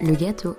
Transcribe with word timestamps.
le 0.00 0.14
gâteau. 0.14 0.54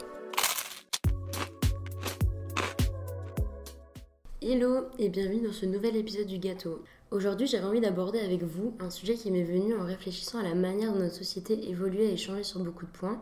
Hello 4.41 4.87
et 4.97 5.07
bienvenue 5.07 5.47
dans 5.47 5.53
ce 5.53 5.65
nouvel 5.65 5.95
épisode 5.95 6.27
du 6.27 6.39
gâteau. 6.39 6.83
Aujourd'hui 7.11 7.47
j'avais 7.47 7.65
envie 7.65 7.79
d'aborder 7.79 8.19
avec 8.19 8.43
vous 8.43 8.75
un 8.79 8.89
sujet 8.89 9.13
qui 9.15 9.31
m'est 9.31 9.43
venu 9.43 9.75
en 9.75 9.85
réfléchissant 9.85 10.39
à 10.39 10.43
la 10.43 10.55
manière 10.55 10.91
dont 10.91 10.99
notre 10.99 11.15
société 11.15 11.69
évolue 11.69 11.99
et 11.99 12.13
échange 12.13 12.43
sur 12.43 12.59
beaucoup 12.59 12.85
de 12.85 12.91
points, 12.91 13.21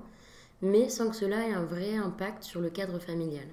mais 0.64 0.90
sans 0.90 1.10
que 1.10 1.16
cela 1.16 1.48
ait 1.48 1.54
un 1.54 1.66
vrai 1.66 1.96
impact 1.96 2.44
sur 2.44 2.62
le 2.62 2.72
cadre 2.72 2.98
familial, 2.98 3.48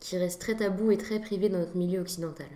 qui 0.00 0.16
reste 0.16 0.40
très 0.40 0.56
tabou 0.56 0.90
et 0.90 0.96
très 0.96 1.20
privé 1.20 1.50
dans 1.50 1.58
notre 1.58 1.76
milieu 1.76 2.00
occidental. 2.00 2.48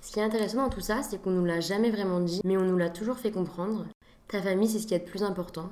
Ce 0.00 0.12
qui 0.12 0.20
est 0.20 0.24
intéressant 0.24 0.62
dans 0.62 0.70
tout 0.70 0.80
ça, 0.80 1.02
c'est 1.02 1.20
qu'on 1.20 1.32
nous 1.32 1.44
l'a 1.44 1.60
jamais 1.60 1.90
vraiment 1.90 2.20
dit, 2.20 2.40
mais 2.44 2.56
on 2.56 2.64
nous 2.64 2.78
l'a 2.78 2.90
toujours 2.90 3.18
fait 3.18 3.32
comprendre. 3.32 3.86
Ta 4.28 4.40
famille, 4.40 4.68
c'est 4.68 4.78
ce 4.78 4.86
qui 4.86 4.94
est 4.94 5.00
de 5.00 5.10
plus 5.10 5.24
important. 5.24 5.70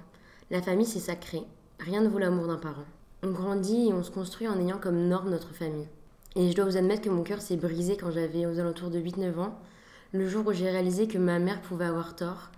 La 0.51 0.63
famille, 0.63 0.87
c'est 0.87 0.99
sacré. 0.99 1.43
Rien 1.79 2.01
ne 2.01 2.09
vaut 2.09 2.19
l'amour 2.19 2.49
d'un 2.49 2.57
parent. 2.57 2.87
On 3.27 3.33
grandit 3.33 3.89
et 3.89 3.93
on 3.93 4.05
se 4.05 4.13
construit 4.13 4.47
en 4.47 4.61
ayant 4.61 4.79
comme 4.79 5.09
norme 5.09 5.31
notre 5.31 5.53
famille. 5.53 5.89
Et 6.37 6.49
je 6.49 6.55
dois 6.55 6.65
vous 6.65 6.77
admettre 6.77 7.03
que 7.03 7.09
mon 7.09 7.25
cœur 7.25 7.43
s'est 7.43 7.57
brisé 7.57 7.97
quand 7.97 8.13
j'avais 8.13 8.47
aux 8.47 8.61
alentours 8.61 8.89
de 8.89 9.01
8-9 9.01 9.41
ans, 9.41 9.59
le 10.13 10.29
jour 10.29 10.47
où 10.47 10.53
j'ai 10.53 10.71
réalisé 10.71 11.09
que 11.09 11.19
ma 11.19 11.41
mère 11.41 11.61
pouvait 11.61 11.87
avoir 11.87 12.15
tort, 12.15 12.51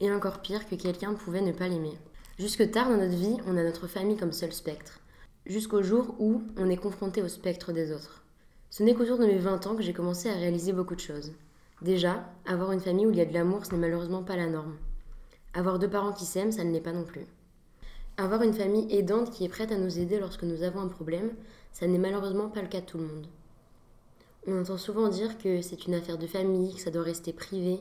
et 0.00 0.10
encore 0.10 0.40
pire 0.40 0.68
que 0.68 0.74
quelqu'un 0.74 1.14
pouvait 1.14 1.42
ne 1.42 1.52
pas 1.52 1.68
l'aimer. 1.68 1.96
Jusque 2.40 2.68
tard 2.72 2.88
dans 2.88 2.96
notre 2.96 3.14
vie, 3.14 3.36
on 3.46 3.56
a 3.56 3.62
notre 3.62 3.86
famille 3.86 4.16
comme 4.16 4.32
seul 4.32 4.52
spectre. 4.52 4.98
Jusqu'au 5.46 5.80
jour 5.80 6.16
où 6.18 6.42
on 6.56 6.70
est 6.70 6.76
confronté 6.76 7.22
au 7.22 7.28
spectre 7.28 7.70
des 7.70 7.92
autres. 7.92 8.24
Ce 8.70 8.82
n'est 8.82 8.94
qu'autour 8.94 9.18
de 9.18 9.26
mes 9.26 9.38
20 9.38 9.68
ans 9.68 9.76
que 9.76 9.82
j'ai 9.82 9.92
commencé 9.92 10.28
à 10.28 10.34
réaliser 10.34 10.72
beaucoup 10.72 10.96
de 10.96 11.00
choses. 11.00 11.34
Déjà, 11.82 12.24
avoir 12.46 12.72
une 12.72 12.80
famille 12.80 13.06
où 13.06 13.12
il 13.12 13.18
y 13.18 13.20
a 13.20 13.26
de 13.26 13.34
l'amour, 13.34 13.64
ce 13.64 13.70
n'est 13.70 13.78
malheureusement 13.78 14.24
pas 14.24 14.34
la 14.34 14.48
norme. 14.48 14.76
Avoir 15.54 15.78
deux 15.78 15.88
parents 15.88 16.12
qui 16.12 16.24
s'aiment, 16.24 16.50
ça 16.50 16.64
ne 16.64 16.72
l'est 16.72 16.80
pas 16.80 16.92
non 16.92 17.04
plus. 17.04 17.26
Avoir 18.18 18.42
une 18.42 18.54
famille 18.54 18.86
aidante 18.90 19.30
qui 19.30 19.44
est 19.44 19.48
prête 19.48 19.72
à 19.72 19.76
nous 19.76 19.98
aider 19.98 20.18
lorsque 20.18 20.42
nous 20.42 20.62
avons 20.62 20.80
un 20.80 20.88
problème, 20.88 21.32
ça 21.72 21.86
n'est 21.86 21.98
malheureusement 21.98 22.48
pas 22.48 22.62
le 22.62 22.68
cas 22.68 22.80
de 22.80 22.86
tout 22.86 22.96
le 22.96 23.04
monde. 23.04 23.26
On 24.46 24.60
entend 24.60 24.78
souvent 24.78 25.08
dire 25.08 25.36
que 25.36 25.60
c'est 25.60 25.86
une 25.86 25.94
affaire 25.94 26.16
de 26.16 26.26
famille, 26.26 26.74
que 26.74 26.80
ça 26.80 26.90
doit 26.90 27.02
rester 27.02 27.34
privé, 27.34 27.80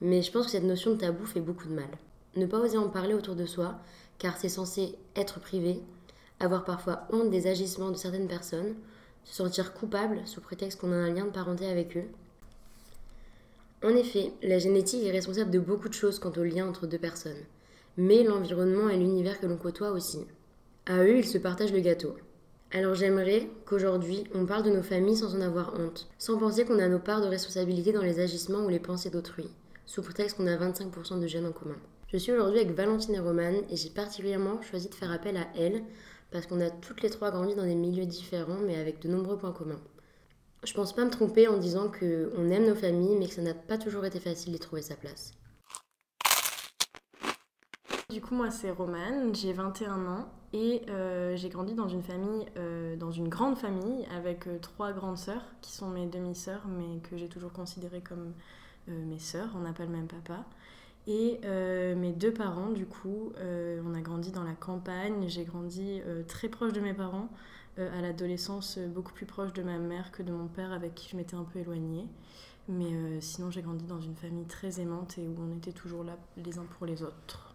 mais 0.00 0.22
je 0.22 0.30
pense 0.30 0.46
que 0.46 0.52
cette 0.52 0.62
notion 0.62 0.92
de 0.92 0.98
tabou 0.98 1.26
fait 1.26 1.40
beaucoup 1.40 1.66
de 1.66 1.74
mal. 1.74 1.88
Ne 2.36 2.46
pas 2.46 2.58
oser 2.58 2.78
en 2.78 2.88
parler 2.88 3.14
autour 3.14 3.34
de 3.34 3.44
soi, 3.44 3.74
car 4.18 4.36
c'est 4.36 4.48
censé 4.48 4.94
être 5.16 5.40
privé, 5.40 5.80
avoir 6.38 6.64
parfois 6.64 7.08
honte 7.10 7.30
des 7.30 7.48
agissements 7.48 7.90
de 7.90 7.96
certaines 7.96 8.28
personnes, 8.28 8.74
se 9.24 9.34
sentir 9.34 9.74
coupable 9.74 10.20
sous 10.26 10.40
prétexte 10.40 10.80
qu'on 10.80 10.92
a 10.92 10.96
un 10.96 11.12
lien 11.12 11.24
de 11.24 11.30
parenté 11.30 11.66
avec 11.66 11.96
eux. 11.96 12.06
En 13.82 13.90
effet, 13.90 14.32
la 14.42 14.58
génétique 14.58 15.04
est 15.04 15.10
responsable 15.10 15.50
de 15.50 15.58
beaucoup 15.58 15.88
de 15.88 15.94
choses 15.94 16.18
quant 16.18 16.32
au 16.36 16.44
lien 16.44 16.68
entre 16.68 16.86
deux 16.86 16.98
personnes, 16.98 17.42
mais 17.96 18.22
l'environnement 18.22 18.88
et 18.88 18.96
l'univers 18.96 19.40
que 19.40 19.46
l'on 19.46 19.56
côtoie 19.56 19.90
aussi. 19.90 20.20
À 20.86 21.02
eux, 21.04 21.18
ils 21.18 21.26
se 21.26 21.38
partagent 21.38 21.72
le 21.72 21.80
gâteau. 21.80 22.14
Alors 22.72 22.94
j'aimerais 22.94 23.48
qu'aujourd'hui, 23.66 24.24
on 24.32 24.46
parle 24.46 24.62
de 24.62 24.70
nos 24.70 24.82
familles 24.82 25.16
sans 25.16 25.34
en 25.34 25.40
avoir 25.40 25.74
honte, 25.78 26.08
sans 26.18 26.38
penser 26.38 26.64
qu'on 26.64 26.78
a 26.78 26.86
nos 26.86 27.00
parts 27.00 27.20
de 27.20 27.26
responsabilité 27.26 27.92
dans 27.92 28.02
les 28.02 28.20
agissements 28.20 28.64
ou 28.64 28.68
les 28.68 28.78
pensées 28.78 29.10
d'autrui, 29.10 29.48
sous 29.86 30.02
prétexte 30.02 30.36
qu'on 30.36 30.46
a 30.46 30.56
25% 30.56 31.20
de 31.20 31.26
gènes 31.26 31.46
en 31.46 31.52
commun. 31.52 31.76
Je 32.12 32.16
suis 32.16 32.30
aujourd'hui 32.30 32.60
avec 32.60 32.76
Valentine 32.76 33.14
et 33.16 33.20
Romane 33.20 33.62
et 33.70 33.76
j'ai 33.76 33.90
particulièrement 33.90 34.62
choisi 34.62 34.88
de 34.88 34.94
faire 34.94 35.10
appel 35.10 35.36
à 35.36 35.48
elles 35.56 35.82
parce 36.30 36.46
qu'on 36.46 36.60
a 36.60 36.70
toutes 36.70 37.02
les 37.02 37.10
trois 37.10 37.32
grandi 37.32 37.56
dans 37.56 37.64
des 37.64 37.74
milieux 37.74 38.06
différents 38.06 38.60
mais 38.64 38.76
avec 38.76 39.00
de 39.02 39.08
nombreux 39.08 39.36
points 39.36 39.52
communs. 39.52 39.80
Je 40.64 40.72
pense 40.74 40.94
pas 40.94 41.04
me 41.04 41.10
tromper 41.10 41.48
en 41.48 41.56
disant 41.56 41.90
qu'on 41.90 42.50
aime 42.50 42.66
nos 42.66 42.74
familles 42.76 43.16
mais 43.16 43.26
que 43.26 43.34
ça 43.34 43.42
n'a 43.42 43.54
pas 43.54 43.78
toujours 43.78 44.04
été 44.04 44.20
facile 44.20 44.52
d'y 44.52 44.60
trouver 44.60 44.82
sa 44.82 44.94
place. 44.94 45.32
Du 48.10 48.20
coup, 48.20 48.34
moi, 48.34 48.50
c'est 48.50 48.72
Romane, 48.72 49.32
j'ai 49.36 49.52
21 49.52 50.04
ans 50.06 50.28
et 50.52 50.82
euh, 50.88 51.36
j'ai 51.36 51.48
grandi 51.48 51.74
dans 51.74 51.86
une 51.86 52.02
famille, 52.02 52.44
euh, 52.56 52.96
dans 52.96 53.12
une 53.12 53.28
grande 53.28 53.56
famille 53.56 54.04
avec 54.12 54.48
euh, 54.48 54.58
trois 54.58 54.90
grandes 54.90 55.16
sœurs 55.16 55.44
qui 55.60 55.70
sont 55.70 55.88
mes 55.90 56.06
demi-sœurs 56.06 56.66
mais 56.66 56.98
que 57.08 57.16
j'ai 57.16 57.28
toujours 57.28 57.52
considérées 57.52 58.00
comme 58.00 58.32
mes 58.88 59.20
sœurs, 59.20 59.50
on 59.54 59.60
n'a 59.60 59.72
pas 59.72 59.84
le 59.84 59.90
même 59.90 60.08
papa. 60.08 60.44
Et 61.06 61.38
mes 61.94 62.12
deux 62.12 62.32
parents, 62.32 62.70
du 62.70 62.86
coup, 62.86 63.32
on 63.38 63.94
a 63.94 64.00
grandi 64.00 64.32
dans 64.32 64.42
la 64.42 64.54
campagne, 64.54 65.28
j'ai 65.28 65.44
grandi 65.44 66.00
très 66.26 66.48
proche 66.48 66.72
de 66.72 66.80
mes 66.80 66.94
parents, 66.94 67.28
à 67.78 68.00
l'adolescence 68.00 68.78
beaucoup 68.78 69.12
plus 69.12 69.26
proche 69.26 69.52
de 69.52 69.62
ma 69.62 69.78
mère 69.78 70.10
que 70.10 70.24
de 70.24 70.32
mon 70.32 70.48
père 70.48 70.72
avec 70.72 70.96
qui 70.96 71.08
je 71.08 71.16
m'étais 71.16 71.36
un 71.36 71.44
peu 71.44 71.60
éloignée. 71.60 72.06
Mais 72.68 73.20
sinon, 73.20 73.52
j'ai 73.52 73.62
grandi 73.62 73.84
dans 73.84 74.00
une 74.00 74.16
famille 74.16 74.46
très 74.46 74.80
aimante 74.80 75.18
et 75.18 75.28
où 75.28 75.36
on 75.38 75.56
était 75.56 75.72
toujours 75.72 76.02
là 76.02 76.16
les 76.36 76.58
uns 76.58 76.66
pour 76.76 76.86
les 76.86 77.04
autres. 77.04 77.49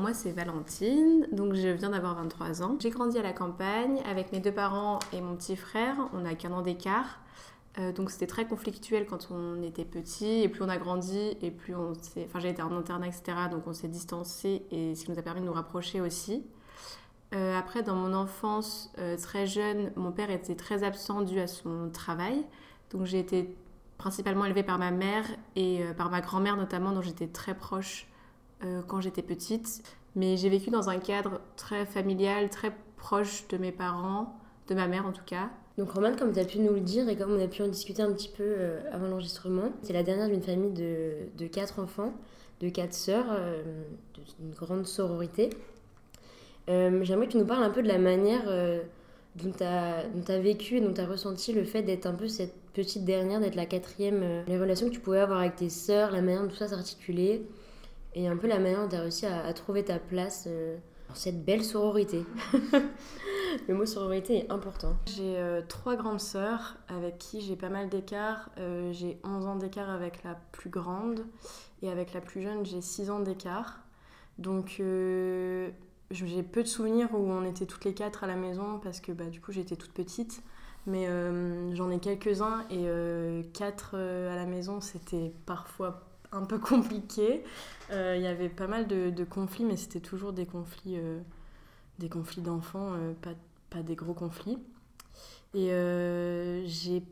Moi, 0.00 0.12
c'est 0.12 0.32
Valentine, 0.32 1.28
donc 1.30 1.54
je 1.54 1.68
viens 1.68 1.90
d'avoir 1.90 2.16
23 2.16 2.64
ans. 2.64 2.76
J'ai 2.80 2.90
grandi 2.90 3.16
à 3.16 3.22
la 3.22 3.32
campagne 3.32 4.02
avec 4.10 4.32
mes 4.32 4.40
deux 4.40 4.50
parents 4.50 4.98
et 5.12 5.20
mon 5.20 5.36
petit 5.36 5.54
frère. 5.54 5.94
On 6.12 6.24
a 6.24 6.34
qu'un 6.34 6.50
an 6.50 6.62
d'écart. 6.62 7.20
Euh, 7.78 7.92
donc 7.92 8.10
c'était 8.10 8.26
très 8.26 8.44
conflictuel 8.44 9.06
quand 9.06 9.28
on 9.30 9.62
était 9.62 9.84
petit 9.84 10.42
et 10.42 10.48
plus 10.48 10.62
on 10.64 10.68
a 10.68 10.78
grandi 10.78 11.36
et 11.40 11.50
plus 11.52 11.76
on 11.76 11.94
s'est... 11.94 12.24
Enfin 12.28 12.40
j'ai 12.40 12.50
été 12.50 12.60
en 12.62 12.72
internat 12.72 13.06
etc. 13.06 13.22
Donc 13.50 13.68
on 13.68 13.72
s'est 13.72 13.88
distancé 13.88 14.64
et 14.72 14.96
ce 14.96 15.04
qui 15.04 15.12
nous 15.12 15.18
a 15.18 15.22
permis 15.22 15.40
de 15.40 15.46
nous 15.46 15.52
rapprocher 15.52 16.00
aussi. 16.00 16.44
Euh, 17.32 17.56
après 17.56 17.84
dans 17.84 17.94
mon 17.94 18.14
enfance 18.14 18.92
euh, 18.98 19.16
très 19.16 19.46
jeune, 19.46 19.92
mon 19.94 20.10
père 20.10 20.30
était 20.30 20.56
très 20.56 20.82
absent 20.82 21.22
dû 21.22 21.38
à 21.38 21.46
son 21.46 21.88
travail. 21.92 22.44
Donc 22.90 23.06
j'ai 23.06 23.20
été 23.20 23.56
principalement 23.96 24.44
élevée 24.44 24.64
par 24.64 24.78
ma 24.78 24.90
mère 24.90 25.24
et 25.54 25.84
par 25.96 26.10
ma 26.10 26.20
grand-mère 26.20 26.56
notamment 26.56 26.90
dont 26.90 27.02
j'étais 27.02 27.28
très 27.28 27.54
proche 27.54 28.08
euh, 28.62 28.82
quand 28.86 29.00
j'étais 29.00 29.22
petite. 29.22 29.82
Mais 30.16 30.36
j'ai 30.36 30.48
vécu 30.48 30.70
dans 30.70 30.88
un 30.88 30.98
cadre 30.98 31.40
très 31.56 31.86
familial, 31.86 32.48
très 32.48 32.72
proche 32.96 33.48
de 33.48 33.58
mes 33.58 33.72
parents, 33.72 34.38
de 34.68 34.74
ma 34.74 34.86
mère 34.86 35.06
en 35.06 35.12
tout 35.12 35.24
cas. 35.26 35.50
Donc 35.76 35.90
Romane, 35.90 36.16
comme 36.16 36.32
tu 36.32 36.38
as 36.38 36.44
pu 36.44 36.60
nous 36.60 36.72
le 36.72 36.80
dire 36.80 37.08
et 37.08 37.16
comme 37.16 37.32
on 37.32 37.40
a 37.42 37.48
pu 37.48 37.62
en 37.62 37.68
discuter 37.68 38.02
un 38.02 38.12
petit 38.12 38.28
peu 38.28 38.44
euh, 38.44 38.80
avant 38.92 39.08
l'enregistrement, 39.08 39.72
c'est 39.82 39.92
la 39.92 40.04
dernière 40.04 40.28
d'une 40.28 40.42
famille 40.42 40.70
de, 40.70 41.14
de, 41.36 41.46
quatre 41.48 41.80
enfants, 41.80 42.12
de 42.60 42.68
quatre 42.68 42.94
sœurs, 42.94 43.26
euh, 43.30 43.62
d'une 44.38 44.52
grande 44.52 44.86
sororité. 44.86 45.50
J'aimerais 46.68 47.26
que 47.26 47.32
tu 47.32 47.38
nous 47.38 47.44
parles 47.44 47.64
un 47.64 47.70
peu 47.70 47.82
de 47.82 47.88
la 47.88 47.98
manière 47.98 48.44
dont 49.36 49.50
tu 49.50 49.62
as, 49.64 50.38
vécu 50.38 50.78
et 50.78 50.80
dont 50.80 50.94
tu 50.94 51.00
as 51.00 51.06
ressenti 51.06 51.52
le 51.52 51.64
fait 51.64 51.82
d'être 51.82 52.06
un 52.06 52.14
peu 52.14 52.26
cette 52.26 52.54
petite 52.72 53.04
dernière, 53.04 53.38
d'être 53.40 53.54
la 53.54 53.66
quatrième, 53.66 54.44
les 54.46 54.58
relations 54.58 54.88
que 54.88 54.94
tu 54.94 55.00
pouvais 55.00 55.18
avoir 55.18 55.40
avec 55.40 55.56
tes 55.56 55.68
sœurs, 55.68 56.10
la 56.10 56.22
manière 56.22 56.42
dont 56.42 56.48
tout 56.48 56.56
ça 56.56 56.68
s'articulait 56.68 57.42
et 58.14 58.28
un 58.28 58.36
peu 58.36 58.46
la 58.46 58.58
manière 58.58 58.82
dont 58.82 58.88
tu 58.88 58.96
as 58.96 59.00
réussi 59.00 59.26
à, 59.26 59.52
trouver 59.52 59.84
ta 59.84 59.98
place 59.98 60.44
euh, 60.46 60.76
dans 61.08 61.14
cette 61.14 61.44
belle 61.44 61.64
sororité. 61.64 62.24
Le 63.68 63.74
mot 63.74 63.86
sororité 63.86 64.38
est 64.38 64.50
important. 64.50 64.96
J'ai 65.06 65.36
euh, 65.36 65.62
trois 65.68 65.96
grandes 65.96 66.20
sœurs 66.20 66.76
avec 66.88 67.18
qui 67.18 67.40
j'ai 67.40 67.56
pas 67.56 67.68
mal 67.68 67.88
d'écart. 67.88 68.50
Euh, 68.58 68.92
j'ai 68.92 69.18
11 69.24 69.46
ans 69.46 69.56
d'écart 69.56 69.90
avec 69.90 70.24
la 70.24 70.34
plus 70.52 70.70
grande 70.70 71.24
et 71.82 71.90
avec 71.90 72.14
la 72.14 72.20
plus 72.20 72.42
jeune, 72.42 72.64
j'ai 72.64 72.80
6 72.80 73.10
ans 73.10 73.20
d'écart. 73.20 73.80
Donc 74.38 74.82
j'ai 76.10 76.42
peu 76.42 76.62
de 76.62 76.68
souvenirs 76.68 77.08
où 77.12 77.30
on 77.30 77.44
était 77.44 77.66
toutes 77.66 77.84
les 77.84 77.94
quatre 77.94 78.24
à 78.24 78.26
la 78.26 78.34
maison 78.34 78.80
parce 78.82 78.98
que 79.00 79.12
bah, 79.12 79.26
du 79.26 79.40
coup 79.40 79.52
j'étais 79.52 79.76
toute 79.76 79.92
petite. 79.92 80.42
Mais 80.86 81.06
j'en 81.74 81.90
ai 81.90 81.98
quelques-uns 82.00 82.66
et 82.70 83.46
quatre 83.52 83.94
à 83.94 84.34
la 84.34 84.44
maison, 84.44 84.80
c'était 84.80 85.32
parfois 85.46 86.13
un 86.34 86.44
peu 86.44 86.58
compliqué. 86.58 87.42
Euh, 87.90 88.14
il 88.16 88.22
y 88.22 88.26
avait 88.26 88.48
pas 88.48 88.66
mal 88.66 88.86
de, 88.86 89.24
conflits, 89.24 89.64
mais 89.64 89.76
c'était 89.76 90.00
toujours 90.00 90.32
des 90.32 90.46
conflits, 90.46 90.96
euh, 90.96 91.20
des 91.98 92.08
conflits 92.08 92.42
d'enfants, 92.42 92.92
euh, 92.94 93.12
pas, 93.22 93.34
pas, 93.70 93.82
des 93.82 93.94
gros 93.94 94.14
conflits. 94.14 94.58
Et 95.54 95.68
j'ai 96.66 97.02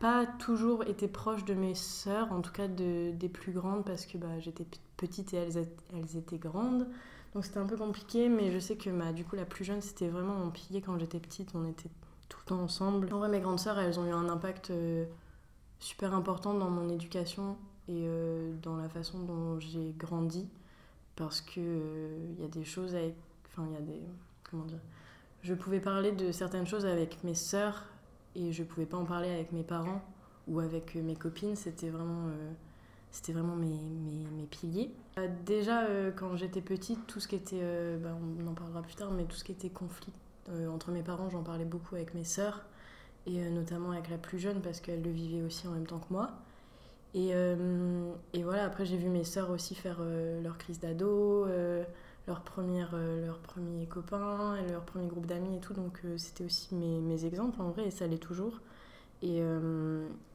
pas 0.00 0.24
toujours 0.24 0.84
été 0.84 1.06
proche 1.06 1.44
de 1.44 1.54
mes 1.54 1.74
sœurs, 1.74 2.32
en 2.32 2.40
tout 2.40 2.52
cas 2.52 2.66
de, 2.66 3.10
des 3.12 3.28
plus 3.28 3.52
grandes, 3.52 3.84
parce 3.84 4.06
que 4.06 4.16
bah, 4.16 4.38
j'étais 4.38 4.64
petite 4.96 5.34
et 5.34 5.36
elles, 5.36 5.68
elles 5.94 6.16
étaient 6.16 6.38
grandes. 6.38 6.86
Donc 7.34 7.44
c'était 7.44 7.58
un 7.58 7.66
peu 7.66 7.76
compliqué, 7.76 8.30
mais 8.30 8.50
je 8.50 8.58
sais 8.58 8.76
que 8.76 8.88
bah, 8.88 9.12
du 9.12 9.24
coup 9.24 9.36
la 9.36 9.44
plus 9.44 9.64
jeune, 9.64 9.82
c'était 9.82 10.08
vraiment 10.08 10.34
mon 10.34 10.50
pilier 10.50 10.80
quand 10.80 10.98
j'étais 10.98 11.20
petite, 11.20 11.50
on 11.54 11.66
était 11.68 11.90
tout 12.30 12.38
le 12.42 12.48
temps 12.48 12.60
ensemble. 12.62 13.12
En 13.12 13.18
vrai, 13.18 13.28
mes 13.28 13.40
grandes 13.40 13.60
sœurs, 13.60 13.78
elles 13.78 14.00
ont 14.00 14.06
eu 14.06 14.12
un 14.12 14.30
impact 14.30 14.72
super 15.78 16.14
important 16.14 16.54
dans 16.54 16.70
mon 16.70 16.88
éducation 16.88 17.58
et 17.88 18.04
euh, 18.06 18.52
dans 18.62 18.76
la 18.76 18.88
façon 18.88 19.20
dont 19.20 19.58
j'ai 19.58 19.94
grandi 19.96 20.46
parce 21.16 21.40
que 21.40 21.58
il 21.58 21.62
euh, 21.62 22.42
y 22.42 22.44
a 22.44 22.48
des 22.48 22.64
choses 22.64 22.94
avec 22.94 23.14
enfin 23.46 23.66
il 23.70 23.74
y 23.74 23.76
a 23.76 23.80
des 23.80 24.02
comment 24.48 24.64
dire 24.64 24.80
je 25.42 25.54
pouvais 25.54 25.80
parler 25.80 26.12
de 26.12 26.30
certaines 26.30 26.66
choses 26.66 26.84
avec 26.84 27.24
mes 27.24 27.34
sœurs 27.34 27.84
et 28.34 28.52
je 28.52 28.62
pouvais 28.62 28.86
pas 28.86 28.98
en 28.98 29.04
parler 29.04 29.30
avec 29.30 29.52
mes 29.52 29.62
parents 29.62 30.02
ou 30.48 30.60
avec 30.60 30.96
euh, 30.96 31.02
mes 31.02 31.16
copines. 31.16 31.56
C'était 31.56 31.88
vraiment 31.88 32.26
c'était 33.10 33.32
vraiment 33.32 33.56
mes, 33.56 33.68
mes, 33.68 34.30
mes 34.36 34.46
piliers. 34.46 34.92
Déjà 35.46 35.86
quand 36.14 36.36
j'étais 36.36 36.60
petite 36.60 37.06
tout 37.06 37.20
ce 37.20 37.28
qui 37.28 37.36
était 37.36 37.96
bah, 37.96 38.10
on 38.14 38.46
en 38.46 38.52
parlera 38.52 38.82
plus 38.82 38.96
tard 38.96 39.10
mais 39.10 39.24
tout 39.24 39.36
ce 39.36 39.44
qui 39.44 39.52
était 39.52 39.70
conflit 39.70 40.12
entre 40.70 40.90
mes 40.90 41.02
parents 41.02 41.30
j'en 41.30 41.42
parlais 41.42 41.64
beaucoup 41.64 41.94
avec 41.94 42.14
mes 42.14 42.24
sœurs 42.24 42.64
et 43.26 43.48
notamment 43.50 43.92
avec 43.92 44.10
la 44.10 44.18
plus 44.18 44.38
jeune 44.38 44.60
parce 44.60 44.80
qu'elle 44.80 45.02
le 45.02 45.10
vivait 45.10 45.42
aussi 45.42 45.66
en 45.66 45.72
même 45.72 45.86
temps 45.86 45.98
que 45.98 46.12
moi 46.12 46.38
et, 47.14 47.30
euh, 47.32 48.12
et 48.34 48.42
voilà, 48.42 48.64
après 48.64 48.84
j'ai 48.84 48.96
vu 48.96 49.08
mes 49.08 49.24
sœurs 49.24 49.50
aussi 49.50 49.74
faire 49.74 49.98
euh, 50.00 50.42
leur 50.42 50.58
crise 50.58 50.78
d'ado, 50.78 51.46
euh, 51.46 51.82
leur, 52.26 52.42
première, 52.42 52.94
leur 52.96 53.38
premier 53.38 53.86
copain, 53.86 54.56
et 54.56 54.70
leur 54.70 54.84
premier 54.84 55.06
groupe 55.06 55.26
d'amis 55.26 55.56
et 55.56 55.60
tout. 55.60 55.74
Donc 55.74 56.02
c'était 56.16 56.44
aussi 56.44 56.74
mes, 56.74 57.00
mes, 57.00 57.24
exemples 57.24 57.60
en 57.62 57.70
vrai, 57.70 57.86
et 57.86 57.90
ça 57.90 58.06
l'est 58.06 58.18
toujours. 58.18 58.60
Et, 59.22 59.40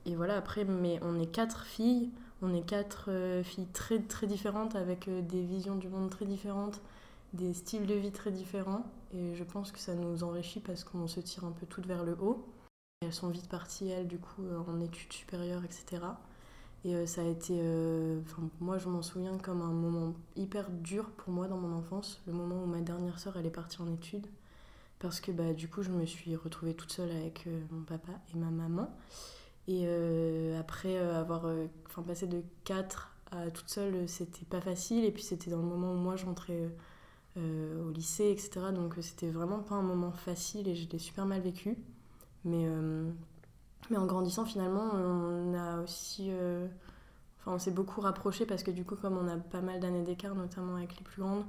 et, 0.06 0.16
voilà, 0.16 0.36
après, 0.36 0.66
mais 0.66 1.00
on 1.04 1.18
est 1.20 1.28
quatre 1.28 1.64
filles, 1.66 2.12
on 2.42 2.54
est 2.54 2.66
quatre 2.66 3.10
filles 3.44 3.68
très, 3.72 4.00
très 4.00 4.28
différentes, 4.28 4.75
avec 4.75 5.10
des 5.28 5.42
visions 5.42 5.75
du 5.75 5.88
monde 5.88 6.10
très 6.10 6.25
différentes, 6.25 6.81
des 7.34 7.54
styles 7.54 7.86
de 7.86 7.94
vie 7.94 8.12
très 8.12 8.31
différents. 8.31 8.86
Et 9.14 9.36
je 9.36 9.44
pense 9.44 9.72
que 9.72 9.80
ça 9.80 9.94
nous 9.96 10.24
enrichit 10.24 10.60
parce 10.60 10.84
qu'on 10.84 11.08
se 11.08 11.20
tire 11.22 11.46
un 11.46 11.52
peu 11.52 11.66
toutes 11.68 11.86
vers 11.86 12.04
le 12.04 12.18
haut. 12.20 12.46
Elles 13.02 13.14
sont 13.14 13.30
vite 13.30 13.48
parties, 13.48 13.90
elles, 13.90 14.08
du 14.08 14.18
coup, 14.18 14.44
en 14.68 14.81
études 14.81 15.14
supérieures, 15.14 15.64
etc. 15.64 16.02
Et 16.86 16.96
euh, 16.96 17.06
ça 17.06 17.22
a 17.22 17.26
été, 17.26 17.54
euh, 17.62 18.20
moi 18.60 18.78
je 18.78 18.90
m'en 18.90 19.02
souviens 19.02 19.38
comme 19.38 19.62
un 19.62 19.72
moment 19.72 20.14
hyper 20.36 20.70
dur 20.70 21.10
pour 21.12 21.32
moi 21.32 21.48
dans 21.48 21.58
mon 21.58 21.74
enfance, 21.78 22.22
le 22.28 22.34
moment 22.34 22.62
où 22.64 22.66
ma 22.66 22.82
dernière 22.82 23.20
sœur 23.20 23.38
elle 23.38 23.46
est 23.46 23.52
partie 23.52 23.82
en 23.82 23.92
études, 23.92 24.28
parce 25.00 25.22
que 25.22 25.32
bah, 25.32 25.54
du 25.54 25.70
coup 25.70 25.82
je 25.82 25.92
me 25.92 26.06
suis 26.06 26.36
retrouvée 26.36 26.74
toute 26.74 26.92
seule 26.92 27.12
avec 27.12 27.48
euh, 27.48 27.62
mon 27.72 27.84
papa 27.84 28.12
et 28.34 28.38
ma 28.38 28.50
maman. 28.52 28.90
Et 29.70 29.88
après 30.60 30.98
avoir 30.98 31.46
passé 32.06 32.28
de 32.28 32.44
4 32.66 33.16
à 33.32 33.50
toute 33.50 33.70
seule, 33.70 34.10
c'était 34.10 34.44
pas 34.44 34.60
facile, 34.60 35.06
et 35.06 35.12
puis 35.12 35.24
c'était 35.24 35.50
dans 35.50 35.60
le 35.60 35.64
moment 35.64 35.94
où 35.94 35.96
moi 35.96 36.18
je 36.18 36.26
rentrais 36.26 36.70
au 37.38 37.90
lycée, 37.92 38.30
etc. 38.30 38.74
Donc 38.76 38.96
c'était 39.00 39.30
vraiment 39.30 39.60
pas 39.60 39.76
un 39.76 39.82
moment 39.82 40.12
facile 40.12 40.68
et 40.68 40.76
je 40.76 40.90
l'ai 40.90 41.00
super 41.00 41.26
mal 41.26 41.40
vécu. 41.40 41.78
Mais 42.44 42.68
mais 43.90 43.98
en 43.98 44.06
grandissant, 44.06 44.46
finalement, 44.46 44.90
on 44.94 45.54
a 45.54 45.82
aussi. 45.82 46.28
Euh, 46.30 46.68
enfin, 47.40 47.54
on 47.56 47.60
s'est 47.60 47.72
beaucoup 47.72 48.02
rapproché 48.02 48.46
parce 48.46 48.64
que 48.64 48.72
du 48.72 48.86
coup, 48.86 48.96
comme 48.96 49.18
on 49.18 49.28
a 49.28 49.38
pas 49.38 49.62
mal 49.62 49.80
d'années 49.80 50.04
d'écart, 50.04 50.36
notamment 50.36 50.76
avec 50.76 50.98
les 50.98 51.04
plus 51.04 51.22
grandes, 51.22 51.46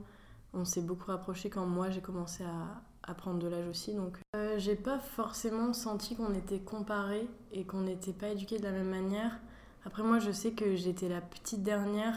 on 0.53 0.65
s'est 0.65 0.83
beaucoup 0.83 1.11
rapproché 1.11 1.51
quand 1.51 1.67
moi 1.67 1.91
j'ai 1.91 2.01
commencé 2.01 2.45
à, 2.45 3.15
prendre 3.15 3.39
de 3.39 3.49
l'âge 3.49 3.69
aussi. 3.69 3.95
Donc, 3.95 4.19
euh, 4.35 4.55
j'ai 4.59 4.77
pas 4.77 4.99
forcément 4.99 5.73
senti 5.73 6.17
qu'on 6.17 6.33
était 6.35 6.61
comparés 6.61 7.29
et 7.53 7.65
qu'on 7.65 7.83
n'était 7.83 8.13
pas 8.13 8.29
éduqués 8.29 8.59
de 8.59 8.65
la 8.65 8.73
même 8.73 8.89
manière. 8.89 9.39
Après, 9.85 10.03
moi, 10.03 10.19
je 10.19 10.31
sais 10.31 10.53
que 10.53 10.75
j'étais 10.75 11.09
la 11.09 11.21
petite 11.21 11.63
dernière. 11.63 12.15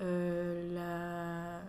Euh, 0.00 0.74
la... 0.74 1.60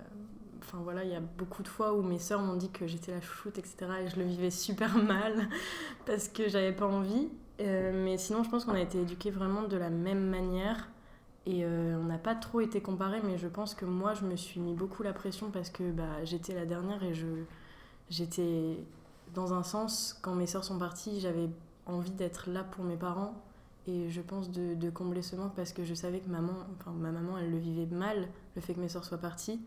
Enfin 0.60 0.80
voilà, 0.82 1.04
il 1.04 1.12
y 1.12 1.16
a 1.16 1.20
beaucoup 1.20 1.62
de 1.62 1.68
fois 1.68 1.94
où 1.94 2.02
mes 2.02 2.20
sœurs 2.20 2.42
m'ont 2.42 2.56
dit 2.56 2.70
que 2.70 2.88
j'étais 2.88 3.12
la 3.12 3.22
chouchoute, 3.22 3.58
etc. 3.58 3.76
Et 4.04 4.10
je 4.10 4.18
le 4.18 4.26
vivais 4.26 4.50
super 4.50 4.96
mal 5.04 5.50
parce 6.06 6.30
que 6.30 6.48
j'avais 6.48 6.74
pas 6.74 6.88
envie. 6.88 7.30
Euh, 7.60 7.92
mais 8.04 8.18
sinon, 8.18 8.44
je 8.44 8.50
pense 8.50 8.66
qu'on 8.66 8.74
a 8.74 8.82
été 8.82 9.02
éduqués 9.02 9.32
vraiment 9.32 9.64
de 9.64 9.78
la 9.78 9.90
même 9.90 10.30
manière. 10.30 10.90
Et 11.46 11.64
euh, 11.64 11.98
on 11.98 12.04
n'a 12.04 12.18
pas 12.18 12.36
trop 12.36 12.60
été 12.60 12.82
comparés, 12.82 13.22
mais 13.24 13.38
je 13.38 13.48
pense 13.48 13.74
que 13.74 13.86
moi, 13.86 14.14
je 14.14 14.26
me 14.26 14.36
suis 14.36 14.60
mis 14.60 14.74
beaucoup 14.74 15.02
la 15.02 15.14
pression 15.14 15.50
parce 15.50 15.70
que 15.70 15.92
bah, 15.92 16.24
j'étais 16.26 16.54
la 16.54 16.66
dernière 16.66 17.02
et 17.04 17.14
je, 17.14 17.28
j'étais, 18.10 18.78
dans 19.34 19.54
un 19.54 19.64
sens, 19.64 20.20
quand 20.22 20.36
mes 20.36 20.46
soeurs 20.46 20.66
sont 20.66 20.78
parties, 20.78 21.22
j'avais 21.22 21.50
envie 21.86 22.12
d'être 22.12 22.50
là 22.50 22.64
pour 22.64 22.84
mes 22.84 22.98
parents. 22.98 23.34
Et 23.88 24.10
je 24.10 24.20
pense 24.20 24.52
de, 24.52 24.90
combler 24.90 25.22
ce 25.22 25.38
manque 25.38 25.56
parce 25.56 25.72
que 25.72 25.86
je 25.86 25.94
savais 25.94 26.20
que 26.20 26.30
maman, 26.30 26.52
enfin, 26.78 26.92
ma 26.92 27.12
maman, 27.12 27.38
elle 27.38 27.50
le 27.50 27.58
vivait 27.58 27.86
mal, 27.86 28.28
le 28.56 28.62
fait 28.62 28.74
que 28.74 28.82
mes 28.82 28.90
soeurs 28.90 29.06
soient 29.06 29.18
parties. 29.18 29.62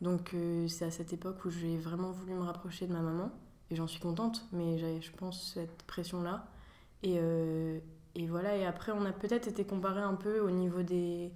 Donc 0.00 0.32
euh, 0.32 0.66
c'est 0.68 0.86
à 0.86 0.90
cette 0.90 1.12
époque 1.12 1.44
où 1.44 1.50
j'ai 1.50 1.76
vraiment 1.76 2.10
voulu 2.10 2.32
me 2.32 2.42
rapprocher 2.42 2.86
de 2.86 2.92
ma 2.94 3.00
maman. 3.00 3.30
Et 3.70 3.76
j'en 3.76 3.86
suis 3.86 4.00
contente, 4.00 4.46
mais 4.52 4.78
j'avais, 4.78 5.02
je 5.02 5.12
pense, 5.12 5.52
cette 5.54 5.82
pression-là. 5.82 6.46
Et, 7.02 7.16
euh, 7.18 7.78
et 8.14 8.26
voilà, 8.26 8.56
et 8.56 8.64
après, 8.64 8.92
on 8.92 9.04
a 9.04 9.12
peut-être 9.12 9.48
été 9.48 9.64
comparé 9.64 10.00
un 10.00 10.14
peu 10.14 10.40
au 10.40 10.50
niveau 10.50 10.82
des, 10.82 11.32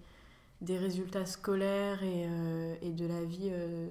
des 0.61 0.79
résultats 0.79 1.27
scolaires 1.27 2.03
et, 2.03 2.27
euh, 2.29 2.75
et 2.83 2.91
de 2.91 3.07
la 3.07 3.25
vie 3.25 3.51
euh, 3.51 3.89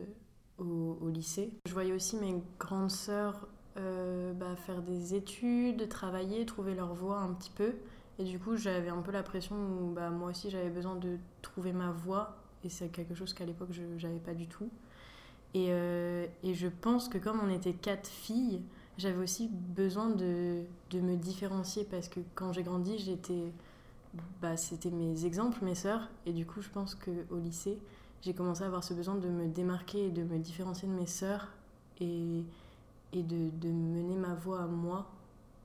au, 0.58 0.98
au, 1.02 1.10
lycée. 1.10 1.52
Je 1.66 1.74
voyais 1.74 1.94
aussi 1.94 2.16
mes 2.18 2.42
grandes 2.60 2.92
sœurs 2.92 3.48
bah, 3.76 4.56
faire 4.56 4.82
des 4.82 5.16
études, 5.16 5.90
travailler, 5.90 6.46
trouver 6.46 6.76
leur 6.76 6.94
voie 6.94 7.18
un 7.18 7.34
petit 7.34 7.52
peu. 7.52 7.74
Et 8.20 8.24
du 8.24 8.40
coup, 8.40 8.56
j'avais 8.56 8.88
un 8.88 9.02
peu 9.02 9.12
la 9.12 9.22
pression 9.22 9.56
où 9.58 9.92
bah, 9.92 10.10
moi 10.10 10.30
aussi, 10.30 10.50
j'avais 10.50 10.70
besoin 10.70 10.96
de 10.96 11.18
trouver 11.42 11.74
ma 11.74 11.92
voie. 11.92 12.38
Et 12.64 12.70
c'est 12.70 12.88
quelque 12.88 13.14
chose 13.14 13.34
qu'à 13.34 13.46
l'époque, 13.46 13.72
je 13.74 14.08
n'avais 14.08 14.20
pas 14.20 14.34
du 14.34 14.48
tout. 14.48 14.70
Et, 15.54 15.68
et, 16.44 16.54
je 16.54 16.68
pense 16.68 17.10
que 17.10 17.18
comme 17.18 17.40
on 17.42 17.50
était 17.50 17.74
quatre 17.74 18.08
filles, 18.08 18.62
j'avais 18.98 19.22
aussi 19.22 19.50
besoin 19.52 20.10
de, 20.10 20.64
de, 20.92 21.02
me 21.02 21.16
différencier 21.16 21.84
parce 21.84 22.08
que 22.08 22.20
quand 22.34 22.54
j'ai 22.54 22.64
grandi, 22.64 22.98
j'étais, 22.98 23.52
bah, 24.42 24.58
c'était 24.58 24.92
mes 24.92 25.26
exemples, 25.26 25.64
mes 25.64 25.76
sœurs. 25.76 26.10
Et 26.26 26.34
du 26.34 26.46
coup, 26.46 26.62
je 26.62 26.70
pense 26.70 26.96
qu'au 26.96 27.38
lycée, 27.38 27.78
j'ai 28.22 28.34
commencé 28.34 28.64
à 28.64 28.68
avoir 28.68 28.84
ce 28.84 28.94
besoin 28.94 29.16
de 29.16 29.28
me 29.28 29.48
démarquer 29.48 30.08
et 30.08 30.12
de 30.12 30.24
me 30.24 30.40
différencier 30.40 30.88
de 30.88 30.94
mes 30.94 31.08
sœurs 31.08 31.50
et, 32.00 32.44
et 33.14 33.24
de, 33.24 33.50
de 33.60 33.70
mener 33.70 34.16
ma 34.16 34.34
voie 34.34 34.62
à 34.62 34.68
moi, 34.68 35.12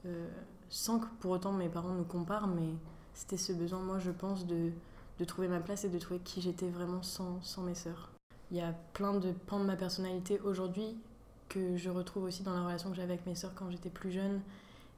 euh, 0.07 0.29
sans 0.69 0.99
que 0.99 1.07
pour 1.21 1.31
autant 1.31 1.53
mes 1.53 1.69
parents 1.69 1.95
nous 1.95 2.05
comparent, 2.05 2.49
mais 2.49 2.75
c'était 3.15 3.37
ce 3.37 3.53
besoin, 3.53 3.81
moi, 3.81 3.99
je 3.99 4.11
pense, 4.11 4.47
de, 4.47 4.73
de 5.19 5.25
trouver 5.25 5.49
ma 5.49 5.61
place 5.61 5.85
et 5.85 5.89
de 5.89 5.99
trouver 5.99 6.21
qui 6.21 6.41
j'étais 6.41 6.69
vraiment 6.69 7.03
sans, 7.03 7.41
sans 7.43 7.63
mes 7.63 7.75
sœurs. 7.75 8.11
Il 8.51 8.57
y 8.57 8.61
a 8.61 8.73
plein 8.95 9.15
de 9.15 9.33
pans 9.47 9.61
de 9.61 9.65
ma 9.65 9.77
personnalité 9.77 10.41
aujourd'hui 10.41 10.97
que 11.51 11.77
je 11.77 11.91
retrouve 11.91 12.25
aussi 12.25 12.43
dans 12.43 12.55
la 12.55 12.65
relation 12.65 12.89
que 12.91 12.97
j'avais 12.97 13.13
avec 13.13 13.27
mes 13.27 13.35
sœurs 13.35 13.53
quand 13.55 13.71
j'étais 13.71 13.91
plus 13.91 14.11
jeune. 14.11 14.41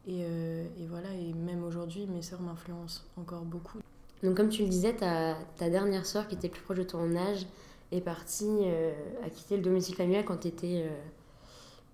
Et, 0.07 0.21
euh, 0.23 0.65
voilà, 0.89 1.13
et 1.13 1.33
même 1.33 1.65
aujourd'hui, 1.65 2.07
mes 2.07 2.23
sœurs 2.23 2.41
m'influencent 2.41 3.03
encore 3.17 3.43
beaucoup. 3.43 3.79
Donc 4.23 4.37
comme 4.37 4.51
tu 4.51 4.63
le 4.63 4.69
disais, 4.69 4.95
ta, 4.95 5.35
dernière 5.59 6.07
sœur 6.07 6.29
qui 6.29 6.37
était 6.37 6.49
plus 6.49 6.63
proche 6.63 6.79
de 6.79 6.83
ton 6.85 7.17
âge 7.17 7.47
est 7.91 8.01
partie 8.01 8.47
euh, 8.63 8.93
à 9.25 9.31
quitter 9.31 9.57
le 9.57 9.63
domicile 9.63 9.97
familial 9.97 10.25
quand, 10.25 10.47
étais, 10.47 10.89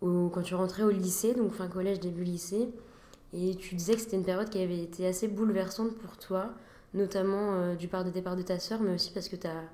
euh, 0.03 0.29
quand 0.29 0.43
tu 0.43 0.55
rentrais 0.55 0.83
au 0.83 0.91
lycée, 0.91 1.35
donc 1.35 1.53
fin 1.53 1.69
collège, 1.69 2.01
début 2.01 2.25
lycée. 2.25 2.69
Et 3.33 3.55
tu 3.55 3.75
disais 3.75 3.95
que 3.95 4.01
c'était 4.01 4.17
une 4.17 4.25
période 4.25 4.49
qui 4.49 4.59
avait 4.59 4.83
été 4.83 5.07
assez 5.07 5.29
bouleversante 5.29 5.95
pour 5.97 6.17
toi, 6.17 6.51
notamment 6.95 7.75
du 7.75 7.87
part 7.87 8.05
de 8.05 8.11
départ 8.11 8.37
de 8.37 8.43
ta 8.43 8.59
sœur, 8.59 8.81
mais 8.81 8.95
aussi 8.95 9.11
parce 9.13 9.29
que 9.29 9.37
tu 9.37 9.47
as 9.47 9.65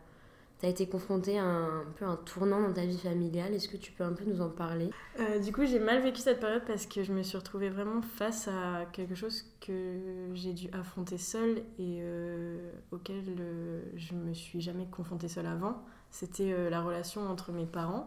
tu 0.65 0.69
as 0.69 0.71
été 0.71 0.87
confrontée 0.87 1.39
à 1.39 1.45
un, 1.45 1.85
peu 1.97 2.07
un 2.07 2.17
tournant 2.17 2.63
dans 2.63 2.73
ta 2.73 2.87
vie 2.87 2.99
familiale. 2.99 3.53
Est-ce 3.53 3.69
que 3.69 3.77
tu 3.77 3.93
peux 3.93 4.03
un 4.03 4.15
peu 4.15 4.25
nous 4.25 4.41
en 4.41 4.49
parler? 4.49 4.89
Euh, 5.21 5.39
Du 5.39 5.53
coup, 5.53 5.67
j'ai 5.67 5.79
mal 5.79 6.01
vécu 6.03 6.21
cette 6.21 6.41
période 6.41 6.63
parce 6.67 6.87
que 6.87 7.03
je 7.03 7.13
me 7.13 7.23
suis 7.23 7.37
retrouvée 7.37 7.69
vraiment 7.69 8.01
face 8.01 8.49
à 8.49 8.87
quelque 8.93 9.15
chose 9.15 9.45
que 9.61 9.99
j'ai 10.33 10.55
dû 10.55 10.69
affronter 10.73 11.19
seule 11.19 11.59
et 11.79 11.99
euh, 12.01 12.71
auquel 12.93 13.25
euh, 13.39 13.83
je 13.97 14.15
me 14.15 14.33
suis 14.33 14.63
jamais 14.63 14.87
confrontée 14.87 15.29
seule 15.29 15.47
avant. 15.47 15.83
C'était 16.11 16.71
la 16.71 16.81
relation 16.81 17.29
entre 17.29 17.53
mes 17.53 17.67
parents. 17.67 18.07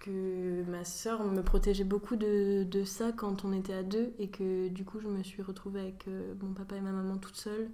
Que 0.00 0.62
ma 0.68 0.84
sœur 0.84 1.24
me 1.24 1.42
protégeait 1.42 1.84
beaucoup 1.84 2.16
de, 2.16 2.64
de, 2.64 2.84
ça 2.84 3.12
quand 3.16 3.46
on 3.46 3.54
était 3.54 3.72
à 3.72 3.82
deux 3.82 4.12
et 4.18 4.28
que 4.28 4.68
du 4.68 4.84
coup 4.84 5.00
je 5.00 5.08
me 5.08 5.22
suis 5.22 5.40
retrouvée 5.40 5.80
avec 5.80 6.06
mon 6.42 6.52
papa 6.52 6.76
et 6.76 6.82
ma 6.82 6.90
maman 6.90 7.16
toute 7.16 7.36
seule 7.36 7.70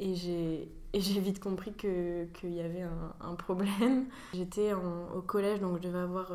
et 0.00 0.14
j'ai 0.14 1.20
vite 1.20 1.40
compris 1.40 1.72
qu'il 1.74 2.54
y 2.54 2.60
avait 2.60 2.84
un, 3.20 3.34
problème. 3.34 4.06
J'étais 4.34 4.72
au 4.72 5.20
collège, 5.20 5.60
donc 5.60 5.76
je 5.76 5.82
devais 5.82 5.98
avoir 5.98 6.32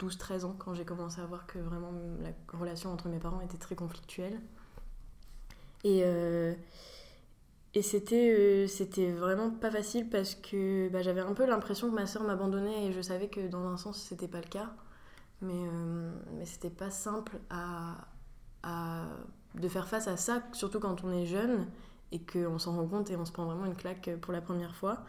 12-13 0.00 0.42
euh, 0.42 0.44
ans 0.44 0.56
quand 0.58 0.74
j'ai 0.74 0.84
commencé 0.84 1.20
à 1.20 1.26
voir 1.26 1.46
que 1.46 1.58
vraiment 1.58 1.92
la 2.20 2.30
relation 2.58 2.92
entre 2.92 3.08
mes 3.08 3.18
parents 3.18 3.40
était 3.40 3.58
très 3.58 3.76
conflictuelle. 3.76 4.40
Et, 5.84 6.02
euh, 6.04 6.54
euh, 7.76 8.66
c'était 8.66 9.12
vraiment 9.12 9.50
pas 9.50 9.70
facile 9.70 10.08
parce 10.08 10.34
que 10.34 10.88
bah, 10.88 11.02
j'avais 11.02 11.20
un 11.20 11.34
peu 11.34 11.46
l'impression 11.46 11.88
que 11.88 11.94
ma 11.94 12.06
soeur 12.06 12.24
m'abandonnait 12.24 12.86
et 12.86 12.92
je 12.92 13.00
savais 13.00 13.28
que 13.28 13.46
dans 13.46 13.66
un 13.66 13.76
sens 13.76 14.02
c'était 14.02 14.28
pas 14.28 14.40
le 14.40 14.48
cas. 14.48 14.72
Mais, 15.42 15.68
mais 16.32 16.46
c'était 16.46 16.70
pas 16.70 16.90
simple 16.90 17.38
de 19.54 19.68
faire 19.68 19.86
face 19.86 20.08
à 20.08 20.16
ça, 20.16 20.42
surtout 20.52 20.80
quand 20.80 21.04
on 21.04 21.12
est 21.12 21.26
jeune 21.26 21.66
et 22.16 22.20
qu'on 22.20 22.58
s'en 22.58 22.76
rend 22.76 22.86
compte 22.86 23.10
et 23.10 23.16
on 23.16 23.24
se 23.24 23.32
prend 23.32 23.44
vraiment 23.44 23.66
une 23.66 23.76
claque 23.76 24.10
pour 24.20 24.32
la 24.32 24.40
première 24.40 24.74
fois. 24.74 25.04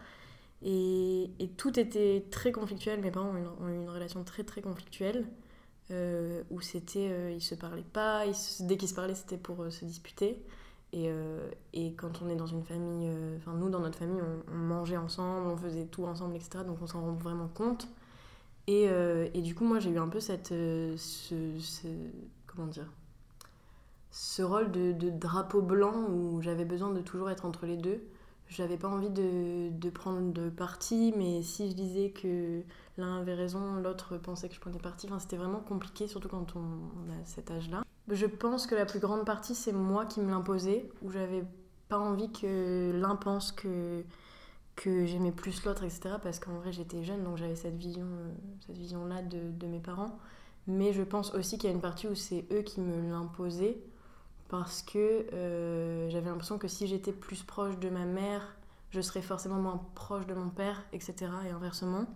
Et, 0.62 1.30
tout 1.56 1.78
était 1.78 2.24
très 2.30 2.52
conflictuel. 2.52 3.00
Mes 3.00 3.10
parents 3.10 3.32
ont, 3.60 3.68
eu 3.68 3.74
une 3.74 3.88
relation 3.88 4.24
très 4.24 4.44
très 4.44 4.60
conflictuelle 4.60 5.26
euh, 5.90 6.42
où 6.50 6.60
c'était, 6.60 7.08
euh, 7.10 7.30
ils 7.32 7.40
se 7.40 7.54
parlaient 7.54 7.82
pas, 7.82 8.24
dès 8.60 8.76
qu'ils 8.76 8.88
se 8.88 8.94
parlaient 8.94 9.14
c'était 9.14 9.38
pour 9.38 9.62
euh, 9.62 9.70
se 9.70 9.84
disputer. 9.84 10.42
Et, 10.92 11.10
et, 11.74 11.92
quand 11.96 12.22
on 12.22 12.30
est 12.30 12.36
dans 12.36 12.46
une 12.46 12.64
famille, 12.64 13.10
enfin 13.36 13.52
nous 13.52 13.68
dans 13.68 13.80
notre 13.80 13.98
famille 13.98 14.22
on, 14.50 14.56
mangeait 14.56 14.96
ensemble, 14.96 15.48
on 15.48 15.56
faisait 15.58 15.84
tout 15.84 16.06
ensemble, 16.06 16.34
etc. 16.36 16.64
Donc 16.66 16.78
on 16.80 16.86
s'en 16.86 17.02
rend 17.02 17.12
vraiment 17.12 17.48
compte. 17.48 17.88
Et, 18.66 18.88
du 19.42 19.54
coup 19.54 19.64
moi 19.64 19.80
j'ai 19.80 19.90
eu 19.90 19.98
un 19.98 20.08
peu 20.08 20.20
cette, 20.20 20.48
ce, 20.48 21.58
ce, 21.60 21.88
comment 22.46 22.68
dire, 22.68 22.90
ce 24.18 24.42
rôle 24.42 24.72
de, 24.72 25.10
drapeau 25.10 25.62
blanc 25.62 25.94
où 26.10 26.42
j'avais 26.42 26.64
besoin 26.64 26.90
de 26.90 27.00
toujours 27.00 27.30
être 27.30 27.44
entre 27.44 27.66
les 27.66 27.76
deux. 27.76 28.02
J'avais 28.48 28.76
pas 28.76 28.88
envie 28.88 29.10
de, 29.10 29.70
de, 29.70 29.90
prendre 29.90 30.32
de 30.32 30.50
parti, 30.50 31.14
mais 31.16 31.42
si 31.42 31.70
je 31.70 31.76
disais 31.76 32.10
que 32.10 32.62
l'un 32.96 33.18
avait 33.20 33.34
raison, 33.34 33.76
l'autre 33.76 34.16
pensait 34.16 34.48
que 34.48 34.56
je 34.56 34.60
prenais 34.60 34.80
parti, 34.80 35.06
enfin, 35.06 35.20
c'était 35.20 35.36
vraiment 35.36 35.60
compliqué, 35.60 36.08
surtout 36.08 36.28
quand 36.28 36.56
on, 36.56 37.12
a 37.12 37.24
cet 37.26 37.52
âge-là. 37.52 37.84
Je 38.08 38.26
pense 38.26 38.66
que 38.66 38.74
la 38.74 38.86
plus 38.86 38.98
grande 38.98 39.24
partie, 39.24 39.54
c'est 39.54 39.72
moi 39.72 40.04
qui 40.04 40.20
me 40.20 40.30
l'imposais, 40.30 40.90
où 41.02 41.12
j'avais 41.12 41.44
pas 41.88 42.00
envie 42.00 42.32
que 42.32 42.90
l'un 42.92 43.14
pense 43.14 43.52
que, 43.52 44.02
que 44.74 45.06
j'aimais 45.06 45.30
plus 45.30 45.64
l'autre, 45.64 45.84
etc. 45.84 46.16
Parce 46.20 46.40
qu'en 46.40 46.54
vrai, 46.54 46.72
j'étais 46.72 47.04
jeune, 47.04 47.22
donc 47.22 47.36
j'avais 47.36 47.54
cette 47.54 47.76
vision, 47.76 48.08
cette 48.66 48.78
vision-là 48.78 49.22
de, 49.22 49.52
de, 49.52 49.66
mes 49.68 49.78
parents. 49.78 50.18
Mais 50.66 50.92
je 50.92 51.02
pense 51.02 51.32
aussi 51.34 51.56
qu'il 51.56 51.70
y 51.70 51.72
a 51.72 51.76
une 51.76 51.80
partie 51.80 52.08
où 52.08 52.16
c'est 52.16 52.46
eux 52.50 52.62
qui 52.62 52.80
me 52.80 53.10
l'imposaient, 53.10 53.78
parce 54.48 54.82
que 54.82 55.26
euh, 55.32 56.08
j'avais 56.10 56.28
l'impression 56.28 56.58
que 56.58 56.68
si 56.68 56.86
j'étais 56.86 57.12
plus 57.12 57.42
proche 57.42 57.78
de 57.78 57.88
ma 57.90 58.04
mère, 58.04 58.56
je 58.90 59.00
serais 59.00 59.22
forcément 59.22 59.56
moins 59.56 59.82
proche 59.94 60.26
de 60.26 60.34
mon 60.34 60.48
père, 60.48 60.82
etc. 60.92 61.14
Et 61.46 61.50
inversement. 61.50 62.06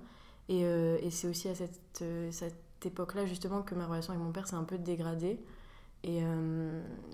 Et, 0.49 0.65
euh, 0.65 0.99
et 1.03 1.11
c'est 1.11 1.29
aussi 1.29 1.49
à 1.49 1.55
cette, 1.55 2.05
cette 2.31 2.87
époque-là, 2.87 3.27
justement, 3.27 3.62
que 3.62 3.75
ma 3.75 3.87
relation 3.87 4.12
avec 4.12 4.25
mon 4.25 4.33
père 4.33 4.49
s'est 4.49 4.57
un 4.57 4.65
peu 4.65 4.79
dégradée. 4.79 5.39
Et 6.05 6.21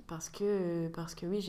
parce, 0.06 0.30
que, 0.30 0.88
parce 0.88 1.14
que 1.14 1.26
oui, 1.26 1.42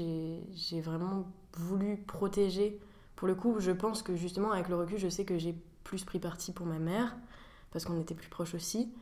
j'ai 0.54 0.82
vraiment 0.82 1.26
voulu 1.54 1.96
protéger 1.96 2.82
pour 3.20 3.28
le 3.28 3.36
coup, 3.36 3.60
je 3.60 3.72
pense 3.72 4.02
que 4.02 4.16
justement, 4.16 4.54
avec 4.54 4.70
le 4.70 4.78
recul, 4.78 4.98
je 4.98 5.10
sais 5.10 5.26
que 5.26 5.38
j'ai 5.38 5.54
plus 5.84 6.06
pris 6.06 6.20
parti 6.20 6.54
pour 6.54 6.66
ma 6.66 6.80
mère, 6.80 7.18
parce 7.70 7.84
qu'on 7.84 8.00
était 8.00 8.16
plus 8.16 8.30
proches 8.30 8.54
aussi. 8.54 8.94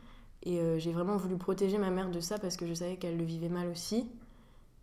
Et 0.42 0.58
euh, 0.58 0.76
j'ai 0.80 0.90
vraiment 0.90 1.16
voulu 1.16 1.36
protéger 1.36 1.78
ma 1.78 1.90
mère 1.90 2.10
de 2.10 2.18
ça 2.18 2.36
parce 2.36 2.56
que 2.56 2.66
je 2.66 2.74
savais 2.74 2.96
qu'elle 2.96 3.16
le 3.16 3.22
vivait 3.22 3.48
mal 3.48 3.68
aussi. 3.68 4.10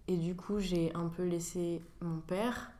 Et 0.08 0.18
du 0.18 0.36
coup, 0.36 0.60
j'ai 0.60 0.94
un 0.94 1.08
peu 1.08 1.24
laissé 1.24 1.82
mon 2.02 2.20
père. 2.20 2.72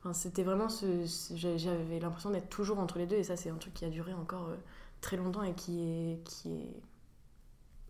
Enfin, 0.00 0.12
c'était 0.12 0.42
vraiment 0.42 0.68
ce. 0.68 1.04
J'avais 1.34 2.00
l'impression 2.00 2.30
d'être 2.30 2.48
toujours 2.48 2.78
entre 2.78 2.98
les 2.98 3.06
deux, 3.06 3.16
et 3.16 3.24
ça, 3.24 3.36
c'est 3.36 3.50
un 3.50 3.56
truc 3.56 3.74
qui 3.74 3.84
a 3.84 3.90
duré 3.90 4.12
encore 4.14 4.48
euh, 4.48 4.56
très 5.00 5.16
longtemps 5.16 5.42
et 5.42 5.54
qui 5.54 5.80
est, 5.82 6.24
qui 6.24 6.52
est 6.52 6.82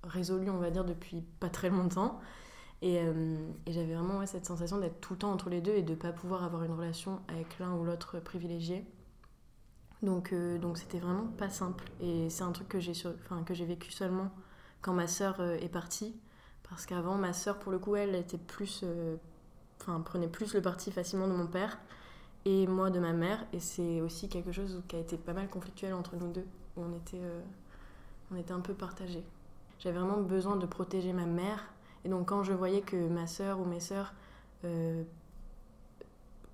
résolu, 0.05 0.51
on 0.51 0.59
va 0.59 0.71
dire, 0.71 0.85
depuis 0.85 1.23
pas 1.41 1.49
très 1.49 1.71
longtemps. 1.71 2.21
Euh, 2.83 3.37
et, 3.67 3.73
j'avais 3.73 3.95
vraiment 3.95 4.25
cette 4.27 4.47
sensation 4.47 4.79
d'être 4.79 5.01
tout 5.01 5.15
le 5.15 5.19
temps 5.19 5.33
entre 5.33 5.49
les 5.51 5.61
deux 5.61 5.73
et 5.73 5.83
de 5.83 5.93
ne 5.93 5.97
pas 5.97 6.13
pouvoir 6.13 6.45
avoir 6.45 6.63
une 6.65 6.73
relation 6.73 7.21
avec 7.29 7.59
l'un 7.59 7.75
ou 7.75 7.85
l'autre 7.85 8.21
privilégié. 8.21 8.85
Donc 10.03 10.33
euh, 10.33 10.59
donc 10.59 10.79
c'était 10.79 10.99
vraiment 10.99 11.27
pas 11.39 11.49
simple. 11.49 11.85
Et 12.01 12.29
c'est 12.31 12.43
un 12.43 12.53
truc 12.53 12.69
que 12.69 12.81
j'ai 12.81 12.93
enfin, 13.25 13.43
que 13.45 13.55
j'ai 13.55 13.65
vécu 13.65 13.91
seulement 13.91 14.31
quand 14.83 14.93
ma 14.93 15.07
sœur 15.07 15.41
euh, 15.41 15.57
est 15.57 15.69
partie. 15.69 16.15
Parce 16.69 16.87
qu'avant, 16.87 17.17
ma 17.17 17.33
sœur, 17.33 17.59
pour 17.59 17.73
le 17.73 17.79
coup, 17.79 17.97
elle 17.97 18.15
était 18.15 18.39
plus, 18.39 18.85
enfin, 19.81 20.01
prenait 20.01 20.29
plus 20.29 20.55
le 20.55 20.61
parti 20.61 20.91
facilement 20.91 21.29
de 21.29 21.33
mon 21.33 21.47
père 21.47 21.79
et 22.45 22.67
moi 22.67 22.91
de 22.91 22.99
ma 22.99 23.13
mère. 23.13 23.45
Et 23.53 23.61
c'est 23.61 24.01
aussi 24.01 24.29
quelque 24.29 24.53
chose 24.53 24.83
qui 24.89 24.97
a 24.97 24.99
été 24.99 25.17
pas 25.17 25.33
mal 25.33 25.49
conflictuel 25.49 25.95
entre 25.95 26.17
nous 26.17 26.33
deux, 26.33 26.47
où 26.77 26.83
on 26.83 26.97
était, 26.97 27.23
on 28.33 28.37
était 28.37 28.53
un 28.53 28.61
peu 28.61 28.75
partagés. 28.75 29.25
J'avais 29.79 29.99
vraiment 29.99 30.21
besoin 30.21 30.57
de 30.57 30.67
protéger 30.67 31.13
ma 31.13 31.27
mère 31.27 31.67
et 32.05 32.09
donc 32.09 32.29
quand 32.29 32.43
je 32.43 32.53
voyais 32.53 32.81
que 32.81 33.09
ma 33.09 33.27
sœur 33.27 33.61
ou 33.61 33.65
mes 33.65 33.81
sœurs 33.81 34.15
euh, 34.65 35.03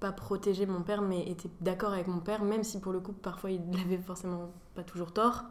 pas 0.00 0.12
protégeaient 0.12 0.66
mon 0.66 0.82
père 0.82 1.02
mais 1.02 1.28
étaient 1.28 1.50
d'accord 1.60 1.92
avec 1.92 2.08
mon 2.08 2.18
père, 2.18 2.42
même 2.42 2.64
si 2.64 2.80
pour 2.80 2.92
le 2.92 3.00
coup 3.00 3.12
parfois 3.12 3.50
il 3.50 3.62
n'avait 3.70 3.98
forcément 3.98 4.50
pas 4.74 4.82
toujours 4.82 5.12
tort, 5.12 5.44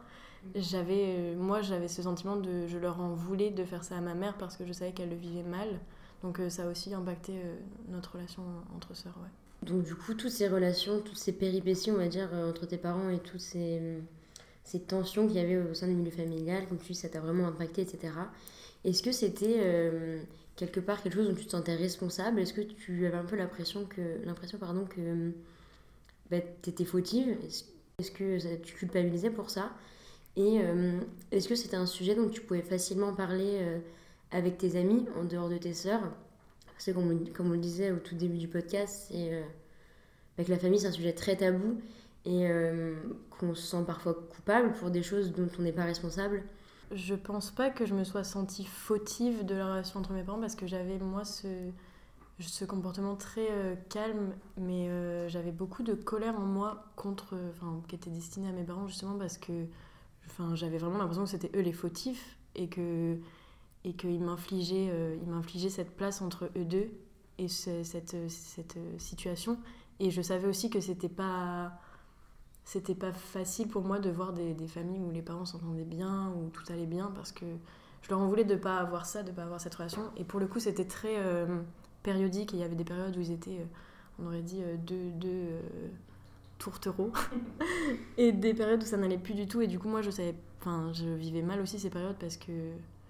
j'avais 0.54 1.16
euh, 1.18 1.36
moi 1.36 1.62
j'avais 1.62 1.88
ce 1.88 2.02
sentiment 2.02 2.36
de 2.36 2.66
je 2.66 2.78
leur 2.78 3.00
en 3.00 3.14
voulais 3.14 3.50
de 3.50 3.64
faire 3.64 3.84
ça 3.84 3.96
à 3.96 4.00
ma 4.00 4.14
mère 4.14 4.36
parce 4.38 4.56
que 4.56 4.66
je 4.66 4.72
savais 4.72 4.92
qu'elle 4.92 5.10
le 5.10 5.16
vivait 5.16 5.42
mal. 5.42 5.68
Donc 6.22 6.38
euh, 6.38 6.48
ça 6.48 6.64
a 6.64 6.66
aussi 6.66 6.94
impacté 6.94 7.34
notre 7.88 8.12
relation 8.12 8.42
entre 8.76 8.94
sœurs. 8.94 9.18
Ouais. 9.20 9.68
Donc 9.68 9.84
du 9.84 9.94
coup, 9.94 10.14
toutes 10.14 10.30
ces 10.30 10.48
relations, 10.48 11.00
toutes 11.00 11.18
ces 11.18 11.32
péripéties, 11.32 11.90
on 11.90 11.96
va 11.96 12.08
dire, 12.08 12.30
entre 12.32 12.66
tes 12.66 12.78
parents 12.78 13.10
et 13.10 13.18
toutes 13.18 13.40
ces, 13.40 13.80
ces 14.64 14.80
tensions 14.80 15.26
qu'il 15.26 15.36
y 15.36 15.40
avait 15.40 15.56
au 15.56 15.74
sein 15.74 15.88
du 15.88 15.94
milieu 15.94 16.10
familial, 16.10 16.66
comme 16.68 16.78
tu 16.78 16.92
dis, 16.92 16.98
ça 16.98 17.08
t'a 17.08 17.20
vraiment 17.20 17.46
impacté, 17.46 17.82
etc. 17.82 18.12
Est-ce 18.84 19.02
que 19.02 19.12
c'était 19.12 19.56
euh, 19.58 20.22
quelque 20.56 20.80
part 20.80 21.02
quelque 21.02 21.14
chose 21.14 21.28
dont 21.28 21.34
tu 21.34 21.46
te 21.46 21.50
sentais 21.50 21.74
responsable? 21.74 22.40
Est-ce 22.40 22.52
que 22.52 22.60
tu 22.60 23.06
avais 23.06 23.16
un 23.16 23.24
peu 23.24 23.36
l'impression 23.36 23.84
que, 23.84 24.24
l'impression, 24.24 24.58
pardon, 24.58 24.84
que 24.84 25.32
bah, 26.30 26.38
tu 26.62 26.70
étais 26.70 26.84
fautive? 26.84 27.36
Est-ce 27.98 28.10
que 28.10 28.56
tu 28.56 28.74
culpabilisais 28.74 29.30
pour 29.30 29.50
ça? 29.50 29.72
Et 30.36 30.60
euh, 30.60 31.00
est-ce 31.30 31.48
que 31.48 31.54
c'était 31.54 31.76
un 31.76 31.86
sujet 31.86 32.14
dont 32.14 32.28
tu 32.28 32.40
pouvais 32.40 32.62
facilement 32.62 33.14
parler 33.14 33.58
euh, 33.60 33.78
avec 34.30 34.58
tes 34.58 34.76
amis 34.76 35.06
en 35.16 35.24
dehors 35.24 35.48
de 35.48 35.58
tes 35.58 35.74
sœurs? 35.74 36.02
Parce 36.72 36.86
que 36.86 36.90
comme, 36.92 37.28
comme, 37.30 37.48
on 37.48 37.52
le 37.52 37.58
disait 37.58 37.90
au 37.90 37.98
tout 37.98 38.14
début 38.14 38.38
du 38.38 38.48
podcast, 38.48 39.08
c'est 39.08 39.44
bah, 40.36 40.44
que 40.44 40.50
la 40.50 40.58
famille 40.58 40.80
c'est 40.80 40.88
un 40.88 40.92
sujet 40.92 41.12
très 41.12 41.36
tabou 41.36 41.80
et 42.24 42.48
qu'on 43.30 43.54
se 43.54 43.62
sent 43.62 43.84
parfois 43.86 44.14
coupable 44.14 44.72
pour 44.72 44.90
des 44.90 45.02
choses 45.02 45.32
dont 45.32 45.48
on 45.58 45.62
n'est 45.62 45.72
pas 45.72 45.84
responsable. 45.84 46.42
Je 46.90 47.14
pense 47.14 47.50
pas 47.50 47.70
que 47.70 47.86
je 47.86 47.94
me 47.94 48.02
sois 48.02 48.24
sentie 48.24 48.64
fautive 48.64 49.44
de 49.44 49.54
la 49.54 49.66
relation 49.66 50.00
entre 50.00 50.12
mes 50.12 50.24
parents 50.24 50.40
parce 50.40 50.56
que 50.56 50.66
j'avais 50.66 50.98
moi 50.98 51.24
ce, 51.24 51.46
ce 52.40 52.64
comportement 52.64 53.16
très 53.16 53.48
euh, 53.50 53.74
calme, 53.88 54.32
mais 54.56 54.88
euh, 54.88 55.28
j'avais 55.28 55.52
beaucoup 55.52 55.82
de 55.82 55.94
colère 55.94 56.38
en 56.38 56.44
moi 56.44 56.84
contre, 56.96 57.36
enfin, 57.50 57.80
qui 57.88 57.94
était 57.94 58.10
destinée 58.10 58.48
à 58.48 58.52
mes 58.52 58.64
parents 58.64 58.88
justement 58.88 59.16
parce 59.16 59.38
que, 59.38 59.52
enfin, 60.26 60.54
j'avais 60.54 60.78
vraiment 60.78 60.98
l'impression 60.98 61.24
que 61.24 61.30
c'était 61.30 61.50
eux 61.56 61.62
les 61.62 61.72
fautifs 61.72 62.38
et 62.54 62.68
que 62.68 63.18
et 63.84 63.94
qu'ils 63.94 64.22
m'infligeaient, 64.22 64.90
euh, 64.92 65.16
m'infligeaient 65.26 65.68
cette 65.68 65.96
place 65.96 66.22
entre 66.22 66.50
eux 66.56 66.64
deux 66.64 66.90
et 67.38 67.48
cette, 67.48 68.14
cette 68.28 68.78
situation. 68.98 69.58
Et 69.98 70.12
je 70.12 70.22
savais 70.22 70.46
aussi 70.46 70.70
que 70.70 70.78
c'était 70.78 71.08
pas 71.08 71.72
c'était 72.64 72.94
pas 72.94 73.12
facile 73.12 73.68
pour 73.68 73.82
moi 73.82 73.98
de 73.98 74.10
voir 74.10 74.32
des, 74.32 74.54
familles 74.68 75.00
où 75.00 75.10
les 75.10 75.22
parents 75.22 75.44
s'entendaient 75.44 75.84
bien, 75.84 76.32
où 76.36 76.48
tout 76.50 76.64
allait 76.72 76.86
bien, 76.86 77.12
parce 77.14 77.32
que 77.32 77.44
je 78.02 78.08
leur 78.08 78.20
en 78.20 78.26
voulais 78.28 78.44
de 78.44 78.56
pas 78.56 78.78
avoir 78.78 79.06
ça, 79.06 79.22
de 79.22 79.32
pas 79.32 79.42
avoir 79.42 79.60
cette 79.60 79.74
relation. 79.74 80.02
Et 80.16 80.24
pour 80.24 80.40
le 80.40 80.46
coup, 80.46 80.60
c'était 80.60 80.84
très 80.84 81.18
euh, 81.18 81.60
périodique. 82.02 82.54
Et 82.54 82.58
il 82.58 82.60
y 82.60 82.64
avait 82.64 82.76
des 82.76 82.84
périodes 82.84 83.16
où 83.16 83.20
ils 83.20 83.32
étaient, 83.32 83.58
euh, 83.58 83.64
on 84.18 84.26
aurait 84.26 84.42
dit, 84.42 84.62
euh, 84.62 84.76
deux, 84.76 85.10
deux 85.12 85.48
tourtereaux. 86.62 87.12
et 88.16 88.32
des 88.32 88.54
périodes 88.54 88.82
où 88.82 88.86
ça 88.86 88.96
n'allait 88.96 89.18
plus 89.18 89.34
du 89.34 89.46
tout. 89.46 89.60
Et 89.60 89.66
du 89.66 89.78
coup, 89.78 89.88
moi, 89.88 90.02
je 90.02 90.10
savais, 90.10 90.34
enfin, 90.60 90.92
je 90.92 91.06
vivais 91.06 91.42
mal 91.42 91.60
aussi 91.60 91.78
ces 91.78 91.90
périodes 91.90 92.16
parce 92.18 92.36
que. 92.36 92.52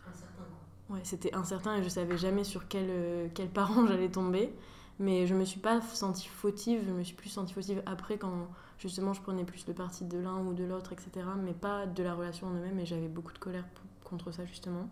Incertain. 0.08 0.44
Ouais, 0.90 1.00
c'était 1.04 1.34
incertain 1.34 1.76
et 1.76 1.82
je 1.82 1.88
savais 1.88 2.16
jamais 2.16 2.44
sur 2.44 2.68
quel, 2.68 3.30
quel 3.34 3.48
parent 3.48 3.86
j'allais 3.88 4.10
tomber. 4.10 4.52
Mais 4.98 5.26
je 5.26 5.34
me 5.34 5.44
suis 5.44 5.60
pas 5.60 5.80
sentie 5.80 6.28
fautive, 6.28 6.82
je 6.86 6.92
me 6.92 7.02
suis 7.02 7.16
plus 7.16 7.30
sentie 7.30 7.54
fautive 7.54 7.82
après 7.86 8.18
quand 8.18 8.48
justement 8.78 9.12
je 9.12 9.22
prenais 9.22 9.44
plus 9.44 9.66
le 9.66 9.74
parti 9.74 10.04
de 10.04 10.18
l'un 10.18 10.38
ou 10.38 10.52
de 10.52 10.64
l'autre, 10.64 10.92
etc. 10.92 11.26
Mais 11.42 11.54
pas 11.54 11.86
de 11.86 12.02
la 12.02 12.14
relation 12.14 12.46
en 12.46 12.54
eux-mêmes 12.54 12.78
et 12.78 12.86
j'avais 12.86 13.08
beaucoup 13.08 13.32
de 13.32 13.38
colère 13.38 13.64
contre 14.04 14.30
ça 14.32 14.44
justement. 14.44 14.88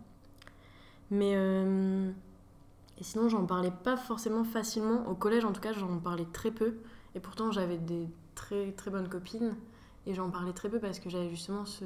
Mais 1.11 1.35
euh, 1.37 2.11
et 2.99 3.05
sinon 3.05 3.29
j'en 3.29 3.45
parlais 3.47 3.71
pas 3.71 3.97
forcément 3.97 4.45
facilement. 4.45 5.07
Au 5.07 5.15
collège 5.15 5.45
en 5.45 5.53
tout 5.53 5.61
cas 5.61 5.73
j'en 5.73 5.99
parlais 5.99 6.27
très 6.33 6.51
peu. 6.51 6.79
Et 7.15 7.21
pourtant 7.21 7.53
j'avais 7.53 7.79
des 7.79 8.09
très 8.41 8.73
très 8.73 8.91
bonnes 8.91 9.09
copines 9.09 9.55
et 10.07 10.15
j'en 10.15 10.31
parlais 10.31 10.53
très 10.53 10.69
peu 10.69 10.81
parce 10.81 10.99
que 10.99 11.11
j'avais 11.11 11.29
justement 11.29 11.65
ce 11.65 11.85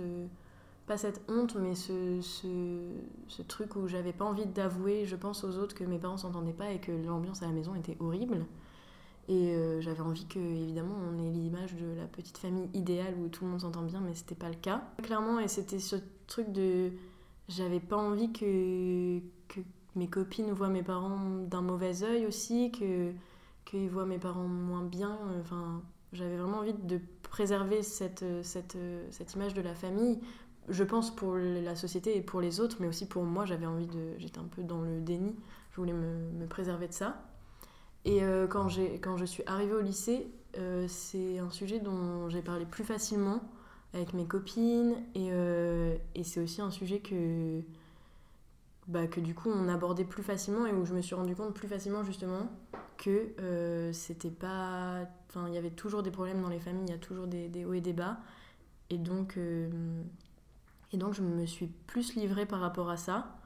pas 0.86 0.98
cette 0.98 1.22
honte, 1.28 1.56
mais 1.56 1.74
ce, 1.74 2.20
ce, 2.20 2.46
ce 3.28 3.40
truc 3.40 3.74
où 3.74 3.88
j'avais 3.88 4.12
pas 4.12 4.26
envie 4.26 4.44
d'avouer, 4.44 5.06
je 5.06 5.16
pense, 5.16 5.42
aux 5.42 5.56
autres 5.56 5.74
que 5.74 5.84
mes 5.84 5.98
parents 5.98 6.18
s'entendaient 6.18 6.52
pas 6.52 6.72
et 6.72 6.78
que 6.78 6.92
l'ambiance 6.92 7.42
à 7.42 7.46
la 7.46 7.52
maison 7.52 7.74
était 7.74 7.96
horrible. 8.00 8.44
Et 9.28 9.54
euh, 9.54 9.80
j'avais 9.80 10.02
envie 10.02 10.26
que, 10.26 10.38
évidemment, 10.38 10.96
on 11.10 11.18
ait 11.18 11.30
l'image 11.30 11.74
de 11.76 11.86
la 11.96 12.04
petite 12.04 12.36
famille 12.36 12.68
idéale 12.74 13.14
où 13.18 13.28
tout 13.28 13.44
le 13.44 13.52
monde 13.52 13.62
s'entend 13.62 13.82
bien, 13.82 14.00
mais 14.00 14.14
c'était 14.14 14.34
pas 14.34 14.50
le 14.50 14.56
cas. 14.56 14.82
Clairement, 15.02 15.40
et 15.40 15.48
c'était 15.48 15.78
ce 15.78 15.96
truc 16.26 16.52
de. 16.52 16.92
J'avais 17.48 17.80
pas 17.80 17.96
envie 17.96 18.30
que, 18.32 19.20
que 19.48 19.60
mes 19.96 20.08
copines 20.08 20.52
voient 20.52 20.68
mes 20.68 20.82
parents 20.82 21.38
d'un 21.48 21.62
mauvais 21.62 22.02
œil 22.02 22.26
aussi, 22.26 22.70
que 22.72 23.12
qu'ils 23.64 23.88
voient 23.88 24.04
mes 24.04 24.18
parents 24.18 24.46
moins 24.46 24.84
bien. 24.84 25.18
Enfin, 25.40 25.80
j'avais 26.14 26.36
vraiment 26.36 26.58
envie 26.58 26.72
de 26.72 27.00
préserver 27.22 27.82
cette, 27.82 28.24
cette, 28.42 28.78
cette 29.10 29.34
image 29.34 29.52
de 29.52 29.60
la 29.60 29.74
famille. 29.74 30.20
Je 30.68 30.82
pense 30.82 31.14
pour 31.14 31.36
la 31.36 31.76
société 31.76 32.16
et 32.16 32.22
pour 32.22 32.40
les 32.40 32.60
autres, 32.60 32.78
mais 32.80 32.88
aussi 32.88 33.06
pour 33.06 33.24
moi, 33.24 33.44
j'avais 33.44 33.66
envie 33.66 33.86
de. 33.86 34.14
J'étais 34.18 34.38
un 34.38 34.48
peu 34.50 34.62
dans 34.62 34.80
le 34.80 35.00
déni. 35.00 35.36
Je 35.72 35.76
voulais 35.76 35.92
me, 35.92 36.30
me 36.38 36.46
préserver 36.46 36.88
de 36.88 36.94
ça. 36.94 37.22
Et 38.04 38.22
euh, 38.22 38.46
quand, 38.46 38.68
quand 39.02 39.16
je 39.16 39.24
suis 39.24 39.42
arrivée 39.46 39.74
au 39.74 39.80
lycée, 39.80 40.26
euh, 40.58 40.86
c'est 40.88 41.38
un 41.38 41.50
sujet 41.50 41.80
dont 41.80 42.28
j'ai 42.28 42.42
parlé 42.42 42.66
plus 42.66 42.84
facilement 42.84 43.40
avec 43.92 44.12
mes 44.14 44.26
copines. 44.26 44.94
Et, 45.14 45.30
euh, 45.32 45.96
et 46.14 46.24
c'est 46.24 46.40
aussi 46.40 46.60
un 46.60 46.70
sujet 46.70 47.00
que, 47.00 47.60
bah, 48.88 49.06
que 49.06 49.20
du 49.20 49.34
coup 49.34 49.50
on 49.50 49.68
abordait 49.68 50.04
plus 50.04 50.22
facilement 50.22 50.66
et 50.66 50.72
où 50.72 50.84
je 50.84 50.94
me 50.94 51.00
suis 51.00 51.14
rendu 51.14 51.34
compte 51.34 51.54
plus 51.54 51.68
facilement 51.68 52.04
justement 52.04 52.48
que 52.96 53.90
c'était 53.92 54.30
pas. 54.30 55.06
Enfin, 55.28 55.48
il 55.48 55.54
y 55.54 55.58
avait 55.58 55.70
toujours 55.70 56.02
des 56.02 56.10
problèmes 56.10 56.42
dans 56.42 56.48
les 56.48 56.60
familles, 56.60 56.86
il 56.88 56.92
y 56.92 56.94
a 56.94 56.98
toujours 56.98 57.26
des, 57.26 57.64
hauts 57.64 57.74
et 57.74 57.80
des 57.80 57.92
bas. 57.92 58.18
Et 58.90 58.98
donc, 58.98 59.38
et 60.92 60.96
donc 60.96 61.14
je 61.14 61.22
me 61.22 61.46
suis 61.46 61.66
plus 61.66 62.14
livrée 62.14 62.46
par 62.46 62.60
rapport 62.60 62.90
à 62.90 62.96
ça. 62.96 63.36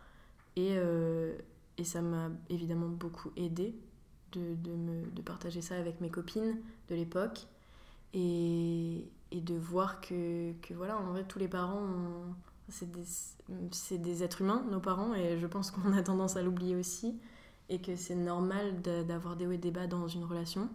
Et, 0.56 0.76
et 1.76 1.84
ça 1.84 2.02
m'a 2.02 2.30
évidemment 2.50 2.88
beaucoup 2.88 3.30
aidée 3.36 3.74
de, 4.32 4.56
de 5.12 5.22
partager 5.22 5.62
ça 5.62 5.76
avec 5.76 6.00
mes 6.00 6.10
copines 6.10 6.58
de 6.88 6.94
l'époque 6.94 7.46
et, 8.14 9.08
et, 9.30 9.40
de 9.40 9.54
voir 9.54 10.00
que, 10.00 10.52
que, 10.62 10.74
voilà, 10.74 10.98
en 10.98 11.04
vrai, 11.04 11.24
tous 11.24 11.38
les 11.38 11.48
parents, 11.48 11.86
c'est 12.68 12.90
des, 12.90 13.98
des, 13.98 14.22
êtres 14.22 14.42
humains, 14.42 14.64
nos 14.70 14.80
parents, 14.80 15.14
et 15.14 15.38
je 15.38 15.46
pense 15.46 15.70
qu'on 15.72 15.92
a 15.92 16.02
tendance 16.02 16.36
à 16.36 16.42
l'oublier 16.42 16.76
aussi, 16.76 17.18
et 17.68 17.80
que 17.80 17.96
c'est 17.96 18.14
normal 18.14 18.80
d'avoir 19.06 19.36
des 19.36 19.46
hauts 19.46 19.52
et 19.52 19.58
des 19.58 19.70
bas 19.70 19.86
dans 19.86 20.08
une 20.08 20.24
relation. 20.24 20.68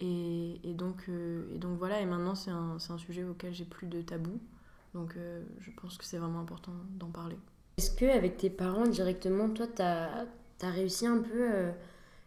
Et, 0.00 0.60
euh, 0.64 1.58
donc 1.58 1.76
voilà, 1.78 2.00
et 2.00 2.06
maintenant 2.06 2.34
c'est 2.34 2.50
un, 2.50 2.78
sujet 2.98 3.24
auquel 3.24 3.52
j'ai 3.52 3.64
plus 3.64 3.86
de 3.86 4.00
tabou. 4.02 4.38
Donc 4.94 5.14
euh, 5.16 5.42
je 5.60 5.70
pense 5.70 5.98
que 5.98 6.04
c'est 6.04 6.18
vraiment 6.18 6.40
important 6.40 6.72
d'en 6.98 7.08
parler. 7.08 7.36
Est-ce 7.78 7.94
qu'avec 7.94 8.36
tes 8.36 8.50
parents 8.50 8.86
directement, 8.86 9.48
toi, 9.50 9.66
tu 9.66 9.82
as, 9.82 10.26
réussi 10.62 11.06
un 11.06 11.18
peu 11.18 11.52
euh, 11.52 11.72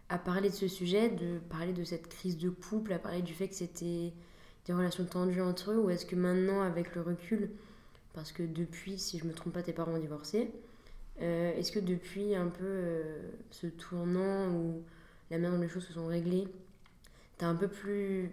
à 0.10 0.18
parler 0.18 0.50
de 0.50 0.56
ce 0.56 0.68
sujet, 0.68 1.10
de 1.10 1.40
parler 1.50 1.74
de 1.74 1.84
cette 1.84 2.08
crise 2.08 2.38
de 2.38 2.50
couple, 2.50 2.94
à 2.94 3.00
parler 3.00 3.22
du 3.22 3.34
fait 3.34 3.48
que 3.48 3.56
c'était 3.56 4.13
des 4.66 4.74
relations 4.74 5.06
tendues 5.06 5.42
entre 5.42 5.72
eux, 5.72 5.80
ou 5.80 5.90
est-ce 5.90 6.06
que 6.06 6.16
maintenant, 6.16 6.62
avec 6.62 6.96
le 6.96 7.01
recul, 7.01 7.51
parce 8.13 8.32
que 8.32 8.44
depuis, 8.44 9.00
si 9.00 9.18
je 9.18 9.25
me 9.25 9.34
trompe 9.34 9.54
pas, 9.54 9.63
tes 9.63 9.74
parents 9.74 9.94
ont 9.94 10.00
divorcé, 10.00 10.51
est-ce 11.22 11.72
que 11.72 11.80
depuis 11.80 12.36
un 12.36 12.48
peu 12.48 13.04
ce 13.51 13.68
tournant 13.68 14.50
où 14.50 14.84
la 15.30 15.38
manière 15.38 15.51
dont 15.51 15.62
les 15.62 15.70
choses 15.70 15.86
se 15.86 15.94
sont 15.94 16.08
réglées, 16.08 16.48
tu 17.38 17.46
un 17.46 17.56
peu 17.56 17.68
plus, 17.68 18.32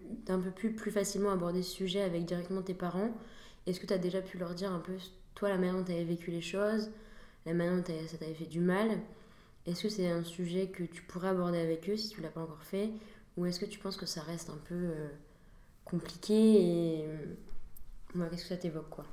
facilement 0.91 1.31
abordé 1.31 1.63
ce 1.63 1.71
sujet 1.71 2.03
avec 2.03 2.25
directement 2.25 2.63
tes 2.63 2.75
parents? 2.75 3.11
Est-ce 3.67 3.81
que 3.81 3.87
tu 3.87 3.93
as 3.93 3.99
déjà 3.99 4.21
pu 4.21 4.39
leur 4.39 4.55
dire 4.55 4.73
un 4.73 4.81
peu, 4.81 4.95
toi, 5.35 5.49
la 5.49 5.57
manière 5.57 5.75
dont 5.75 5.85
tu 5.85 5.93
avais 5.93 6.05
vécu 6.05 6.31
les 6.31 6.41
choses, 6.41 6.91
la 7.47 7.55
manière 7.55 7.77
dont 7.77 8.07
ça 8.07 8.19
t'avait 8.19 8.35
fait 8.35 8.47
du 8.47 8.61
mal? 8.61 8.99
Est-ce 9.67 9.83
que 9.83 9.89
c'est 9.89 10.09
un 10.09 10.25
sujet 10.25 10.69
que 10.69 10.83
tu 10.83 11.03
pourrais 11.03 11.29
aborder 11.29 11.59
avec 11.59 11.89
eux 11.91 11.97
si 11.97 12.09
tu 12.09 12.21
l'as 12.23 12.31
pas 12.31 12.41
encore 12.41 12.63
fait? 12.63 12.91
Ou 13.37 13.47
est-ce 13.47 13.61
que 13.61 13.67
tu 13.67 13.79
penses 13.79 13.97
que 13.97 14.07
ça 14.07 14.23
reste 14.23 14.51
un 14.51 14.59
peu 14.65 14.75
euh, 14.75 15.09
compliqué 15.85 16.33
et 16.33 17.05
euh, 17.05 18.29
qu'est-ce 18.31 18.43
que 18.43 18.49
ça 18.49 18.57
t'évoque 18.57 18.89
quoi? 18.91 19.05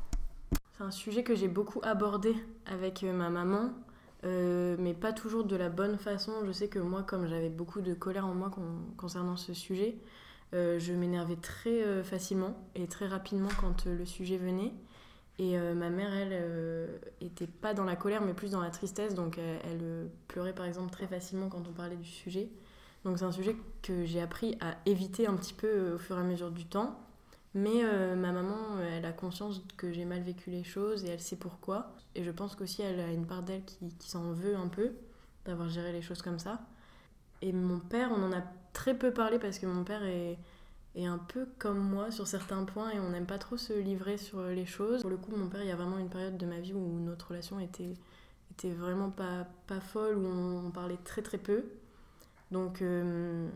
C'est 0.77 0.84
un 0.84 0.91
sujet 0.91 1.24
que 1.24 1.36
j'ai 1.36 1.48
beaucoup 1.48 1.79
abordé 1.84 2.36
avec 2.65 3.03
euh, 3.03 3.13
ma 3.13 3.29
maman 3.29 3.70
euh, 4.25 4.75
mais 4.79 4.94
pas 4.94 5.13
toujours 5.13 5.44
de 5.44 5.55
la 5.55 5.70
bonne 5.70 5.98
façon. 5.98 6.34
Je 6.46 6.51
sais 6.51 6.67
que 6.67 6.79
moi, 6.79 7.03
comme 7.03 7.27
j'avais 7.27 7.50
beaucoup 7.50 7.82
de 7.82 7.94
colère 7.94 8.25
en 8.25 8.34
moi 8.34 8.50
concernant 8.98 9.38
ce 9.38 9.53
sujet, 9.53 9.98
euh, 10.53 10.79
je 10.79 10.94
m'énervais 10.94 11.36
très 11.36 12.03
facilement 12.03 12.58
et 12.74 12.88
très 12.88 13.08
rapidement 13.08 13.50
quand 13.62 13.86
le 13.86 14.03
sujet 14.03 14.38
venait. 14.38 14.74
Et 15.38 15.58
ma 15.58 15.89
mère, 15.91 16.12
elle, 16.13 16.89
était 17.22 17.46
pas 17.46 17.75
dans 17.75 17.84
la 17.84 17.96
colère, 17.96 18.22
mais 18.22 18.34
plus 18.34 18.51
dans 18.51 18.62
la 18.62 18.72
tristesse. 18.72 19.13
Donc, 19.13 19.38
elle 19.38 20.10
pleurait 20.27 20.55
par 20.55 20.65
exemple 20.65 20.91
très 20.91 21.05
facilement 21.05 21.50
quand 21.50 21.67
on 21.67 21.74
parlait 21.74 21.98
du 21.98 22.10
sujet. 22.10 22.50
Donc, 23.03 23.20
c'est 23.20 23.25
un 23.25 23.32
sujet 23.34 23.55
que 23.84 24.05
j'ai 24.05 24.22
appris 24.22 24.58
à 24.60 24.77
éviter 24.88 25.27
un 25.27 25.36
petit 25.36 25.53
peu 25.53 25.94
au 25.94 25.98
fur 26.00 26.17
et 26.17 26.22
à 26.22 26.24
mesure 26.24 26.50
du 26.50 26.65
temps. 26.65 26.98
Mais 27.55 27.85
euh, 27.85 28.17
ma 28.17 28.33
maman, 28.33 28.75
euh, 28.75 28.97
elle 28.97 29.05
a 29.05 29.13
conscience 29.13 29.62
que 29.77 29.93
j'ai 29.93 30.03
mal 30.03 30.21
vécu 30.21 30.51
les 30.51 30.65
choses 30.65 31.05
et 31.05 31.07
elle 31.07 31.21
sait 31.21 31.38
pourquoi. 31.38 31.95
Et 32.13 32.21
je 32.21 32.29
pense 32.29 32.53
qu'aussi 32.53 32.81
elle 32.81 33.00
a 33.00 33.07
une 33.07 33.25
part 33.25 33.43
d'elle 33.43 33.63
qui, 33.63 33.89
s'en 34.01 34.33
veut 34.33 34.57
un 34.57 34.67
peu 34.67 34.91
d'avoir 35.45 35.69
géré 35.69 35.93
les 35.93 36.01
choses 36.01 36.21
comme 36.21 36.38
ça. 36.38 36.59
Et 37.41 37.53
mon 37.53 37.79
père, 37.79 38.12
on 38.12 38.21
en 38.24 38.33
a 38.33 38.43
très 38.74 38.93
peu 38.93 39.12
parlé 39.12 39.39
parce 39.39 39.57
que 39.57 39.67
mon 39.67 39.85
père 39.85 40.03
est, 40.03 40.38
un 40.97 41.17
peu 41.17 41.47
comme 41.57 41.79
moi 41.79 42.12
sur 42.12 42.27
certains 42.27 42.63
points 42.65 42.91
et 42.91 43.00
on 43.00 43.09
n'aime 43.09 43.25
pas 43.25 43.38
trop 43.38 43.55
se 43.55 43.71
livrer 43.71 44.17
sur 44.17 44.41
les 44.43 44.65
choses. 44.65 45.01
Pour 45.01 45.09
le 45.09 45.17
coup, 45.17 45.33
mon 45.33 45.47
père, 45.47 45.62
il 45.62 45.67
y 45.67 45.71
a 45.71 45.75
vraiment 45.77 45.97
une 45.97 46.09
période 46.09 46.38
de 46.38 46.45
ma 46.45 46.59
vie 46.59 46.74
où 46.74 47.00
notre 47.00 47.29
relation 47.29 47.59
était, 47.62 47.95
vraiment 48.63 49.12
pas, 49.12 49.47
pas 49.67 49.79
folle, 49.79 50.17
où 50.17 50.25
on, 50.25 50.71
parlait 50.71 51.00
très 51.05 51.21
très 51.21 51.38
peu. 51.38 51.63
Donc... 52.51 52.81
Euh, 52.81 53.47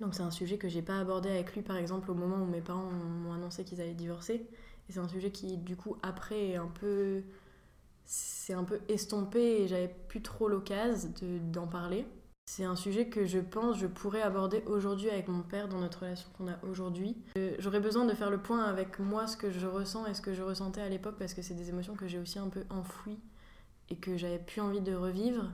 donc 0.00 0.14
c'est 0.14 0.22
un 0.22 0.30
sujet 0.30 0.58
que 0.58 0.68
j'ai 0.68 0.82
pas 0.82 0.98
abordé 0.98 1.30
avec 1.30 1.54
lui 1.54 1.62
par 1.62 1.76
exemple 1.76 2.10
au 2.10 2.14
moment 2.14 2.36
où 2.36 2.46
mes 2.46 2.60
parents 2.60 2.90
m'ont 2.90 3.32
annoncé 3.32 3.64
qu'ils 3.64 3.80
allaient 3.80 3.94
divorcer. 3.94 4.46
Et 4.88 4.92
c'est 4.92 5.00
un 5.00 5.08
sujet 5.08 5.30
qui 5.30 5.56
du 5.56 5.76
coup 5.76 5.96
après 6.02 6.50
est 6.50 6.56
un 6.56 6.66
peu 6.66 7.22
c'est 8.04 8.52
un 8.52 8.64
peu 8.64 8.80
estompé 8.88 9.62
et 9.62 9.68
j'avais 9.68 9.94
plus 10.08 10.20
trop 10.20 10.48
l'occasion 10.48 11.10
d'en 11.52 11.66
parler. 11.66 12.06
C'est 12.46 12.64
un 12.64 12.76
sujet 12.76 13.08
que 13.08 13.24
je 13.24 13.38
pense 13.38 13.78
je 13.78 13.86
pourrais 13.86 14.20
aborder 14.20 14.62
aujourd'hui 14.66 15.08
avec 15.08 15.28
mon 15.28 15.42
père 15.42 15.68
dans 15.68 15.78
notre 15.78 16.00
relation 16.00 16.28
qu'on 16.36 16.48
a 16.48 16.58
aujourd'hui. 16.68 17.16
Euh, 17.38 17.54
j'aurais 17.58 17.80
besoin 17.80 18.04
de 18.04 18.12
faire 18.12 18.30
le 18.30 18.38
point 18.38 18.64
avec 18.64 18.98
moi, 18.98 19.26
ce 19.26 19.38
que 19.38 19.50
je 19.50 19.66
ressens 19.66 20.06
et 20.06 20.14
ce 20.14 20.20
que 20.20 20.34
je 20.34 20.42
ressentais 20.42 20.82
à 20.82 20.88
l'époque 20.88 21.16
parce 21.18 21.32
que 21.32 21.40
c'est 21.40 21.54
des 21.54 21.70
émotions 21.70 21.94
que 21.94 22.06
j'ai 22.06 22.18
aussi 22.18 22.38
un 22.38 22.48
peu 22.48 22.64
enfouies 22.68 23.18
et 23.88 23.96
que 23.96 24.18
j'avais 24.18 24.38
plus 24.38 24.60
envie 24.60 24.82
de 24.82 24.94
revivre. 24.94 25.50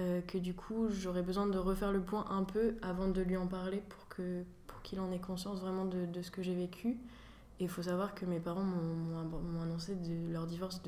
Euh, 0.00 0.20
que 0.22 0.38
du 0.38 0.54
coup 0.54 0.88
j'aurais 0.90 1.22
besoin 1.22 1.46
de 1.46 1.56
refaire 1.56 1.92
le 1.92 2.00
point 2.00 2.24
un 2.28 2.42
peu 2.42 2.74
avant 2.82 3.06
de 3.06 3.22
lui 3.22 3.36
en 3.36 3.46
parler 3.46 3.80
pour 3.88 4.08
que 4.08 4.42
pour 4.66 4.82
qu'il 4.82 4.98
en 4.98 5.12
ait 5.12 5.20
conscience 5.20 5.60
vraiment 5.60 5.84
de, 5.84 6.20
ce 6.20 6.32
que 6.32 6.42
j'ai 6.42 6.54
vécu. 6.54 6.96
Et 7.60 7.64
il 7.64 7.68
faut 7.68 7.82
savoir 7.82 8.14
que 8.16 8.26
mes 8.26 8.40
parents 8.40 8.64
m'ont 8.64 9.62
annoncé 9.62 9.96
leur 10.32 10.46
divorce 10.46 10.82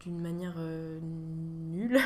d'une 0.00 0.20
manière 0.20 0.52
euh, 0.58 1.00
nulle. 1.00 1.98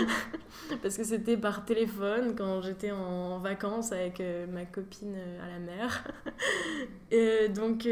Parce 0.82 0.96
que 0.96 1.02
c'était 1.02 1.36
par 1.36 1.64
téléphone 1.64 2.36
quand 2.36 2.62
j'étais 2.62 2.92
en 2.92 3.40
vacances 3.40 3.90
avec 3.90 4.20
euh, 4.20 4.46
ma 4.46 4.64
copine 4.64 5.16
à 5.42 5.48
la 5.48 5.58
mer. 5.58 6.04
Et 7.10 7.48
donc 7.48 7.88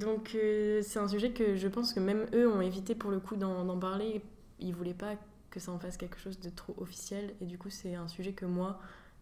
donc 0.00 0.36
c'est 0.82 0.98
un 0.98 1.06
sujet 1.06 1.30
que 1.30 1.54
je 1.54 1.68
pense 1.68 1.92
que 1.92 2.00
même 2.00 2.26
eux 2.34 2.50
ont 2.50 2.60
évité 2.60 2.96
pour 2.96 3.12
le 3.12 3.20
coup 3.20 3.36
d'en 3.36 3.78
parler. 3.78 4.20
Ils 4.58 4.74
voulaient 4.74 4.94
pas 4.94 5.14
que 5.50 5.60
ça 5.60 5.72
en 5.72 5.78
fasse 5.78 5.96
quelque 5.96 6.18
chose 6.18 6.38
de 6.40 6.50
trop 6.50 6.74
officiel. 6.78 7.34
Et 7.40 7.46
du 7.46 7.58
coup, 7.58 7.70
c'est 7.70 7.94
un 7.94 8.08
sujet 8.08 8.32
que 8.32 8.46
moi, 8.46 8.78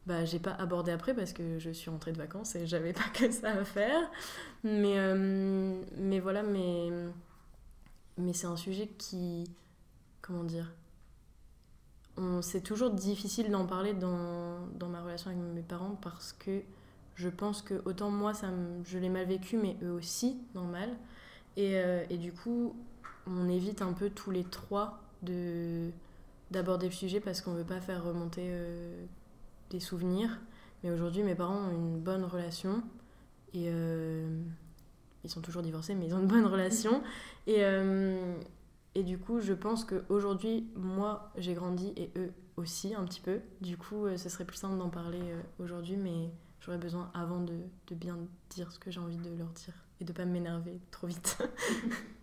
bah, 0.06 0.24
j'ai 0.24 0.38
pas 0.38 0.52
abordé 0.52 0.92
après 0.92 1.14
parce 1.14 1.32
que 1.32 1.58
je 1.58 1.70
suis 1.70 1.90
rentrée 1.90 2.12
de 2.12 2.18
vacances 2.18 2.54
et 2.54 2.66
j'avais 2.66 2.92
pas 2.92 3.08
que 3.14 3.30
ça 3.30 3.50
à 3.50 3.64
faire. 3.64 4.10
Mais, 4.64 4.98
euh, 4.98 5.82
mais 5.96 6.20
voilà, 6.20 6.42
mais, 6.42 6.90
mais 8.16 8.32
c'est 8.32 8.46
un 8.46 8.56
sujet 8.56 8.88
qui. 8.98 9.50
Comment 10.22 10.44
dire 10.44 10.72
C'est 12.40 12.62
toujours 12.62 12.90
difficile 12.90 13.50
d'en 13.50 13.66
parler 13.66 13.94
dans, 13.94 14.66
dans, 14.74 14.88
ma 14.88 15.00
relation 15.00 15.30
avec 15.30 15.42
mes 15.42 15.62
parents 15.62 15.96
parce 16.02 16.32
que 16.32 16.62
je 17.14 17.28
pense 17.28 17.62
que 17.62 17.80
autant 17.84 18.10
moi, 18.10 18.34
ça 18.34 18.48
je 18.84 18.98
l'ai 18.98 19.08
mal 19.08 19.26
vécu, 19.26 19.56
mais 19.56 19.76
eux 19.82 19.92
aussi, 19.92 20.36
normal. 20.54 20.90
Et, 21.56 21.76
euh, 21.76 22.04
et 22.10 22.18
du 22.18 22.32
coup, 22.32 22.74
on 23.26 23.48
évite 23.48 23.82
un 23.82 23.92
peu 23.92 24.10
tous 24.10 24.30
les 24.30 24.44
trois 24.44 25.00
de 25.22 25.90
d'aborder 26.50 26.86
le 26.86 26.92
sujet 26.92 27.20
parce 27.20 27.40
qu'on 27.40 27.54
veut 27.54 27.64
pas 27.64 27.80
faire 27.80 28.04
remonter 28.04 28.42
euh, 28.44 29.04
des 29.70 29.80
souvenirs. 29.80 30.38
Mais 30.82 30.90
aujourd'hui, 30.90 31.22
mes 31.22 31.34
parents 31.34 31.68
ont 31.68 31.70
une 31.70 31.98
bonne 31.98 32.24
relation 32.24 32.82
et 33.52 33.68
euh, 33.68 34.40
ils 35.24 35.30
sont 35.30 35.40
toujours 35.40 35.62
divorcés, 35.62 35.94
mais 35.94 36.06
ils 36.06 36.14
ont 36.14 36.20
une 36.20 36.28
bonne 36.28 36.46
relation. 36.46 37.02
Et, 37.48 37.58
euh, 37.64 38.34
et 38.96 39.04
du 39.04 39.18
coup, 39.18 39.40
je 39.40 39.52
pense 39.52 39.84
qu'aujourd'hui, 39.84 40.66
moi, 40.74 41.30
j'ai 41.36 41.54
grandi 41.54 41.92
et 41.96 42.10
eux 42.16 42.32
aussi 42.56 42.92
un 42.92 43.04
petit 43.04 43.20
peu. 43.20 43.38
Du 43.60 43.76
coup, 43.76 44.08
ce 44.16 44.28
serait 44.28 44.44
plus 44.44 44.56
simple 44.56 44.78
d'en 44.78 44.88
parler 44.88 45.20
aujourd'hui, 45.60 45.96
mais 45.96 46.32
j'aurais 46.58 46.78
besoin 46.78 47.08
avant 47.14 47.38
de, 47.38 47.54
de 47.86 47.94
bien 47.94 48.18
dire 48.50 48.72
ce 48.72 48.80
que 48.80 48.90
j'ai 48.90 48.98
envie 48.98 49.18
de 49.18 49.30
leur 49.38 49.50
dire 49.50 49.74
et 50.00 50.04
de 50.04 50.12
pas 50.12 50.24
m'énerver 50.24 50.80
trop 50.90 51.06
vite. 51.06 51.38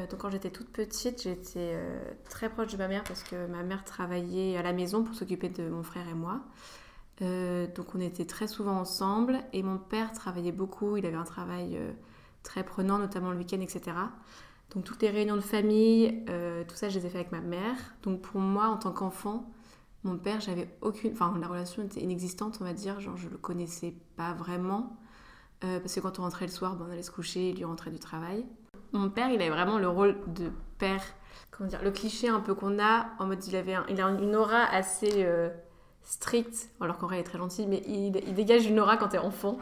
Euh, 0.00 0.06
donc 0.06 0.20
quand 0.20 0.30
j'étais 0.30 0.50
toute 0.50 0.70
petite, 0.70 1.22
j'étais 1.22 1.72
euh, 1.74 2.12
très 2.28 2.48
proche 2.48 2.68
de 2.68 2.76
ma 2.76 2.86
mère 2.86 3.02
parce 3.04 3.24
que 3.24 3.46
ma 3.48 3.64
mère 3.64 3.84
travaillait 3.84 4.56
à 4.56 4.62
la 4.62 4.72
maison 4.72 5.02
pour 5.02 5.14
s'occuper 5.14 5.48
de 5.48 5.68
mon 5.68 5.82
frère 5.82 6.08
et 6.08 6.14
moi. 6.14 6.40
Euh, 7.20 7.66
donc 7.74 7.96
on 7.96 8.00
était 8.00 8.24
très 8.24 8.46
souvent 8.46 8.76
ensemble 8.78 9.40
et 9.52 9.64
mon 9.64 9.78
père 9.78 10.12
travaillait 10.12 10.52
beaucoup, 10.52 10.96
il 10.96 11.04
avait 11.04 11.16
un 11.16 11.24
travail 11.24 11.76
très 12.44 12.62
prenant, 12.62 12.98
notamment 12.98 13.32
le 13.32 13.38
week-end, 13.38 13.60
etc. 13.60 13.96
Donc 14.70 14.84
toutes 14.84 15.02
les 15.02 15.10
réunions 15.10 15.34
de 15.34 15.40
famille, 15.40 16.24
tout 16.68 16.76
ça, 16.76 16.88
je 16.88 16.98
les 16.98 17.06
ai 17.06 17.10
fait 17.10 17.18
avec 17.18 17.32
ma 17.32 17.40
mère. 17.40 17.76
Donc 18.02 18.20
pour 18.20 18.40
moi, 18.40 18.68
en 18.68 18.76
tant 18.76 18.92
qu'enfant, 18.92 19.50
mon 20.04 20.16
père, 20.16 20.40
j'avais 20.40 20.68
aucune... 20.80 21.12
Enfin, 21.12 21.36
la 21.40 21.48
relation 21.48 21.82
était 21.82 22.00
inexistante, 22.00 22.58
on 22.60 22.64
va 22.64 22.72
dire. 22.72 23.00
Genre, 23.00 23.16
je 23.16 23.28
le 23.28 23.38
connaissais 23.38 23.94
pas 24.16 24.32
vraiment. 24.34 24.96
parce 25.60 25.94
que 25.94 26.00
quand 26.00 26.20
on 26.20 26.22
rentrait 26.22 26.46
le 26.46 26.52
soir, 26.52 26.76
ben, 26.76 26.86
on 26.88 26.92
allait 26.92 27.02
se 27.02 27.10
coucher, 27.10 27.50
il 27.50 27.56
lui 27.56 27.64
rentrait 27.64 27.90
du 27.90 27.98
travail. 27.98 28.46
Mon 28.92 29.10
père, 29.10 29.28
il 29.30 29.40
avait 29.40 29.50
vraiment 29.50 29.78
le 29.78 29.88
rôle 29.88 30.16
de 30.28 30.50
père, 30.78 31.02
comment 31.50 31.68
dire, 31.68 31.82
le 31.82 31.90
cliché 31.90 32.28
un 32.28 32.40
peu 32.40 32.54
qu'on 32.54 32.78
a, 32.78 33.06
en 33.18 33.26
mode 33.26 33.44
il, 33.46 33.56
avait 33.56 33.76
il 33.88 34.00
a 34.00 34.08
une 34.08 34.34
aura 34.34 34.64
assez 34.64 35.24
euh, 35.24 35.50
stricte, 36.02 36.70
alors 36.80 36.96
qu'en 36.98 37.06
vrai 37.06 37.16
il 37.18 37.20
est 37.20 37.24
très 37.24 37.38
gentil, 37.38 37.66
mais 37.66 37.82
il, 37.86 38.12
dégage 38.34 38.66
une 38.66 38.80
aura 38.80 38.96
quand 38.96 39.08
t'es 39.08 39.18
enfant, 39.18 39.58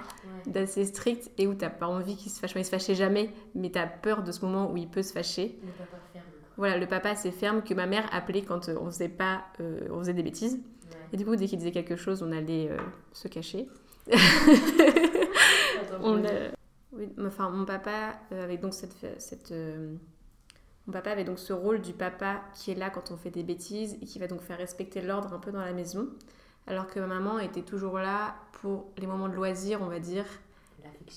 d'assez 0.47 0.85
stricte, 0.85 1.31
et 1.39 1.47
où 1.47 1.55
t'as 1.55 1.71
pas 1.71 1.89
envie 1.89 2.17
qu'il 2.17 2.31
se 2.31 2.39
fâche. 2.39 2.53
il 2.55 2.65
se 2.65 2.71
fâchait 2.71 2.95
jamais, 2.95 3.31
mais 3.55 3.71
t'as 3.71 3.87
peur 3.87 4.23
de 4.23 4.31
ce 4.31 4.45
moment 4.45 4.71
où 4.71 4.77
il 4.77 4.89
peut 4.89 5.03
se 5.03 5.13
fâcher. 5.13 5.59
Le 5.63 5.73
papa 5.73 5.97
ferme. 6.13 6.25
Voilà, 6.57 6.79
le 6.79 6.87
papa 6.87 7.11
assez 7.11 7.33
ferme 7.33 7.63
que 7.63 7.75
ma 7.75 7.87
mère 7.87 8.09
appelait 8.13 8.43
quand 8.43 8.69
euh, 8.69 8.77
on 8.81 8.87
faisait 8.87 9.09
pas, 9.09 9.45
euh, 9.61 9.81
on 9.91 9.99
faisait 9.99 10.15
des 10.15 10.23
bêtises. 10.23 10.61
Et 11.13 11.17
du 11.17 11.25
coup, 11.25 11.37
dès 11.37 11.47
qu'il 11.47 11.59
disait 11.59 11.73
quelque 11.73 11.97
chose, 11.97 12.23
on 12.23 12.33
allait 12.33 12.71
se 13.13 13.29
cacher. 13.29 13.69
on, 16.03 16.23
oui, 16.97 17.09
enfin, 17.25 17.51
mon 17.51 17.65
papa 17.65 18.19
avait 18.31 18.59
donc 18.59 18.75
cette, 18.75 19.07
cette 19.19 19.53
mon 20.87 20.93
papa 20.93 21.11
avait 21.11 21.25
donc 21.25 21.39
ce 21.39 21.53
rôle 21.53 21.81
du 21.81 21.93
papa 21.93 22.43
qui 22.55 22.71
est 22.71 22.75
là 22.75 22.91
quand 22.91 23.11
on 23.11 23.17
fait 23.17 23.31
des 23.31 23.43
bêtises 23.43 23.97
et 24.01 24.07
qui 24.07 24.19
va 24.19 24.29
donc 24.29 24.41
faire 24.41 24.59
respecter 24.59 25.03
l'ordre 25.03 25.33
un 25.33 25.39
peu 25.39 25.51
dans 25.51 25.61
la 25.61 25.73
maison, 25.73 26.09
alors 26.67 26.87
que 26.87 27.01
ma 27.01 27.07
maman 27.07 27.39
était 27.41 27.63
toujours 27.63 27.99
là 27.99 28.37
pour 28.61 28.87
les 28.97 29.07
moments 29.07 29.29
de 29.29 29.35
loisir, 29.35 29.83
on 29.83 29.87
va 29.87 29.99
dire. 29.99 30.27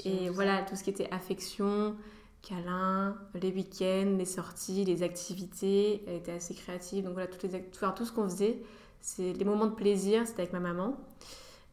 Et 0.06 0.30
voilà, 0.30 0.64
tout 0.64 0.76
ce 0.76 0.84
qui 0.84 0.90
était 0.90 1.10
affection, 1.12 1.96
câlin, 2.42 3.16
les 3.36 3.52
week-ends, 3.52 4.16
les 4.18 4.26
sorties, 4.26 4.86
les 4.86 5.04
activités. 5.04 6.04
Elle 6.08 6.16
était 6.16 6.34
assez 6.34 6.54
créative, 6.56 7.04
donc 7.04 7.14
voilà, 7.14 7.28
toutes 7.28 7.44
les, 7.44 7.62
tout 7.62 8.06
ce 8.06 8.12
qu'on 8.12 8.28
faisait, 8.28 8.62
c'est 9.02 9.34
les 9.34 9.46
moments 9.46 9.68
de 9.68 9.76
plaisir, 9.76 10.26
c'était 10.26 10.42
avec 10.42 10.54
ma 10.54 10.60
maman. 10.60 10.98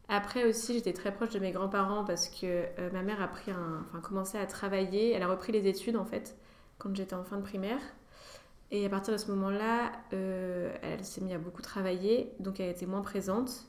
Après 0.09 0.45
aussi, 0.45 0.73
j'étais 0.73 0.93
très 0.93 1.13
proche 1.13 1.31
de 1.31 1.39
mes 1.39 1.51
grands-parents 1.51 2.05
parce 2.05 2.29
que 2.29 2.45
euh, 2.45 2.89
ma 2.93 3.03
mère 3.03 3.21
a 3.21 3.27
pris 3.27 3.51
enfin, 3.51 3.99
commencé 4.01 4.37
à 4.37 4.45
travailler. 4.45 5.11
Elle 5.11 5.23
a 5.23 5.27
repris 5.27 5.51
les 5.51 5.67
études 5.67 5.97
en 5.97 6.05
fait 6.05 6.37
quand 6.77 6.95
j'étais 6.95 7.15
en 7.15 7.23
fin 7.23 7.37
de 7.37 7.41
primaire. 7.41 7.81
Et 8.71 8.85
à 8.85 8.89
partir 8.89 9.13
de 9.13 9.17
ce 9.17 9.29
moment-là, 9.31 9.91
euh, 10.13 10.73
elle 10.81 11.03
s'est 11.03 11.21
mise 11.21 11.33
à 11.33 11.37
beaucoup 11.37 11.61
travailler, 11.61 12.33
donc 12.39 12.59
elle 12.59 12.69
était 12.69 12.85
moins 12.85 13.01
présente. 13.01 13.65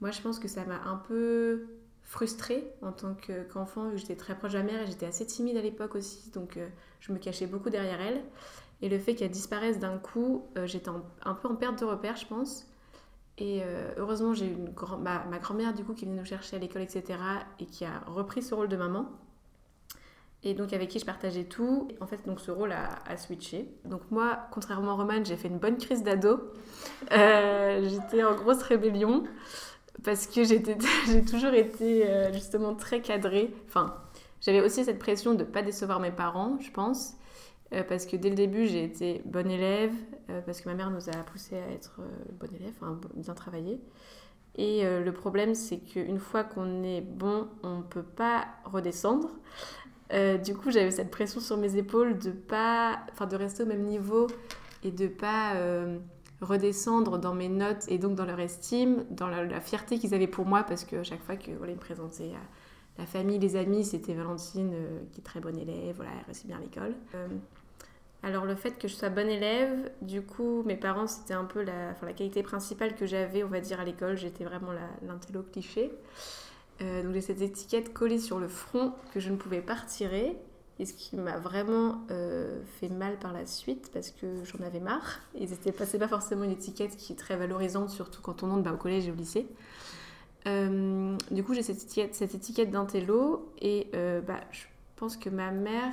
Moi, 0.00 0.10
je 0.10 0.20
pense 0.22 0.38
que 0.38 0.48
ça 0.48 0.64
m'a 0.64 0.80
un 0.84 0.96
peu 0.96 1.66
frustrée 2.02 2.64
en 2.80 2.92
tant 2.92 3.14
qu'enfant, 3.14 3.88
vu 3.88 3.96
que 3.96 3.98
j'étais 3.98 4.16
très 4.16 4.34
proche 4.34 4.52
de 4.52 4.58
ma 4.58 4.64
mère 4.64 4.82
et 4.82 4.86
j'étais 4.86 5.04
assez 5.04 5.26
timide 5.26 5.58
à 5.58 5.60
l'époque 5.60 5.94
aussi, 5.94 6.30
donc 6.30 6.56
euh, 6.56 6.66
je 7.00 7.12
me 7.12 7.18
cachais 7.18 7.46
beaucoup 7.46 7.68
derrière 7.68 8.00
elle. 8.00 8.22
Et 8.80 8.88
le 8.88 8.98
fait 8.98 9.14
qu'elle 9.14 9.30
disparaisse 9.30 9.78
d'un 9.78 9.98
coup, 9.98 10.46
j'étais 10.64 10.88
un 11.24 11.34
peu 11.34 11.48
en 11.48 11.56
perte 11.56 11.80
de 11.80 11.84
repère, 11.84 12.16
je 12.16 12.26
pense. 12.26 12.64
Et 13.38 13.62
euh, 13.62 13.92
heureusement, 13.96 14.34
j'ai 14.34 14.46
une 14.46 14.72
ma, 15.00 15.38
grand-mère 15.38 15.72
du 15.72 15.84
coup 15.84 15.94
qui 15.94 16.04
venait 16.04 16.18
nous 16.18 16.24
chercher 16.24 16.56
à 16.56 16.58
l'école, 16.58 16.82
etc. 16.82 17.18
et 17.60 17.66
qui 17.66 17.84
a 17.84 18.00
repris 18.06 18.42
ce 18.42 18.54
rôle 18.54 18.68
de 18.68 18.76
maman. 18.76 19.06
Et 20.44 20.54
donc 20.54 20.72
avec 20.72 20.88
qui 20.88 20.98
je 20.98 21.04
partageais 21.04 21.44
tout. 21.44 21.88
En 22.00 22.06
fait, 22.06 22.24
donc 22.26 22.40
ce 22.40 22.50
rôle 22.50 22.72
a, 22.72 23.16
switché. 23.16 23.68
Donc 23.84 24.02
moi, 24.10 24.38
contrairement 24.52 24.92
à 24.92 24.94
Roman, 24.94 25.24
j'ai 25.24 25.36
fait 25.36 25.48
une 25.48 25.58
bonne 25.58 25.78
crise 25.78 26.02
d'ado. 26.02 26.40
Euh, 27.12 27.88
j'étais 27.88 28.24
en 28.24 28.34
grosse 28.34 28.62
rébellion 28.62 29.24
parce 30.04 30.26
que 30.26 30.44
j'ai 30.44 31.24
toujours 31.24 31.54
été 31.54 32.08
euh, 32.08 32.32
justement 32.32 32.74
très 32.74 33.00
cadrée. 33.00 33.52
Enfin, 33.66 33.96
j'avais 34.40 34.60
aussi 34.60 34.84
cette 34.84 34.98
pression 34.98 35.34
de 35.34 35.44
ne 35.44 35.48
pas 35.48 35.62
décevoir 35.62 36.00
mes 36.00 36.12
parents, 36.12 36.58
je 36.60 36.70
pense. 36.70 37.14
Euh, 37.74 37.82
parce 37.86 38.06
que 38.06 38.16
dès 38.16 38.30
le 38.30 38.34
début, 38.34 38.66
j'ai 38.66 38.84
été 38.84 39.22
bonne 39.24 39.50
élève, 39.50 39.92
euh, 40.30 40.40
parce 40.42 40.60
que 40.60 40.68
ma 40.68 40.74
mère 40.74 40.90
nous 40.90 41.08
a 41.08 41.22
poussé 41.24 41.56
à 41.56 41.70
être 41.70 42.00
euh, 42.00 42.32
bonne 42.40 42.54
élève, 42.54 42.72
enfin, 42.80 42.98
bien 43.14 43.34
travailler. 43.34 43.80
Et 44.56 44.82
le 44.82 45.12
problème, 45.12 45.54
c'est 45.54 45.78
qu'une 45.78 46.18
fois 46.18 46.42
qu'on 46.42 46.82
est 46.82 47.00
bon, 47.00 47.46
on 47.62 47.78
ne 47.78 47.82
peut 47.82 48.02
pas 48.02 48.44
redescendre. 48.64 49.28
du 50.10 50.56
coup, 50.56 50.72
j'avais 50.72 50.90
cette 50.90 51.12
pression 51.12 51.40
sur 51.40 51.56
mes 51.56 51.76
épaules 51.76 52.18
de 52.18 52.32
pas, 52.32 52.98
de 53.20 53.36
rester 53.36 53.62
au 53.62 53.66
même 53.66 53.84
niveau 53.84 54.26
et 54.82 54.90
de 54.90 55.06
pas 55.06 55.54
redescendre 56.40 57.18
dans 57.18 57.36
mes 57.36 57.48
notes 57.48 57.84
et 57.86 57.98
donc 57.98 58.16
dans 58.16 58.24
leur 58.24 58.40
estime, 58.40 59.04
dans 59.10 59.28
la, 59.28 59.60
fierté 59.60 59.96
qu'ils 59.96 60.12
avaient 60.12 60.26
pour 60.26 60.44
moi, 60.44 60.64
parce 60.64 60.84
que 60.84 61.04
chaque 61.04 61.22
fois 61.22 61.36
que 61.36 61.52
voilà, 61.52 61.74
me 61.74 61.78
présentaient 61.78 62.32
la 62.98 63.06
famille, 63.06 63.38
les 63.38 63.54
amis, 63.54 63.84
c'était 63.84 64.14
Valentine 64.14 64.74
qui 65.12 65.20
est 65.20 65.24
très 65.24 65.38
bonne 65.38 65.56
élève, 65.56 65.94
voilà, 65.94 66.10
elle 66.18 66.24
réussit 66.24 66.48
bien 66.48 66.56
à 66.56 66.60
l'école. 66.60 66.96
Alors 68.22 68.44
le 68.44 68.56
fait 68.56 68.78
que 68.78 68.88
je 68.88 68.94
sois 68.94 69.10
bonne 69.10 69.28
élève, 69.28 69.90
du 70.02 70.22
coup 70.22 70.62
mes 70.64 70.76
parents 70.76 71.06
c'était 71.06 71.34
un 71.34 71.44
peu 71.44 71.62
la, 71.62 71.94
qualité 72.14 72.42
principale 72.42 72.96
que 72.96 73.06
j'avais 73.06 73.44
on 73.44 73.48
va 73.48 73.60
dire 73.60 73.78
à 73.78 73.84
l'école, 73.84 74.16
j'étais 74.16 74.44
vraiment 74.44 74.72
l'intello 75.02 75.44
cliché. 75.52 75.92
Euh, 76.82 77.02
donc 77.02 77.14
j'ai 77.14 77.20
cette 77.20 77.42
étiquette 77.42 77.92
collée 77.92 78.18
sur 78.18 78.38
le 78.38 78.48
front 78.48 78.92
que 79.12 79.20
je 79.20 79.30
ne 79.30 79.36
pouvais 79.36 79.60
pas 79.60 79.74
retirer 79.74 80.36
et 80.80 80.86
ce 80.86 80.92
qui 80.92 81.16
m'a 81.16 81.38
vraiment 81.38 82.02
euh, 82.10 82.60
fait 82.80 82.88
mal 82.88 83.18
par 83.18 83.32
la 83.32 83.46
suite 83.46 83.90
parce 83.92 84.10
que 84.10 84.44
j'en 84.44 84.64
avais 84.64 84.78
marre 84.78 85.20
et 85.34 85.46
c'était 85.46 85.72
pas, 85.72 85.86
pas 85.86 86.08
forcément 86.08 86.44
une 86.44 86.52
étiquette 86.52 86.96
qui 86.96 87.12
est 87.12 87.16
très 87.16 87.36
valorisante 87.36 87.90
surtout 87.90 88.20
quand 88.20 88.42
on 88.42 88.50
entre 88.50 88.62
bah, 88.62 88.72
au 88.72 88.76
collège 88.76 89.06
et 89.06 89.12
au 89.12 89.14
lycée. 89.14 89.46
Euh, 90.46 91.16
du 91.30 91.44
coup 91.44 91.54
j'ai 91.54 91.62
cette 91.62 91.82
étiquette, 91.82 92.16
cette 92.16 92.34
étiquette 92.34 92.70
d'intello 92.70 93.52
et 93.60 93.90
bah, 94.26 94.40
je 94.50 94.64
pense 94.96 95.16
que 95.16 95.30
ma 95.30 95.52
mère 95.52 95.92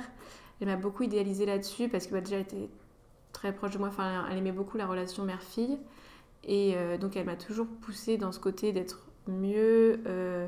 elle 0.60 0.68
m'a 0.68 0.76
beaucoup 0.76 1.02
idéalisé 1.02 1.46
là-dessus 1.46 1.88
parce 1.88 2.06
que 2.06 2.12
bah, 2.12 2.20
déjà 2.20 2.36
elle 2.36 2.42
était 2.42 2.68
très 3.32 3.52
proche 3.52 3.72
de 3.72 3.78
moi, 3.78 3.88
enfin, 3.88 4.26
elle 4.30 4.38
aimait 4.38 4.52
beaucoup 4.52 4.78
la 4.78 4.86
relation 4.86 5.24
mère-fille. 5.24 5.78
Et 6.44 6.74
euh, 6.76 6.96
donc 6.96 7.16
elle 7.16 7.26
m'a 7.26 7.36
toujours 7.36 7.66
poussée 7.66 8.16
dans 8.16 8.32
ce 8.32 8.40
côté 8.40 8.72
d'être 8.72 9.04
mieux, 9.26 10.00
euh, 10.06 10.46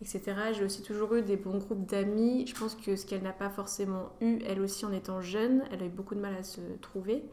etc. 0.00 0.22
J'ai 0.52 0.64
aussi 0.64 0.82
toujours 0.82 1.14
eu 1.14 1.22
des 1.22 1.36
bons 1.36 1.58
groupes 1.58 1.84
d'amis. 1.86 2.46
Je 2.46 2.54
pense 2.54 2.74
que 2.74 2.96
ce 2.96 3.04
qu'elle 3.04 3.22
n'a 3.22 3.32
pas 3.32 3.50
forcément 3.50 4.10
eu, 4.20 4.38
elle 4.46 4.60
aussi 4.60 4.86
en 4.86 4.92
étant 4.92 5.20
jeune, 5.20 5.64
elle 5.72 5.82
a 5.82 5.86
eu 5.86 5.90
beaucoup 5.90 6.14
de 6.14 6.20
mal 6.20 6.34
à 6.34 6.42
se 6.42 6.60
trouver. 6.80 7.24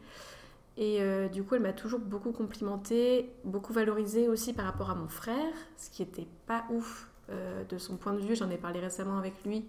Et 0.76 1.00
euh, 1.00 1.28
du 1.28 1.42
coup, 1.42 1.54
elle 1.54 1.62
m'a 1.62 1.72
toujours 1.72 2.00
beaucoup 2.00 2.32
complimentée, 2.32 3.30
beaucoup 3.44 3.72
valorisée 3.72 4.28
aussi 4.28 4.52
par 4.52 4.64
rapport 4.64 4.90
à 4.90 4.94
mon 4.94 5.08
frère, 5.08 5.54
ce 5.76 5.90
qui 5.90 6.02
n'était 6.02 6.28
pas 6.46 6.64
ouf 6.70 7.10
de 7.68 7.76
son 7.76 7.98
point 7.98 8.14
de 8.14 8.20
vue. 8.20 8.34
J'en 8.34 8.48
ai 8.48 8.56
parlé 8.56 8.80
récemment 8.80 9.18
avec 9.18 9.34
lui. 9.44 9.66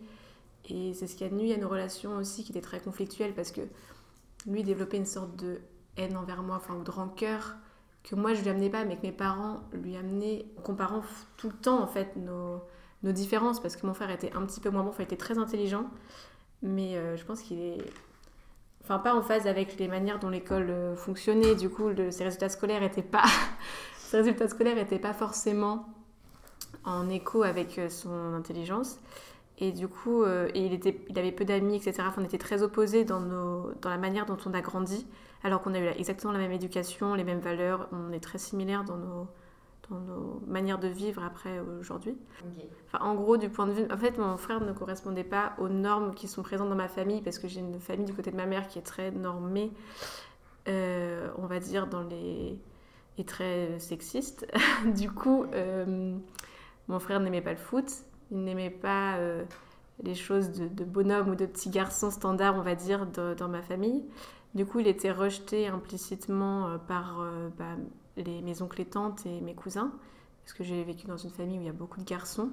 Et 0.68 0.94
c'est 0.94 1.08
ce 1.08 1.16
qui 1.16 1.24
a 1.24 1.30
nuit 1.30 1.54
à 1.54 1.58
nos 1.58 1.70
relations 1.70 2.18
aussi, 2.18 2.44
qui 2.44 2.52
étaient 2.52 2.62
très 2.62 2.80
conflictuelles, 2.80 3.34
parce 3.34 3.52
que 3.52 3.62
lui 4.46 4.64
développait 4.64 4.98
une 4.98 5.06
sorte 5.06 5.36
de 5.36 5.60
haine 5.98 6.18
envers 6.18 6.44
moi, 6.44 6.58
enfin, 6.58 6.76
ou 6.76 6.84
de 6.84 6.92
rancœur, 6.92 7.56
que 8.04 8.16
moi 8.16 8.34
je 8.34 8.42
lui 8.42 8.50
amenais 8.50 8.70
pas, 8.70 8.86
mais 8.86 8.96
que 8.96 9.02
mes 9.02 9.12
parents 9.12 9.62
lui 9.74 9.96
amenaient, 9.96 10.46
en 10.58 10.62
comparant 10.62 11.04
tout 11.38 11.50
le 11.50 11.56
temps, 11.56 11.82
en 11.82 11.88
fait, 11.88 12.16
nos, 12.16 12.62
nos 13.04 13.12
différences, 13.12 13.60
parce 13.60 13.76
que 13.76 13.86
mon 13.86 13.94
frère 13.94 14.10
était 14.12 14.32
un 14.34 14.46
petit 14.46 14.60
peu 14.60 14.70
moins 14.70 14.84
bon, 14.84 14.90
enfin, 14.90 15.04
il 15.04 15.06
était 15.06 15.18
très 15.18 15.38
intelligent, 15.38 15.86
mais 16.62 16.98
euh, 16.98 17.18
je 17.18 17.26
pense 17.26 17.42
qu'il 17.42 17.60
est. 17.60 17.84
Enfin, 18.84 19.00
pas 19.00 19.14
en 19.14 19.22
phase 19.22 19.46
avec 19.46 19.78
les 19.78 19.88
manières 19.88 20.20
dont 20.20 20.30
l'école 20.30 20.70
euh, 20.70 20.96
fonctionnait, 20.96 21.56
du 21.56 21.70
coup, 21.70 21.90
ses 22.10 22.24
résultats 22.24 22.50
scolaires 22.50 22.82
n'étaient 22.82 23.02
pas. 23.04 23.26
ses 23.98 24.18
résultats 24.18 24.48
scolaires 24.48 24.76
n'étaient 24.76 25.00
pas 25.00 25.14
forcément 25.14 25.86
en 26.84 27.10
écho 27.10 27.44
avec 27.44 27.78
euh, 27.78 27.90
son 27.90 28.34
intelligence. 28.34 29.00
Et 29.60 29.74
du 29.74 29.90
coup, 29.90 30.24
euh, 30.24 30.50
il, 30.56 30.74
était, 30.74 31.02
il 31.10 31.20
avait 31.20 31.34
peu 31.34 31.44
d'amis, 31.44 31.76
etc. 31.76 32.04
on 32.18 32.24
était 32.24 32.38
très 32.38 32.64
opposés 32.64 33.04
dans, 33.04 33.20
nos, 33.20 33.74
dans 33.82 33.90
la 33.90 33.98
manière 33.98 34.26
dont 34.26 34.38
on 34.46 34.54
a 34.54 34.62
grandi, 34.62 35.06
alors 35.44 35.62
qu'on 35.62 35.74
a 35.74 35.80
eu 35.80 35.88
exactement 35.88 36.32
la 36.32 36.40
même 36.40 36.54
éducation, 36.54 37.14
les 37.14 37.26
mêmes 37.26 37.40
valeurs. 37.40 37.90
On 37.92 38.14
est 38.14 38.22
très 38.22 38.38
similaires 38.38 38.86
dans 38.86 38.96
nos, 38.96 39.28
dans 39.90 40.00
nos 40.00 40.42
manières 40.48 40.80
de 40.80 40.88
vivre 40.88 41.24
après 41.24 41.60
aujourd'hui. 41.60 42.18
Enfin, 42.86 43.04
en 43.04 43.16
gros, 43.16 43.36
du 43.36 43.50
point 43.50 43.68
de 43.68 43.74
vue. 43.74 43.86
En 43.92 43.98
fait, 43.98 44.18
mon 44.18 44.38
frère 44.38 44.62
ne 44.62 44.72
correspondait 44.72 45.26
pas 45.26 45.54
aux 45.58 45.68
normes 45.68 46.14
qui 46.16 46.30
sont 46.30 46.42
présentes 46.42 46.70
dans 46.70 46.76
ma 46.76 46.88
famille, 46.88 47.22
parce 47.22 47.38
que 47.38 47.50
j'ai 47.50 47.60
une 47.60 47.82
famille 47.82 48.06
du 48.06 48.14
côté 48.14 48.32
de 48.32 48.38
ma 48.38 48.46
mère 48.46 48.70
qui 48.70 48.80
est 48.80 48.84
très 48.84 49.12
normée, 49.12 49.72
euh, 50.70 51.28
on 51.38 51.48
va 51.48 51.60
dire, 51.60 51.88
dans 51.88 52.04
les. 52.04 52.58
et 53.18 53.26
très 53.26 53.78
sexiste. 53.80 54.48
du 54.96 55.12
coup, 55.12 55.46
euh, 55.54 56.16
mon 56.88 57.00
frère 57.00 57.20
n'aimait 57.20 57.42
pas 57.42 57.52
le 57.52 57.58
foot 57.58 58.06
il 58.32 58.44
n'aimait 58.44 58.70
pas 58.70 59.18
euh, 59.18 59.44
les 60.04 60.16
choses 60.16 60.52
de, 60.52 60.84
bonhomme 60.84 61.30
ou 61.30 61.36
de 61.36 61.46
petit 61.46 61.70
garçon 61.70 62.12
standard, 62.12 62.56
on 62.56 62.62
va 62.62 62.76
dire, 62.76 63.06
dans 63.06 63.48
ma 63.48 63.62
famille. 63.62 64.04
Du 64.56 64.66
coup, 64.66 64.80
il 64.80 64.88
était 64.88 65.12
rejeté 65.12 65.68
implicitement 65.68 66.68
euh, 66.68 66.78
par 66.78 67.22
euh, 67.22 67.50
bah, 67.58 67.76
les, 68.18 68.42
mes 68.42 68.62
oncles 68.62 68.82
et 68.82 68.86
tantes 68.86 69.26
et 69.26 69.42
mes 69.42 69.54
cousins, 69.54 69.92
parce 70.44 70.54
que 70.54 70.64
j'ai 70.64 70.84
vécu 70.84 71.06
dans 71.08 71.18
une 71.18 71.30
famille 71.30 71.58
où 71.58 71.62
il 71.62 71.68
y 71.68 71.70
a 71.70 71.74
beaucoup 71.74 72.00
de 72.00 72.06
garçons. 72.06 72.50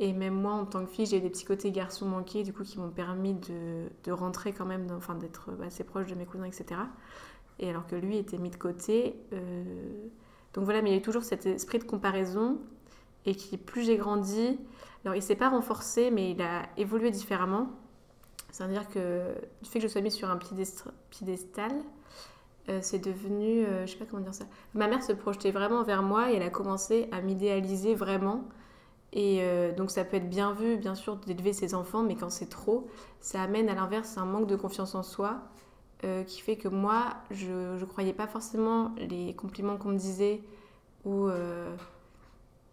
Et 0.00 0.12
même 0.12 0.34
moi, 0.34 0.52
en 0.52 0.64
tant 0.64 0.84
que 0.84 0.90
fille, 0.90 1.06
j'ai 1.06 1.20
des 1.20 1.30
petits 1.30 1.44
côtés 1.44 1.72
garçons 1.72 2.06
manqués, 2.06 2.44
du 2.44 2.52
coup, 2.52 2.62
qui 2.62 2.78
m'ont 2.78 2.90
permis 2.90 3.34
de, 3.34 4.12
rentrer 4.12 4.52
quand 4.52 4.66
même, 4.66 4.86
enfin, 4.96 5.14
d'être 5.14 5.50
assez 5.64 5.82
proche 5.82 6.06
de 6.06 6.14
mes 6.14 6.24
cousins, 6.24 6.44
etc. 6.44 6.80
Et 7.58 7.68
alors 7.68 7.86
que 7.86 7.96
lui 7.96 8.16
était 8.16 8.38
mis 8.38 8.50
de 8.50 8.56
côté. 8.56 9.16
Donc 10.54 10.64
voilà, 10.64 10.82
mais 10.82 10.90
il 10.90 10.94
y 10.94 10.98
a 10.98 11.00
toujours 11.00 11.24
cet 11.24 11.46
esprit 11.46 11.80
de 11.80 11.84
comparaison 11.84 12.58
et 13.28 13.34
qui, 13.34 13.58
plus 13.58 13.84
j'ai 13.84 13.98
grandi, 13.98 14.58
alors 15.04 15.14
il 15.14 15.22
s'est 15.22 15.36
pas 15.36 15.50
renforcé, 15.50 16.10
mais 16.10 16.30
il 16.30 16.40
a 16.40 16.62
évolué 16.78 17.10
différemment. 17.10 17.68
C'est-à-dire 18.50 18.88
que 18.88 19.34
du 19.62 19.68
fait 19.68 19.80
que 19.80 19.86
je 19.86 19.92
sois 19.92 20.00
mise 20.00 20.14
sur 20.14 20.30
un 20.30 20.38
piédestal, 20.38 21.72
euh, 22.70 22.78
c'est 22.80 22.98
devenu, 22.98 23.66
euh, 23.66 23.86
je 23.86 23.92
sais 23.92 23.98
pas 23.98 24.06
comment 24.06 24.22
dire 24.22 24.34
ça. 24.34 24.46
Ma 24.72 24.88
mère 24.88 25.02
se 25.02 25.12
projetait 25.12 25.50
vraiment 25.50 25.82
vers 25.82 26.02
moi 26.02 26.32
et 26.32 26.36
elle 26.36 26.42
a 26.42 26.48
commencé 26.48 27.06
à 27.12 27.20
m'idéaliser 27.20 27.94
vraiment. 27.94 28.44
Et 29.12 29.40
euh, 29.42 29.74
donc 29.74 29.90
ça 29.90 30.06
peut 30.06 30.16
être 30.16 30.30
bien 30.30 30.54
vu, 30.54 30.78
bien 30.78 30.94
sûr, 30.94 31.16
d'élever 31.16 31.52
ses 31.52 31.74
enfants, 31.74 32.02
mais 32.02 32.16
quand 32.16 32.30
c'est 32.30 32.48
trop, 32.48 32.88
ça 33.20 33.42
amène 33.42 33.68
à 33.68 33.74
l'inverse 33.74 34.16
un 34.16 34.24
manque 34.24 34.46
de 34.46 34.56
confiance 34.56 34.94
en 34.94 35.02
soi 35.02 35.42
qui 36.28 36.40
fait 36.40 36.54
que 36.54 36.68
moi, 36.68 37.06
je 37.32 37.76
ne 37.76 37.84
croyais 37.84 38.12
pas 38.12 38.28
forcément 38.28 38.94
les 38.98 39.34
compliments 39.34 39.76
qu'on 39.76 39.88
me 39.88 39.98
disait 39.98 40.44
ou 41.04 41.28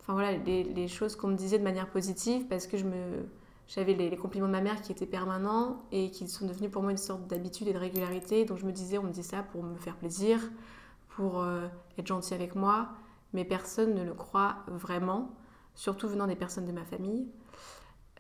enfin 0.06 0.14
voilà, 0.14 0.38
les, 0.38 0.88
choses 0.88 1.16
qu'on 1.16 1.30
me 1.30 1.36
disait 1.36 1.58
de 1.58 1.64
manière 1.64 1.90
positive 1.90 2.46
parce 2.48 2.68
que 2.68 2.78
je 2.78 2.86
me, 2.86 3.26
j'avais 3.68 3.96
les, 3.96 4.16
compliments 4.16 4.46
de 4.46 4.52
ma 4.52 4.62
mère 4.62 4.84
qui 4.84 4.92
étaient 4.92 5.08
permanents 5.08 5.80
et 5.92 6.12
qui 6.12 6.28
sont 6.28 6.46
devenus 6.46 6.70
pour 6.70 6.84
moi 6.84 6.92
une 6.92 6.98
sorte 6.98 7.26
d'habitude 7.26 7.68
et 7.68 7.74
de 7.74 7.80
régularité. 7.80 8.46
Donc 8.46 8.60
je 8.60 8.66
me 8.66 8.72
disais, 8.72 9.00
on 9.00 9.04
me 9.04 9.12
dit 9.12 9.24
ça 9.24 9.42
pour 9.42 9.64
me 9.64 9.76
faire 9.78 9.96
plaisir, 9.96 10.40
pour 11.10 11.42
euh, 11.42 11.68
être 11.98 12.06
gentil 12.06 12.36
avec 12.36 12.54
moi, 12.54 12.90
mais 13.34 13.46
personne 13.46 13.96
ne 13.96 14.04
le 14.04 14.14
croit 14.14 14.58
vraiment, 14.68 15.32
surtout 15.74 16.08
venant 16.08 16.28
des 16.28 16.36
personnes 16.36 16.68
de 16.68 16.72
ma 16.72 16.86
famille. 16.86 17.28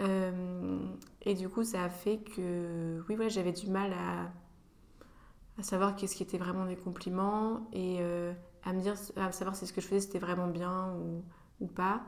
Euh, 0.01 0.79
et 1.21 1.35
du 1.35 1.49
coup, 1.49 1.63
ça 1.63 1.83
a 1.83 1.89
fait 1.89 2.17
que, 2.17 3.03
oui, 3.07 3.15
ouais, 3.15 3.29
j'avais 3.29 3.51
du 3.51 3.69
mal 3.69 3.93
à, 3.93 4.31
à 5.59 5.63
savoir 5.63 5.95
qu'est-ce 5.95 6.15
qui 6.15 6.23
était 6.23 6.39
vraiment 6.39 6.65
des 6.65 6.75
compliments 6.75 7.67
et 7.71 7.97
euh, 7.99 8.33
à 8.63 8.73
me 8.73 8.81
dire, 8.81 8.95
à 9.17 9.31
savoir 9.31 9.55
si 9.55 9.67
ce 9.67 9.73
que 9.73 9.81
je 9.81 9.87
faisais 9.87 10.01
c'était 10.01 10.19
vraiment 10.19 10.47
bien 10.47 10.93
ou 10.95 11.23
ou 11.61 11.67
pas. 11.67 12.01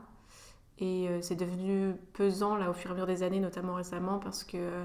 Et 0.78 1.08
euh, 1.08 1.20
c'est 1.22 1.34
devenu 1.34 1.94
pesant 2.12 2.56
là 2.56 2.70
au 2.70 2.72
fur 2.72 2.90
et 2.90 2.92
à 2.92 2.94
mesure 2.94 3.06
des 3.06 3.22
années, 3.22 3.40
notamment 3.40 3.74
récemment, 3.74 4.18
parce 4.18 4.44
que 4.44 4.84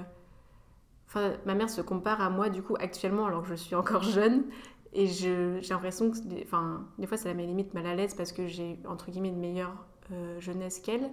enfin, 1.06 1.32
ma 1.46 1.54
mère 1.54 1.70
se 1.70 1.80
compare 1.80 2.20
à 2.20 2.30
moi 2.30 2.48
du 2.48 2.62
coup 2.62 2.74
actuellement 2.80 3.26
alors 3.26 3.42
que 3.42 3.48
je 3.48 3.54
suis 3.54 3.74
encore 3.74 4.02
jeune. 4.02 4.44
Et 4.94 5.08
j'ai 5.08 5.60
l'impression 5.68 6.10
que, 6.10 6.16
enfin, 6.44 6.86
des 6.98 7.06
fois, 7.08 7.16
ça 7.16 7.28
la 7.28 7.34
met 7.34 7.46
limite 7.46 7.74
mal 7.74 7.84
à 7.86 7.96
l'aise 7.96 8.14
parce 8.14 8.30
que 8.30 8.46
j'ai, 8.46 8.78
entre 8.86 9.10
guillemets, 9.10 9.30
une 9.30 9.40
meilleure 9.40 9.74
euh, 10.12 10.40
jeunesse 10.40 10.78
qu'elle. 10.78 11.10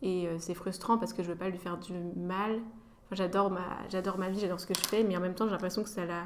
Et 0.00 0.28
euh, 0.28 0.36
c'est 0.38 0.54
frustrant 0.54 0.96
parce 0.96 1.12
que 1.12 1.24
je 1.24 1.28
veux 1.28 1.36
pas 1.36 1.48
lui 1.48 1.58
faire 1.58 1.76
du 1.76 1.92
mal. 1.92 2.60
Enfin, 3.04 3.16
j'adore 3.16 3.50
ma, 3.50 3.66
j'adore 3.88 4.16
ma 4.16 4.30
vie, 4.30 4.38
j'adore 4.38 4.60
ce 4.60 4.66
que 4.66 4.74
je 4.74 4.86
fais, 4.86 5.02
mais 5.02 5.16
en 5.16 5.20
même 5.20 5.34
temps, 5.34 5.46
j'ai 5.46 5.50
l'impression 5.50 5.82
que 5.82 5.88
ça, 5.88 6.06
la, 6.06 6.22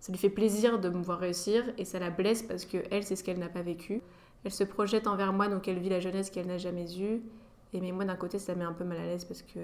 ça 0.00 0.10
lui 0.10 0.18
fait 0.18 0.28
plaisir 0.28 0.80
de 0.80 0.88
me 0.88 1.02
voir 1.04 1.20
réussir 1.20 1.62
et 1.78 1.84
ça 1.84 2.00
la 2.00 2.10
blesse 2.10 2.42
parce 2.42 2.64
que 2.64 2.78
elle, 2.90 3.04
c'est 3.04 3.14
ce 3.14 3.22
qu'elle 3.22 3.38
n'a 3.38 3.48
pas 3.48 3.62
vécu. 3.62 4.02
Elle 4.44 4.52
se 4.52 4.64
projette 4.64 5.06
envers 5.06 5.32
moi, 5.32 5.48
donc 5.48 5.68
elle 5.68 5.78
vit 5.78 5.88
la 5.88 6.00
jeunesse 6.00 6.30
qu'elle 6.30 6.46
n'a 6.46 6.58
jamais 6.58 6.98
eue. 6.98 7.22
Et 7.72 7.80
mais 7.80 7.92
moi, 7.92 8.04
d'un 8.04 8.16
côté, 8.16 8.38
ça 8.38 8.54
met 8.54 8.64
un 8.64 8.72
peu 8.72 8.84
mal 8.84 8.98
à 8.98 9.06
l'aise 9.06 9.24
parce 9.24 9.42
que 9.42 9.60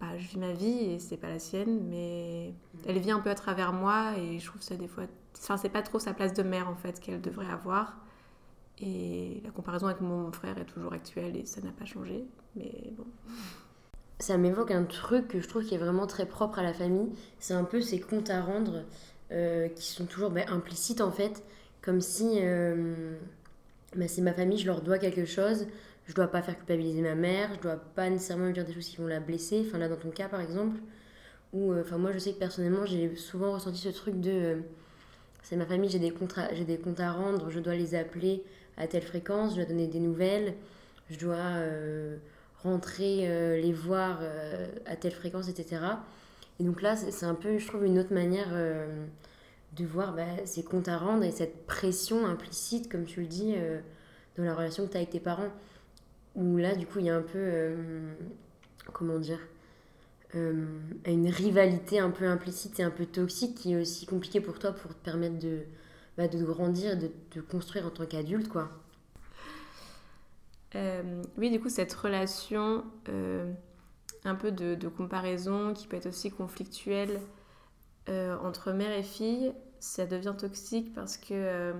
bah, 0.00 0.16
je 0.16 0.28
vis 0.28 0.38
ma 0.38 0.52
vie 0.52 0.92
et 0.92 0.98
c'est 0.98 1.16
pas 1.16 1.28
la 1.28 1.38
sienne, 1.38 1.80
mais 1.88 2.52
elle 2.86 2.98
vit 2.98 3.10
un 3.10 3.20
peu 3.20 3.30
à 3.30 3.34
travers 3.34 3.72
moi 3.72 4.16
et 4.16 4.38
je 4.38 4.46
trouve 4.46 4.62
ça 4.62 4.76
des 4.76 4.88
fois. 4.88 5.04
Enfin, 5.38 5.56
c'est 5.56 5.68
pas 5.68 5.82
trop 5.82 5.98
sa 5.98 6.12
place 6.12 6.34
de 6.34 6.42
mère 6.42 6.68
en 6.68 6.76
fait 6.76 7.00
qu'elle 7.00 7.20
devrait 7.20 7.50
avoir. 7.50 7.96
Et 8.80 9.40
la 9.44 9.50
comparaison 9.50 9.86
avec 9.86 10.00
mon 10.00 10.30
frère 10.30 10.56
est 10.58 10.64
toujours 10.64 10.92
actuelle 10.92 11.36
et 11.36 11.46
ça 11.46 11.60
n'a 11.60 11.72
pas 11.72 11.84
changé, 11.84 12.24
mais 12.54 12.92
bon. 12.96 13.06
Ça 14.20 14.36
m'évoque 14.36 14.70
un 14.70 14.84
truc 14.84 15.28
que 15.28 15.40
je 15.40 15.48
trouve 15.48 15.64
qui 15.64 15.74
est 15.74 15.78
vraiment 15.78 16.06
très 16.06 16.26
propre 16.26 16.58
à 16.58 16.62
la 16.62 16.72
famille. 16.72 17.08
C'est 17.38 17.54
un 17.54 17.64
peu 17.64 17.80
ces 17.80 18.00
comptes 18.00 18.30
à 18.30 18.40
rendre 18.40 18.84
euh, 19.32 19.68
qui 19.68 19.86
sont 19.86 20.06
toujours 20.06 20.30
bah, 20.30 20.42
implicites 20.48 21.00
en 21.00 21.10
fait, 21.10 21.44
comme 21.88 22.02
si 22.02 22.40
euh, 22.42 23.16
bah, 23.96 24.08
c'est 24.08 24.20
ma 24.20 24.34
famille, 24.34 24.58
je 24.58 24.66
leur 24.66 24.82
dois 24.82 24.98
quelque 24.98 25.24
chose 25.24 25.66
je 26.06 26.12
dois 26.12 26.26
pas 26.26 26.42
faire 26.42 26.56
culpabiliser 26.56 27.00
ma 27.00 27.14
mère, 27.14 27.50
je 27.54 27.60
dois 27.60 27.76
pas 27.76 28.10
nécessairement 28.10 28.46
lui 28.46 28.52
dire 28.52 28.66
des 28.66 28.74
choses 28.74 28.88
qui 28.88 28.96
vont 28.96 29.06
la 29.06 29.20
blesser. 29.20 29.64
Enfin, 29.66 29.76
là, 29.76 29.88
dans 29.88 29.96
ton 29.96 30.10
cas, 30.10 30.28
par 30.28 30.40
exemple, 30.40 30.78
où, 31.52 31.72
euh, 31.72 31.82
enfin, 31.82 31.98
moi, 31.98 32.12
je 32.12 32.18
sais 32.18 32.32
que 32.32 32.38
personnellement, 32.38 32.86
j'ai 32.86 33.14
souvent 33.16 33.52
ressenti 33.52 33.78
ce 33.78 33.90
truc 33.90 34.20
de. 34.20 34.30
Euh, 34.30 34.56
c'est 35.42 35.56
ma 35.56 35.66
famille, 35.66 35.90
j'ai 35.90 35.98
des, 35.98 36.12
j'ai 36.54 36.64
des 36.64 36.78
comptes 36.78 37.00
à 37.00 37.12
rendre, 37.12 37.50
je 37.50 37.60
dois 37.60 37.74
les 37.74 37.94
appeler 37.94 38.42
à 38.78 38.86
telle 38.86 39.02
fréquence, 39.02 39.52
je 39.52 39.56
dois 39.56 39.64
donner 39.66 39.86
des 39.86 40.00
nouvelles, 40.00 40.54
je 41.10 41.18
dois 41.18 41.40
rentrer 42.62 43.58
les 43.60 43.72
voir 43.72 44.20
à 44.84 44.96
telle 44.96 45.12
fréquence, 45.12 45.48
etc. 45.48 45.80
Et 46.60 46.64
donc 46.64 46.82
là, 46.82 46.96
c'est 46.96 47.24
un 47.24 47.34
peu, 47.34 47.56
je 47.56 47.66
trouve, 47.66 47.86
une 47.86 47.98
autre 47.98 48.12
manière 48.12 48.48
de 49.76 49.84
voir 49.84 50.14
bah, 50.14 50.24
ces 50.44 50.62
comptes 50.62 50.88
à 50.88 50.98
rendre 50.98 51.24
et 51.24 51.30
cette 51.30 51.66
pression 51.66 52.26
implicite, 52.26 52.90
comme 52.90 53.04
tu 53.04 53.20
le 53.20 53.26
dis, 53.26 53.54
dans 54.36 54.44
la 54.44 54.54
relation 54.54 54.86
que 54.86 54.90
tu 54.90 54.96
as 54.96 55.00
avec 55.00 55.10
tes 55.10 55.20
parents 55.20 55.50
où 56.38 56.56
là, 56.56 56.74
du 56.74 56.86
coup, 56.86 57.00
il 57.00 57.06
y 57.06 57.10
a 57.10 57.16
un 57.16 57.22
peu, 57.22 57.38
euh, 57.38 58.14
comment 58.92 59.18
dire, 59.18 59.40
euh, 60.34 60.66
une 61.04 61.28
rivalité 61.28 61.98
un 61.98 62.10
peu 62.10 62.26
implicite 62.26 62.78
et 62.80 62.84
un 62.84 62.90
peu 62.90 63.06
toxique 63.06 63.56
qui 63.56 63.72
est 63.72 63.80
aussi 63.80 64.06
compliquée 64.06 64.40
pour 64.40 64.58
toi 64.58 64.72
pour 64.72 64.94
te 64.94 65.04
permettre 65.04 65.38
de, 65.38 65.62
bah, 66.16 66.28
de 66.28 66.42
grandir, 66.44 66.96
de 66.96 67.10
te 67.30 67.40
construire 67.40 67.86
en 67.86 67.90
tant 67.90 68.06
qu'adulte, 68.06 68.48
quoi. 68.48 68.70
Euh, 70.74 71.22
oui, 71.38 71.50
du 71.50 71.60
coup, 71.60 71.70
cette 71.70 71.92
relation 71.92 72.84
un 74.24 74.34
peu 74.34 74.52
de, 74.52 74.88
comparaison 74.88 75.72
qui 75.72 75.86
peut 75.86 75.96
être 75.96 76.06
aussi 76.06 76.30
conflictuelle 76.30 77.20
entre 78.42 78.72
mère 78.72 78.92
et 78.92 79.02
fille, 79.02 79.52
ça 79.80 80.06
devient 80.06 80.34
toxique 80.38 80.94
parce 80.94 81.16
que 81.16 81.72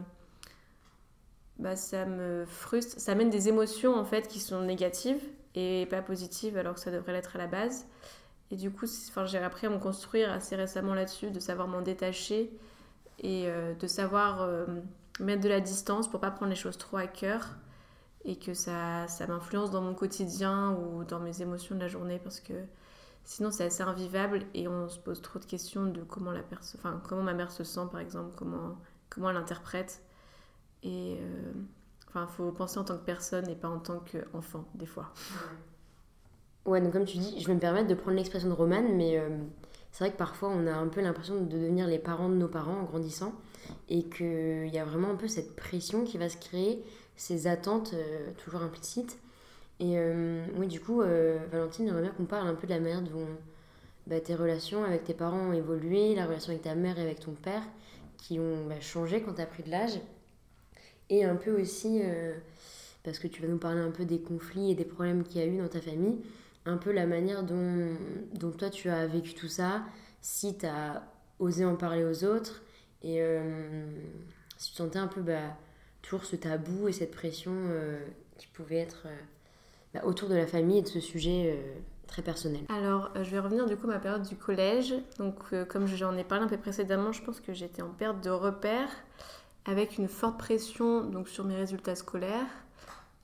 bah, 1.58 1.74
ça 1.74 2.04
me 2.04 2.44
frustre, 2.46 3.00
ça 3.00 3.12
amène 3.12 3.30
des 3.30 3.48
émotions 3.48 3.94
en 3.96 4.04
fait 4.04 4.28
qui 4.28 4.38
sont 4.38 4.62
négatives 4.62 5.22
et 5.54 5.86
pas 5.90 6.02
positives 6.02 6.56
alors 6.56 6.74
que 6.74 6.80
ça 6.80 6.90
devrait 6.90 7.12
l'être 7.12 7.34
à 7.36 7.38
la 7.38 7.46
base. 7.46 7.86
Et 8.50 8.56
du 8.56 8.70
coup, 8.70 8.86
j'ai 9.26 9.38
appris 9.38 9.66
à 9.66 9.70
me 9.70 9.78
construire 9.78 10.32
assez 10.32 10.56
récemment 10.56 10.94
là-dessus, 10.94 11.30
de 11.30 11.40
savoir 11.40 11.68
m'en 11.68 11.82
détacher 11.82 12.50
et 13.18 13.44
euh, 13.46 13.74
de 13.74 13.86
savoir 13.86 14.42
euh, 14.42 14.66
mettre 15.20 15.42
de 15.42 15.48
la 15.48 15.60
distance 15.60 16.08
pour 16.08 16.20
pas 16.20 16.30
prendre 16.30 16.50
les 16.50 16.56
choses 16.56 16.78
trop 16.78 16.96
à 16.96 17.06
cœur 17.06 17.48
et 18.24 18.36
que 18.36 18.54
ça, 18.54 19.06
ça 19.08 19.26
m'influence 19.26 19.70
dans 19.70 19.82
mon 19.82 19.94
quotidien 19.94 20.72
ou 20.72 21.04
dans 21.04 21.18
mes 21.18 21.42
émotions 21.42 21.74
de 21.74 21.80
la 21.80 21.88
journée 21.88 22.20
parce 22.22 22.40
que 22.40 22.54
sinon 23.28 23.50
c'est 23.50 23.64
assez 23.64 23.82
invivable 23.82 24.46
et 24.54 24.68
on 24.68 24.88
se 24.88 24.98
pose 24.98 25.20
trop 25.20 25.38
de 25.38 25.44
questions 25.44 25.84
de 25.84 26.02
comment, 26.02 26.32
la 26.32 26.40
enfin, 26.76 27.00
comment 27.06 27.22
ma 27.22 27.34
mère 27.34 27.52
se 27.52 27.62
sent 27.62 27.86
par 27.92 28.00
exemple, 28.00 28.34
comment, 28.34 28.78
comment 29.10 29.28
elle 29.28 29.36
interprète. 29.36 30.02
Et 30.82 31.18
euh, 31.20 31.52
enfin, 32.08 32.26
il 32.28 32.34
faut 32.34 32.50
penser 32.52 32.78
en 32.78 32.84
tant 32.84 32.96
que 32.96 33.04
personne 33.04 33.46
et 33.50 33.54
pas 33.54 33.68
en 33.68 33.80
tant 33.80 34.00
qu'enfant, 34.00 34.64
des 34.74 34.86
fois. 34.86 35.12
Ouais, 36.64 36.80
donc 36.80 36.94
comme 36.94 37.04
tu 37.04 37.18
dis, 37.18 37.38
je 37.38 37.46
vais 37.46 37.54
me 37.54 37.60
permettre 37.60 37.86
de 37.86 37.94
prendre 37.94 38.16
l'expression 38.16 38.48
de 38.48 38.54
Romane, 38.54 38.96
mais 38.96 39.18
euh, 39.18 39.28
c'est 39.92 40.04
vrai 40.04 40.12
que 40.12 40.18
parfois 40.18 40.48
on 40.48 40.66
a 40.66 40.72
un 40.72 40.88
peu 40.88 41.02
l'impression 41.02 41.38
de 41.38 41.44
devenir 41.44 41.86
les 41.86 41.98
parents 41.98 42.30
de 42.30 42.34
nos 42.34 42.48
parents 42.48 42.78
en 42.78 42.84
grandissant 42.84 43.34
et 43.90 44.08
qu'il 44.08 44.68
y 44.68 44.78
a 44.78 44.86
vraiment 44.86 45.10
un 45.10 45.16
peu 45.16 45.28
cette 45.28 45.54
pression 45.54 46.04
qui 46.04 46.16
va 46.16 46.30
se 46.30 46.38
créer, 46.38 46.82
ces 47.16 47.46
attentes 47.46 47.92
euh, 47.92 48.30
toujours 48.42 48.62
implicites. 48.62 49.18
Et 49.80 49.96
oui, 50.56 50.66
du 50.66 50.80
coup, 50.80 51.02
Valentine, 51.52 51.86
j'aimerais 51.86 52.02
bien 52.02 52.10
qu'on 52.10 52.24
parle 52.24 52.48
un 52.48 52.54
peu 52.54 52.66
de 52.66 52.72
la 52.72 52.80
manière 52.80 53.02
dont 53.02 53.26
bah, 54.08 54.20
tes 54.20 54.34
relations 54.34 54.84
avec 54.84 55.04
tes 55.04 55.12
parents 55.12 55.50
ont 55.50 55.52
évolué, 55.52 56.14
la 56.14 56.24
relation 56.24 56.50
avec 56.50 56.62
ta 56.62 56.74
mère 56.74 56.98
et 56.98 57.02
avec 57.02 57.20
ton 57.20 57.32
père, 57.32 57.62
qui 58.16 58.40
ont 58.40 58.66
bah, 58.66 58.80
changé 58.80 59.22
quand 59.22 59.34
tu 59.34 59.42
as 59.42 59.46
pris 59.46 59.62
de 59.62 59.70
l'âge. 59.70 60.00
Et 61.10 61.24
un 61.24 61.36
peu 61.36 61.60
aussi, 61.60 62.00
euh, 62.02 62.34
parce 63.04 63.18
que 63.18 63.28
tu 63.28 63.42
vas 63.42 63.48
nous 63.48 63.58
parler 63.58 63.80
un 63.80 63.90
peu 63.90 64.06
des 64.06 64.20
conflits 64.20 64.70
et 64.70 64.74
des 64.74 64.86
problèmes 64.86 65.24
qu'il 65.24 65.40
y 65.42 65.44
a 65.44 65.46
eu 65.46 65.58
dans 65.58 65.68
ta 65.68 65.80
famille, 65.80 66.18
un 66.64 66.78
peu 66.78 66.90
la 66.90 67.06
manière 67.06 67.42
dont, 67.42 67.96
dont 68.34 68.50
toi 68.50 68.70
tu 68.70 68.88
as 68.88 69.06
vécu 69.06 69.34
tout 69.34 69.48
ça, 69.48 69.84
si 70.22 70.56
tu 70.56 70.64
as 70.64 71.02
osé 71.38 71.66
en 71.66 71.76
parler 71.76 72.04
aux 72.04 72.24
autres, 72.24 72.62
et 73.02 73.22
euh, 73.22 73.86
si 74.56 74.70
tu 74.70 74.76
sentais 74.76 74.98
un 74.98 75.06
peu 75.06 75.20
bah, 75.20 75.56
toujours 76.00 76.24
ce 76.24 76.36
tabou 76.36 76.88
et 76.88 76.92
cette 76.92 77.12
pression 77.12 77.52
euh, 77.54 77.98
qui 78.38 78.46
pouvait 78.48 78.78
être 78.78 79.06
bah, 79.94 80.01
autour 80.05 80.29
de 80.29 80.35
la 80.35 80.46
famille 80.46 80.79
et 80.79 80.83
de 80.83 80.88
ce 80.88 81.01
sujet 81.01 81.59
très 82.07 82.22
personnel. 82.22 82.62
Alors, 82.68 83.11
je 83.14 83.31
vais 83.31 83.38
revenir 83.38 83.66
du 83.66 83.77
coup 83.77 83.87
à 83.87 83.94
ma 83.94 83.98
période 83.98 84.22
du 84.22 84.37
collège. 84.37 84.94
Donc, 85.18 85.55
comme 85.68 85.87
j'en 85.87 86.16
ai 86.16 86.24
parlé 86.24 86.44
un 86.44 86.48
peu 86.48 86.57
précédemment, 86.57 87.12
je 87.12 87.22
pense 87.22 87.40
que 87.40 87.53
j'étais 87.53 87.83
en 87.83 87.90
perte 87.90 88.22
de 88.22 88.31
repères 88.31 88.90
avec 89.68 89.98
une 89.98 90.09
forte 90.09 90.38
pression 90.38 91.05
donc, 91.05 91.29
sur 91.29 91.44
mes 91.44 91.55
résultats 91.55 91.94
scolaires. 91.94 92.46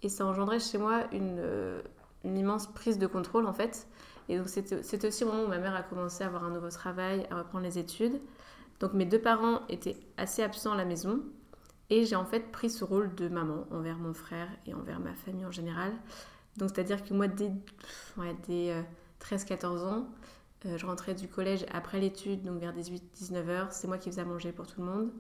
Et 0.03 0.11
ça 0.11 0.27
engendrait 0.27 0.61
chez 0.61 0.77
moi 0.77 1.05
une, 1.13 1.39
euh, 1.39 1.81
une 2.23 2.37
immense 2.37 2.67
prise 2.67 2.99
de 2.99 3.07
contrôle 3.07 3.47
en 3.47 3.55
fait. 3.55 3.89
Et 4.29 4.39
donc 4.39 4.49
c'était 4.49 5.07
aussi 5.07 5.25
au 5.25 5.29
moment 5.29 5.45
où 5.45 5.49
ma 5.49 5.59
mère 5.59 5.75
a 5.75 5.83
commencé 5.83 6.23
à 6.23 6.27
avoir 6.27 6.45
un 6.45 6.51
nouveau 6.51 6.69
travail, 6.69 7.27
à 7.31 7.39
reprendre 7.39 7.65
les 7.65 7.79
études. 7.79 8.21
Donc 8.81 8.93
mes 8.93 9.07
deux 9.07 9.21
parents 9.21 9.61
étaient 9.71 9.97
assez 10.19 10.43
absents 10.43 10.73
à 10.73 10.77
la 10.77 10.85
maison. 10.85 11.21
Et 11.89 12.05
j'ai 12.05 12.17
en 12.17 12.25
fait 12.27 12.51
pris 12.51 12.69
ce 12.69 12.85
rôle 12.85 13.15
de 13.15 13.29
maman 13.29 13.67
envers 13.71 13.97
mon 13.97 14.13
frère 14.13 14.49
et 14.67 14.75
envers 14.75 15.01
ma 15.01 15.15
famille 15.15 15.47
en 15.47 15.51
général. 15.51 15.93
Donc 16.57 16.71
c'est-à-dire 16.73 17.05
que 17.05 17.15
moi, 17.15 17.29
dès, 17.29 17.51
dès 18.47 18.85
13-14 19.21 19.65
euh, 19.65 19.87
ans, 19.87 20.07
euh, 20.67 20.79
je 20.79 20.87
rentrais 20.87 21.15
du 21.15 21.29
collège 21.29 21.67
après 21.73 22.01
l'étude, 22.01 22.43
donc 22.43 22.59
vers 22.61 22.75
18-19 22.75 23.49
heures. 23.49 23.73
C'est 23.73 23.87
moi 23.87 23.99
qui 23.99 24.11
faisais 24.11 24.23
à 24.23 24.25
manger 24.25 24.53
pour 24.53 24.67
tout 24.67 24.81
le 24.81 24.87
monde. 24.87 25.11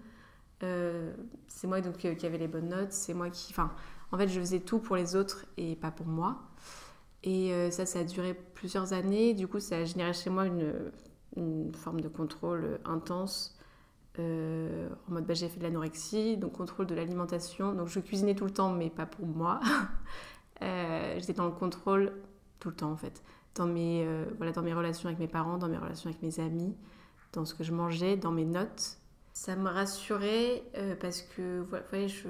Euh, 0.62 1.12
c'est 1.48 1.66
moi 1.66 1.80
donc 1.80 2.02
euh, 2.04 2.14
qui 2.14 2.24
avait 2.26 2.38
les 2.38 2.48
bonnes 2.48 2.68
notes, 2.68 2.92
c'est 2.92 3.12
moi 3.12 3.28
qui... 3.28 3.48
Enfin, 3.50 3.70
en 4.12 4.18
fait, 4.18 4.28
je 4.28 4.40
faisais 4.40 4.60
tout 4.60 4.78
pour 4.78 4.96
les 4.96 5.16
autres 5.16 5.44
et 5.56 5.76
pas 5.76 5.90
pour 5.90 6.06
moi. 6.06 6.38
Et 7.24 7.70
ça, 7.70 7.86
ça 7.86 8.00
a 8.00 8.04
duré 8.04 8.34
plusieurs 8.34 8.92
années. 8.92 9.32
Du 9.32 9.48
coup, 9.48 9.58
ça 9.58 9.78
a 9.78 9.84
généré 9.84 10.12
chez 10.12 10.28
moi 10.28 10.44
une, 10.44 10.74
une 11.36 11.74
forme 11.74 12.02
de 12.02 12.08
contrôle 12.08 12.78
intense. 12.84 13.58
en 14.18 14.22
mode, 15.08 15.24
bah, 15.24 15.32
j'ai 15.32 15.48
fait 15.48 15.58
de 15.58 15.64
l'anorexie, 15.64 16.36
donc 16.36 16.52
contrôle 16.52 16.86
de 16.86 16.94
l'alimentation. 16.94 17.72
Donc, 17.72 17.88
je 17.88 17.98
cuisinais 17.98 18.34
tout 18.34 18.44
le 18.44 18.50
temps, 18.50 18.70
mais 18.70 18.90
pas 18.90 19.06
pour 19.06 19.26
moi. 19.26 19.58
J'étais 20.60 21.34
dans 21.34 21.46
le 21.46 21.52
contrôle 21.52 22.12
tout 22.60 22.68
le 22.70 22.74
temps, 22.74 22.90
en 22.90 22.96
fait. 22.96 23.22
Dans 23.54 23.66
mes, 23.66 24.06
voilà, 24.36 24.52
dans 24.52 24.62
mes 24.62 24.72
relations 24.72 25.08
avec 25.08 25.18
mes 25.18 25.28
parents, 25.28 25.58
dans 25.58 25.68
mes 25.68 25.78
relations 25.78 26.10
avec 26.10 26.22
mes 26.22 26.40
amis, 26.40 26.74
dans 27.32 27.44
ce 27.44 27.54
que 27.54 27.64
je 27.64 27.72
mangeais, 27.72 28.16
dans 28.16 28.32
mes 28.32 28.44
notes 28.44 28.98
ça 29.34 29.56
me 29.56 29.68
rassurait 29.68 30.62
euh, 30.76 30.94
parce 30.98 31.20
que 31.20 31.66
voyez, 31.90 32.08
je, 32.08 32.28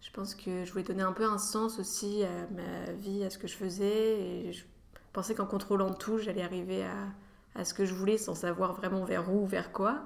je 0.00 0.10
pense 0.10 0.34
que 0.34 0.64
je 0.64 0.72
voulais 0.72 0.82
donner 0.82 1.02
un 1.02 1.12
peu 1.12 1.24
un 1.24 1.38
sens 1.38 1.78
aussi 1.78 2.24
à 2.24 2.46
ma 2.50 2.92
vie, 2.92 3.22
à 3.22 3.30
ce 3.30 3.38
que 3.38 3.46
je 3.46 3.54
faisais. 3.54 4.52
Je 4.52 4.64
pensais 5.12 5.34
qu'en 5.34 5.46
contrôlant 5.46 5.92
tout, 5.92 6.18
j'allais 6.18 6.42
arriver 6.42 6.82
à, 6.82 7.60
à, 7.60 7.64
ce 7.64 7.74
que 7.74 7.84
je 7.84 7.94
voulais 7.94 8.16
sans 8.16 8.34
savoir 8.34 8.72
vraiment 8.72 9.04
vers 9.04 9.32
où, 9.32 9.46
vers 9.46 9.70
quoi. 9.70 10.02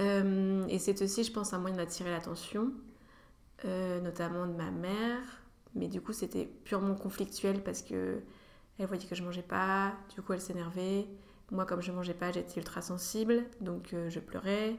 Euh, 0.00 0.66
et 0.68 0.78
c'est 0.78 1.00
aussi, 1.00 1.24
je 1.24 1.32
pense, 1.32 1.54
un 1.54 1.58
moyen 1.58 1.76
d'attirer 1.76 2.10
l'attention, 2.10 2.70
euh, 3.64 4.00
notamment 4.02 4.46
de 4.46 4.52
ma 4.52 4.70
mère. 4.70 5.22
Mais 5.76 5.88
du 5.88 6.00
coup, 6.00 6.12
c'était 6.12 6.46
purement 6.64 6.94
conflictuel 6.94 7.62
parce 7.62 7.82
que 7.82 8.20
elle 8.78 8.86
voyait 8.86 9.06
que 9.06 9.14
je 9.14 9.22
mangeais 9.22 9.42
pas, 9.42 9.94
du 10.14 10.22
coup, 10.22 10.32
elle 10.32 10.40
s'énervait. 10.40 11.06
Moi, 11.50 11.64
comme 11.64 11.80
je 11.80 11.92
mangeais 11.92 12.14
pas, 12.14 12.32
j'étais 12.32 12.58
ultra 12.58 12.82
sensible, 12.82 13.44
donc 13.60 13.94
euh, 13.94 14.10
je 14.10 14.18
pleurais, 14.18 14.76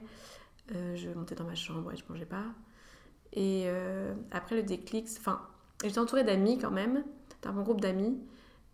euh, 0.76 0.96
je 0.96 1.10
montais 1.10 1.36
dans 1.36 1.46
ma 1.46 1.56
chambre 1.56 1.92
et 1.94 1.96
je 1.96 2.04
mangeais 2.10 2.26
pas. 2.26 2.44
Et 3.34 3.64
euh, 3.68 4.14
après 4.32 4.56
le 4.56 4.64
déclic, 4.64 5.08
enfin, 5.18 5.42
j'étais 5.84 6.00
entourée 6.00 6.24
d'amis 6.24 6.58
quand 6.58 6.72
même, 6.72 7.04
d'un 7.42 7.54
bon 7.54 7.64
groupe 7.64 7.82
d'amis, 7.82 8.20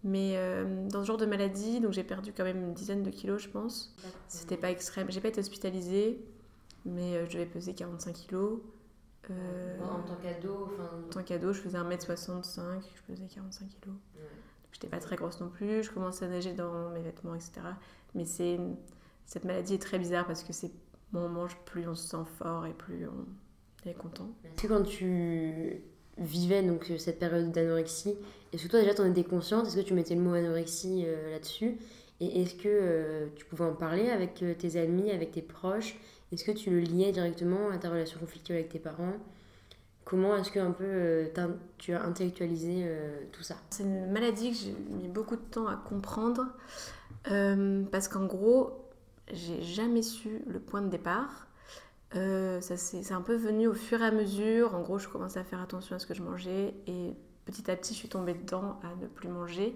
mais 0.04 0.38
dans 0.90 1.02
ce 1.02 1.08
genre 1.08 1.18
de 1.18 1.26
maladie, 1.26 1.80
donc 1.80 1.94
j'ai 1.94 2.04
perdu 2.04 2.34
quand 2.34 2.44
même 2.44 2.58
une 2.58 2.74
dizaine 2.74 3.04
de 3.04 3.10
kilos, 3.10 3.42
je 3.42 3.48
pense. 3.48 3.96
C'était 4.28 4.58
pas 4.58 4.70
extrême. 4.70 5.08
J'ai 5.10 5.22
pas 5.22 5.30
été 5.30 5.40
hospitalisée, 5.40 6.22
mais 6.84 7.26
je 7.26 7.32
devais 7.32 7.46
peser 7.46 7.74
45 7.74 8.12
kilos. 8.14 8.60
En 9.30 10.02
tant 10.02 10.16
qu'ado, 10.22 10.70
En 10.80 11.10
tant 11.10 11.24
qu'ado, 11.24 11.54
je 11.54 11.62
faisais 11.62 11.78
1m65, 11.78 12.60
je 12.96 13.14
pesais 13.14 13.28
45 13.34 13.70
kilos. 13.70 13.96
Ouais. 14.16 14.22
J'étais 14.72 14.88
pas 14.88 15.00
très 15.00 15.16
grosse 15.16 15.40
non 15.40 15.50
plus, 15.50 15.84
je 15.84 15.92
commençais 15.92 16.26
à 16.26 16.28
nager 16.28 16.54
dans 16.54 16.90
mes 16.90 17.02
vêtements, 17.02 17.36
etc. 17.36 17.62
Mais 18.16 18.26
c'est 18.26 18.60
cette 19.26 19.46
maladie 19.46 19.76
est 19.76 19.82
très 19.82 20.00
bizarre 20.00 20.28
parce 20.28 20.44
que 20.44 20.54
c'est 20.54 20.72
moins 21.12 21.26
on 21.26 21.30
mange, 21.30 21.58
plus 21.66 21.88
on 21.88 21.96
se 21.96 22.08
sent 22.08 22.26
fort 22.38 22.66
et 22.66 22.74
plus 22.74 23.08
on 23.08 23.90
est 23.90 23.94
content. 23.94 24.30
Est-ce 24.44 24.64
que 24.64 24.68
quand 24.68 24.84
tu 24.84 25.82
vivais 26.18 26.62
donc 26.64 26.92
cette 26.98 27.20
période 27.20 27.52
d'anorexie, 27.52 28.16
est-ce 28.52 28.64
que 28.64 28.70
toi 28.70 28.82
déjà 28.82 28.94
tu 28.94 29.02
en 29.02 29.10
étais 29.10 29.24
consciente? 29.24 29.68
Est-ce 29.68 29.78
que 29.78 29.82
tu 29.82 29.94
mettais 29.94 30.16
le 30.16 30.22
mot 30.22 30.34
anorexie 30.34 31.04
euh, 31.06 31.32
là-dessus? 31.32 31.78
Et 32.20 32.42
est-ce 32.42 32.56
que 32.56 32.70
euh, 32.70 33.28
tu 33.36 33.46
pouvais 33.46 33.66
en 33.66 33.74
parler 33.74 34.10
avec 34.10 34.42
euh, 34.44 34.54
tes 34.54 34.80
amis, 34.80 35.12
avec 35.12 35.32
tes 35.32 35.42
proches? 35.42 35.96
Est-ce 36.34 36.44
que 36.44 36.52
tu 36.52 36.70
le 36.70 36.80
liais 36.80 37.12
directement 37.12 37.70
à 37.70 37.78
ta 37.78 37.90
relation 37.90 38.20
conflictuelle 38.20 38.58
avec 38.58 38.70
tes 38.70 38.80
parents? 38.80 39.14
Comment 40.06 40.36
est-ce 40.36 40.52
que 40.52 40.60
un 40.60 40.72
peu 40.72 41.30
tu 41.78 41.94
as 41.94 42.04
intellectualisé 42.04 42.86
tout 43.32 43.44
ça? 43.44 43.56
C'est 43.70 43.84
une 43.84 44.12
maladie 44.12 44.52
que 44.52 44.58
j'ai 44.58 44.76
mis 44.90 45.08
beaucoup 45.08 45.38
de 45.38 45.42
temps 45.42 45.68
à 45.68 45.78
comprendre 45.78 46.48
parce 47.24 48.10
qu'en 48.10 48.26
gros, 48.26 48.84
j'ai 49.32 49.62
jamais 49.62 50.02
su 50.02 50.42
le 50.48 50.60
point 50.60 50.82
de 50.82 50.90
départ. 50.90 51.48
Euh, 52.16 52.62
ça 52.62 52.78
c'est 52.78 53.12
un 53.12 53.22
peu 53.22 53.36
venu 53.36 53.68
au 53.68 53.74
fur 53.74 54.02
et 54.02 54.06
à 54.06 54.12
mesure. 54.12 54.76
En 54.76 54.82
gros, 54.82 55.00
je 55.00 55.08
commençais 55.08 55.40
à 55.40 55.44
faire 55.44 55.62
attention 55.62 55.96
à 55.96 56.00
ce 56.00 56.06
que 56.06 56.14
je 56.14 56.22
mangeais 56.22 56.74
et 56.88 57.14
petit 57.46 57.70
à 57.72 57.76
petit, 57.76 57.94
je 57.94 58.00
suis 58.00 58.10
tombée 58.10 58.34
dedans 58.34 58.80
à 58.84 58.96
ne 59.02 59.08
plus 59.08 59.30
manger. 59.30 59.76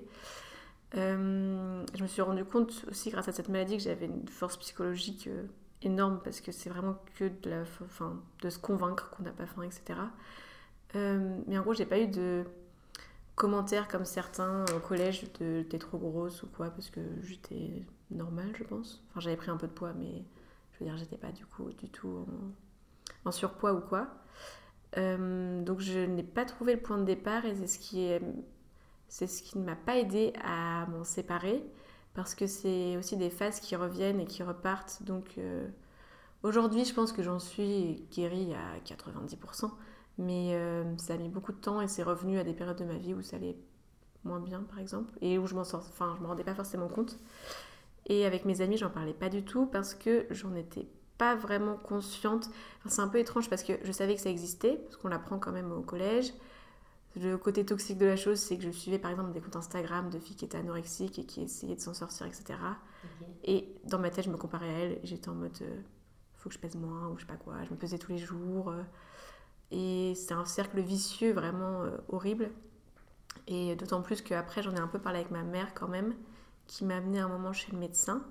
Euh, 0.96 1.84
je 1.94 2.04
me 2.04 2.08
suis 2.08 2.22
rendu 2.22 2.46
compte 2.46 2.86
aussi 2.90 3.10
grâce 3.10 3.28
à 3.28 3.34
cette 3.34 3.50
maladie 3.50 3.78
que 3.78 3.84
j'avais 3.84 4.06
une 4.06 4.28
force 4.28 4.58
psychologique 4.58 5.28
euh, 5.28 5.44
énorme 5.82 6.20
parce 6.24 6.42
que 6.42 6.52
c'est 6.52 6.70
vraiment 6.70 6.98
que 7.16 7.26
de, 7.26 8.50
se 8.50 8.60
convaincre 8.60 9.10
qu'on 9.12 9.24
n'a 9.24 9.32
pas 9.32 9.46
faim, 9.46 9.64
etc. 9.64 10.00
mais 10.96 11.58
en 11.58 11.62
gros, 11.62 11.74
j'ai 11.74 11.86
pas 11.86 12.00
eu 12.00 12.08
de 12.08 12.46
commentaires 13.36 13.88
comme 13.88 14.04
certains 14.04 14.66
au 14.76 14.80
collège 14.80 15.32
de 15.40 15.64
t'es 15.70 15.78
trop 15.78 16.00
grosse 16.00 16.42
ou 16.42 16.48
quoi 16.48 16.72
parce 16.72 16.90
que 16.90 17.02
j'étais 17.22 17.86
normale, 18.10 18.52
je 18.58 18.64
pense. 18.64 19.04
Enfin, 19.10 19.20
j'avais 19.20 19.38
pris 19.38 19.52
un 19.52 19.58
peu 19.58 19.68
de 19.68 19.74
poids, 19.74 19.94
mais 19.94 20.24
je 20.74 20.80
veux 20.80 20.86
dire, 20.90 20.98
j'étais 20.98 21.18
pas 21.18 21.32
du 21.32 21.46
coup 21.46 21.72
du 21.72 21.88
tout 21.90 22.26
en, 23.26 23.32
surpoids 23.32 23.74
ou 23.74 23.82
quoi. 23.82 24.08
Euh, 24.98 25.62
donc, 25.64 25.80
je 25.80 26.00
n'ai 26.00 26.24
pas 26.24 26.46
trouvé 26.46 26.74
le 26.74 26.82
point 26.82 26.98
de 26.98 27.04
départ 27.04 27.46
et 27.46 27.54
c'est 27.56 27.68
ce 27.68 29.44
qui 29.44 29.58
ne 29.58 29.64
m'a 29.64 29.76
pas 29.76 29.98
aidé 29.98 30.34
à 30.44 30.88
m'en 30.88 31.04
séparer 31.04 31.64
parce 32.18 32.34
que 32.34 32.48
c'est 32.48 32.98
aussi 32.98 33.16
des 33.16 33.30
phases 33.30 33.60
qui 33.60 33.76
reviennent 33.76 34.20
et 34.20 34.26
qui 34.26 34.42
repartent. 34.42 35.04
Donc, 35.04 35.36
euh, 35.38 35.68
aujourd'hui, 36.42 36.84
je 36.84 36.92
pense 36.92 37.12
que 37.12 37.22
j'en 37.22 37.38
suis 37.38 38.08
guérie 38.12 38.56
à 38.56 38.80
90%, 38.84 39.70
mais 40.18 40.56
euh, 40.56 40.84
ça 40.98 41.14
a 41.14 41.18
mis 41.18 41.30
beaucoup 41.30 41.52
de 41.52 41.60
temps 41.60 41.80
et 41.80 41.88
c'est 41.88 42.02
revenu 42.02 42.40
à 42.40 42.44
des 42.44 42.54
périodes 42.54 42.80
de 42.80 42.86
ma 42.86 42.98
vie 42.98 43.14
où 43.14 43.22
ça 43.22 43.36
allait 43.36 43.56
moins 44.24 44.40
bien, 44.40 44.64
par 44.64 44.80
exemple, 44.80 45.14
et 45.22 45.38
où 45.38 45.46
je 45.46 45.54
m'en 45.54 45.64
sors, 45.64 45.86
enfin, 45.88 46.16
je 46.18 46.24
me 46.24 46.28
rendais 46.28 46.44
pas 46.44 46.56
forcément 46.56 46.88
compte. 46.88 47.20
Et 48.08 48.26
avec 48.26 48.46
mes 48.46 48.62
amis, 48.62 48.78
j'en 48.78 48.90
parlais 48.90 49.14
pas 49.14 49.30
du 49.30 49.46
tout 49.46 49.68
parce 49.68 49.94
que 49.94 50.26
j'en 50.32 50.56
étais 50.56 50.88
pas 51.20 51.36
vraiment 51.36 51.76
consciente. 51.78 52.50
c'est 52.88 53.02
un 53.02 53.10
peu 53.10 53.20
étrange 53.20 53.48
parce 53.48 53.62
que 53.62 53.74
je 53.84 53.92
savais 53.92 54.16
que 54.16 54.22
ça 54.22 54.32
existait, 54.32 54.82
parce 54.86 54.98
qu'on 54.98 55.10
l'apprend 55.10 55.38
quand 55.38 55.52
même 55.52 55.72
au 55.72 55.82
collège. 55.82 56.34
Le 57.16 57.38
côté 57.38 57.66
toxique 57.66 57.98
de 57.98 58.06
la 58.06 58.16
chose, 58.16 58.40
c'est 58.40 58.58
que 58.58 58.64
je 58.64 58.70
suivais 58.70 59.00
par 59.00 59.10
exemple 59.10 59.32
des 59.32 59.42
comptes 59.42 59.56
Instagram 59.56 60.10
de 60.10 60.20
filles 60.20 60.36
qui 60.36 60.46
étaient 60.46 60.58
anorexiques 60.58 61.18
et 61.18 61.26
qui 61.26 61.42
essayaient 61.42 61.76
de 61.76 61.82
s'en 61.82 61.94
sortir, 61.94 62.28
etc. 62.28 62.60
Et 63.44 63.74
dans 63.86 63.98
ma 63.98 64.10
tête, 64.10 64.26
je 64.26 64.30
me 64.30 64.38
comparais 64.38 64.70
à 64.70 64.78
elles. 64.80 65.00
J'étais 65.04 65.30
en 65.30 65.36
mode, 65.36 65.58
euh, 65.62 65.82
faut 66.36 66.50
que 66.50 66.56
je 66.56 66.60
pèse 66.60 66.76
moins 66.76 67.08
ou 67.10 67.16
je 67.16 67.22
sais 67.22 67.28
pas 67.28 67.38
quoi. 67.38 67.64
Je 67.64 67.72
me 67.72 67.76
pesais 67.76 67.98
tous 67.98 68.12
les 68.12 68.18
jours. 68.18 68.70
Euh. 68.70 68.84
et 69.72 70.14
c'est 70.16 70.34
un 70.34 70.46
cercle 70.46 70.80
vicieux 70.80 71.34
vraiment 71.34 71.84
euh, 71.84 71.98
horrible. 72.10 72.52
Et 73.48 73.76
d'autant 73.76 74.02
plus 74.02 74.22
qu'après, 74.22 74.62
j'en 74.62 74.76
ai 74.76 74.80
un 74.80 74.88
peu 74.88 75.00
parlé 75.00 75.20
avec 75.20 75.32
ma 75.32 75.44
mère 75.44 75.74
quand 75.74 75.88
même 75.88 76.14
qui 76.68 76.84
m'a 76.84 76.98
amené 76.98 77.20
un 77.20 77.30
moment 77.30 77.54
chez 77.54 77.72
le 77.72 77.78
médecin 77.78 78.26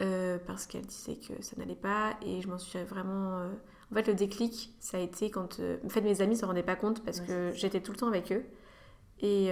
euh, 0.00 0.38
parce 0.46 0.66
qu'elle 0.66 0.86
disait 0.86 1.16
que 1.16 1.42
ça 1.42 1.56
n'allait 1.58 1.74
pas 1.76 2.16
et 2.22 2.40
je 2.40 2.48
m'en 2.48 2.58
suis 2.58 2.82
vraiment. 2.84 3.50
Euh, 3.90 3.92
en 3.92 3.94
fait, 3.94 4.08
le 4.08 4.14
déclic, 4.14 4.74
ça 4.80 4.98
a 4.98 5.00
été 5.00 5.30
quand. 5.30 5.60
Euh, 5.60 5.78
en 5.84 5.88
fait, 5.88 6.00
mes 6.00 6.20
amis 6.20 6.34
ne 6.34 6.40
se 6.40 6.44
rendaient 6.44 6.62
pas 6.62 6.76
compte 6.76 7.04
parce 7.04 7.20
que 7.20 7.52
j'étais 7.54 7.80
tout 7.80 7.92
le 7.92 7.98
temps 7.98 8.08
avec 8.08 8.32
eux 8.32 8.44
et. 9.20 9.50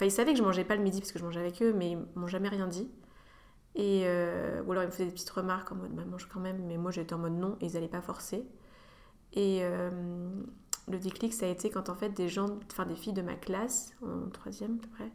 ils 0.00 0.10
savaient 0.10 0.32
que 0.32 0.38
je 0.38 0.44
mangeais 0.44 0.64
pas 0.64 0.76
le 0.76 0.82
midi 0.82 1.00
parce 1.00 1.12
que 1.12 1.18
je 1.18 1.24
mangeais 1.24 1.40
avec 1.40 1.62
eux, 1.62 1.72
mais 1.72 1.92
ils 1.92 1.98
m'ont 2.14 2.28
jamais 2.28 2.48
rien 2.48 2.66
dit. 2.66 2.90
Et, 3.74 4.04
ou 4.66 4.72
alors 4.72 4.84
ils 4.84 4.86
me 4.86 4.90
faisaient 4.90 5.06
des 5.06 5.12
petites 5.12 5.30
remarques 5.30 5.70
en 5.72 5.74
mode 5.74 5.92
bah, 5.92 6.04
mange 6.06 6.28
quand 6.32 6.40
même, 6.40 6.64
mais 6.66 6.78
moi 6.78 6.90
j'étais 6.90 7.14
en 7.14 7.18
mode 7.18 7.34
non 7.34 7.56
et 7.60 7.66
ils 7.66 7.74
n'allaient 7.74 7.88
pas 7.88 8.00
forcer. 8.00 8.46
Et 9.32 9.62
le 10.88 10.98
déclic, 10.98 11.32
ça 11.32 11.46
a 11.46 11.48
été 11.48 11.70
quand 11.70 11.88
en 11.88 11.94
fait 11.94 12.10
des 12.10 12.28
gens, 12.28 12.58
enfin 12.70 12.86
des 12.86 12.94
filles 12.94 13.12
de 13.12 13.22
ma 13.22 13.34
classe, 13.34 13.92
en 14.02 14.28
troisième 14.30 14.76
à 14.76 14.82
peu 14.82 14.88
près, 14.88 15.10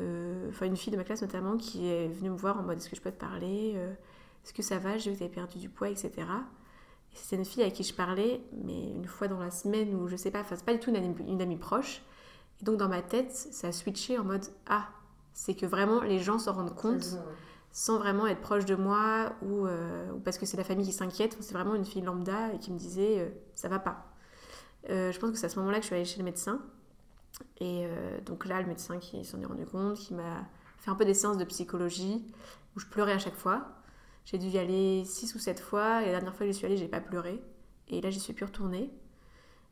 euh, 0.00 0.48
enfin 0.50 0.66
une 0.66 0.76
fille 0.76 0.92
de 0.92 0.96
ma 0.96 1.04
classe 1.04 1.22
notamment, 1.22 1.56
qui 1.56 1.88
est 1.88 2.08
venue 2.08 2.30
me 2.30 2.36
voir 2.36 2.58
en 2.58 2.62
mode 2.62 2.78
est-ce 2.78 2.88
que 2.88 2.96
je 2.96 3.00
peux 3.00 3.10
te 3.10 3.18
parler 3.18 3.72
euh, 3.76 3.92
Est-ce 4.44 4.52
que 4.52 4.62
ça 4.62 4.78
va 4.78 4.98
J'ai 4.98 5.10
vu 5.10 5.16
que 5.16 5.18
tu 5.18 5.24
avais 5.24 5.34
perdu 5.34 5.58
du 5.58 5.68
poids, 5.68 5.88
etc. 5.88 6.12
C'était 7.14 7.36
une 7.36 7.44
fille 7.44 7.62
avec 7.62 7.74
qui 7.74 7.84
je 7.84 7.94
parlais, 7.94 8.40
mais 8.64 8.90
une 8.90 9.06
fois 9.06 9.28
dans 9.28 9.38
la 9.38 9.50
semaine 9.50 9.94
ou 9.94 10.08
je 10.08 10.16
sais 10.16 10.30
pas, 10.30 10.40
enfin 10.40 10.56
c'est 10.56 10.64
pas 10.64 10.74
du 10.74 10.80
tout 10.80 10.90
une 10.90 11.42
amie, 11.42 11.56
proche. 11.56 12.02
Et 12.60 12.64
donc 12.64 12.76
dans 12.76 12.88
ma 12.88 13.02
tête, 13.02 13.32
ça 13.32 13.68
a 13.68 13.72
switché 13.72 14.18
en 14.18 14.24
mode 14.24 14.44
ah, 14.66 14.88
c'est 15.32 15.54
que 15.54 15.66
vraiment 15.66 16.00
les 16.02 16.18
gens 16.18 16.38
s'en 16.38 16.52
rendent 16.52 16.74
compte 16.74 17.18
sans 17.72 17.98
vraiment 17.98 18.26
être 18.26 18.40
proche 18.40 18.64
de 18.64 18.76
moi 18.76 19.32
ou, 19.42 19.66
euh, 19.66 20.12
ou 20.12 20.20
parce 20.20 20.38
que 20.38 20.46
c'est 20.46 20.56
la 20.56 20.64
famille 20.64 20.86
qui 20.86 20.92
s'inquiète. 20.92 21.36
c'est 21.40 21.54
vraiment 21.54 21.74
une 21.74 21.84
fille 21.84 22.02
lambda 22.02 22.52
et 22.52 22.58
qui 22.58 22.70
me 22.72 22.78
disait 22.78 23.32
ça 23.54 23.68
va 23.68 23.78
pas. 23.78 24.06
je 24.88 25.18
pense 25.18 25.30
que 25.30 25.38
c'est 25.38 25.46
à 25.46 25.48
ce 25.48 25.58
moment-là 25.60 25.78
que 25.78 25.82
je 25.82 25.86
suis 25.86 25.96
allée 25.96 26.04
chez 26.04 26.18
le 26.18 26.24
médecin. 26.24 26.60
Et 27.58 27.86
euh, 27.86 28.20
donc 28.22 28.46
là, 28.46 28.60
le 28.60 28.66
médecin 28.66 28.98
qui 28.98 29.24
s'en 29.24 29.40
est 29.40 29.46
rendu 29.46 29.66
compte, 29.66 29.96
qui 29.96 30.14
m'a 30.14 30.46
fait 30.78 30.90
un 30.90 30.94
peu 30.94 31.04
des 31.04 31.14
séances 31.14 31.38
de 31.38 31.44
psychologie 31.44 32.24
où 32.76 32.80
je 32.80 32.86
pleurais 32.86 33.12
à 33.12 33.18
chaque 33.18 33.36
fois. 33.36 33.66
J'ai 34.24 34.38
dû 34.38 34.46
y 34.46 34.58
aller 34.58 35.04
6 35.04 35.34
ou 35.34 35.38
7 35.38 35.60
fois 35.60 36.02
et 36.02 36.06
la 36.06 36.12
dernière 36.12 36.34
fois 36.34 36.46
que 36.46 36.52
j'y 36.52 36.58
suis 36.58 36.66
allée, 36.66 36.76
j'ai 36.76 36.88
pas 36.88 37.00
pleuré. 37.00 37.42
Et 37.88 38.00
là, 38.00 38.10
j'y 38.10 38.20
suis 38.20 38.32
plus 38.32 38.46
retournée. 38.46 38.90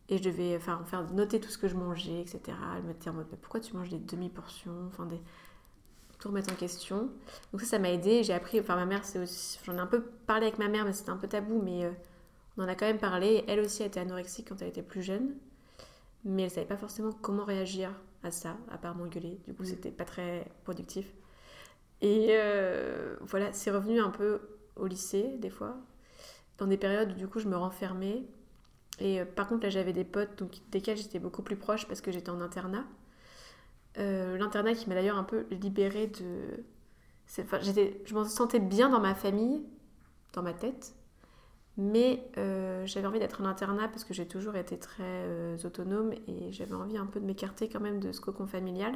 Et 0.09 0.19
je 0.19 0.23
devais 0.23 0.57
enfin, 0.57 0.83
faire 0.85 1.11
noter 1.13 1.41
tout 1.41 1.49
ce 1.49 1.59
que 1.59 1.69
je 1.69 1.75
mangeais, 1.75 2.21
etc. 2.21 2.41
Elle 2.77 2.83
me 2.85 2.93
disait 2.93 3.11
en 3.11 3.15
mode 3.15 3.29
pourquoi 3.41 3.61
tu 3.61 3.75
manges 3.75 3.89
des 3.89 3.99
demi-portions 3.99 4.75
Enfin, 4.89 5.07
des... 5.07 5.21
tout 6.19 6.29
remettre 6.29 6.53
en 6.53 6.57
question. 6.57 7.11
Donc 7.53 7.63
ça, 7.63 7.67
ça 7.67 7.79
m'a 7.79 7.91
aidé. 7.91 8.23
J'ai 8.23 8.35
appris, 8.35 8.61
enfin 8.61 8.77
ma 8.77 8.85
mère, 8.87 9.05
c'est 9.05 9.19
aussi... 9.19 9.59
J'en 9.65 9.77
ai 9.77 9.81
un 9.81 9.87
peu 9.87 10.03
parlé 10.27 10.47
avec 10.47 10.59
ma 10.59 10.69
mère, 10.69 10.85
mais 10.85 10.93
c'était 10.93 11.11
un 11.11 11.17
peu 11.17 11.29
tabou, 11.29 11.63
mais 11.63 11.85
euh, 11.85 11.93
on 12.59 12.65
en 12.65 12.69
a 12.69 12.75
quand 12.75 12.87
même 12.87 12.99
parlé. 12.99 13.45
Elle 13.49 13.61
aussi 13.61 13.83
a 13.83 13.87
été 13.87 14.01
anorexique 14.01 14.49
quand 14.49 14.61
elle 14.61 14.69
était 14.69 14.83
plus 14.83 15.03
jeune 15.03 15.35
mais 16.25 16.45
elle 16.45 16.51
savait 16.51 16.67
pas 16.67 16.77
forcément 16.77 17.13
comment 17.13 17.45
réagir 17.45 17.91
à 18.23 18.31
ça, 18.31 18.57
à 18.71 18.79
part 18.79 18.95
m'engueuler. 18.95 19.41
Du 19.47 19.55
coup, 19.55 19.63
mm. 19.63 19.67
c'était 19.67 19.91
pas 19.91 20.05
très 20.05 20.47
productif. 20.65 21.13
Et 22.03 22.31
euh, 22.31 23.17
voilà, 23.21 23.53
c'est 23.53 23.71
revenu 23.71 24.01
un 24.01 24.11
peu 24.11 24.41
au 24.77 24.87
lycée, 24.87 25.37
des 25.39 25.51
fois, 25.51 25.77
dans 26.59 26.67
des 26.67 26.77
périodes 26.77 27.13
où 27.13 27.15
du 27.15 27.29
coup 27.29 27.39
je 27.39 27.49
me 27.49 27.57
renfermais. 27.57 28.25
Et 28.99 29.21
euh, 29.21 29.25
par 29.25 29.49
contre, 29.49 29.63
là, 29.63 29.71
j'avais 29.71 29.93
des 29.93 30.05
potes 30.05 30.37
donc, 30.39 30.57
desquels 30.73 30.97
j'étais 30.97 31.21
beaucoup 31.21 31.43
plus 31.43 31.57
proche 31.57 31.87
parce 31.87 32.01
que 32.01 32.11
j'étais 32.11 32.31
en 32.31 32.41
internat. 32.41 32.85
Euh, 33.99 34.37
l'internat 34.37 34.75
qui 34.75 34.89
m'a 34.89 34.97
d'ailleurs 34.97 35.17
un 35.17 35.25
peu 35.25 35.47
libérée 35.51 36.09
de. 36.09 36.65
Enfin, 37.41 37.61
je 37.63 38.15
me 38.15 38.25
sentais 38.25 38.59
bien 38.59 38.91
dans 38.91 39.01
ma 39.01 39.15
famille, 39.15 39.63
dans 40.33 40.43
ma 40.43 40.53
tête, 40.53 40.95
mais 41.79 42.27
j'avais 42.85 43.07
envie 43.07 43.21
d'être 43.21 43.41
en 43.41 43.45
internat 43.45 43.89
parce 43.89 44.05
que 44.05 44.13
j'ai 44.13 44.27
toujours 44.27 44.57
été 44.57 44.77
très 44.79 45.65
autonome 45.65 46.13
et 46.27 46.53
j'avais 46.53 46.75
envie 46.75 46.99
un 46.99 47.07
peu 47.07 47.21
de 47.21 47.25
m'écarter 47.25 47.71
quand 47.71 47.81
même 47.81 48.01
de 48.01 48.13
ce 48.13 48.21
cocon 48.21 48.47
familial. 48.47 48.95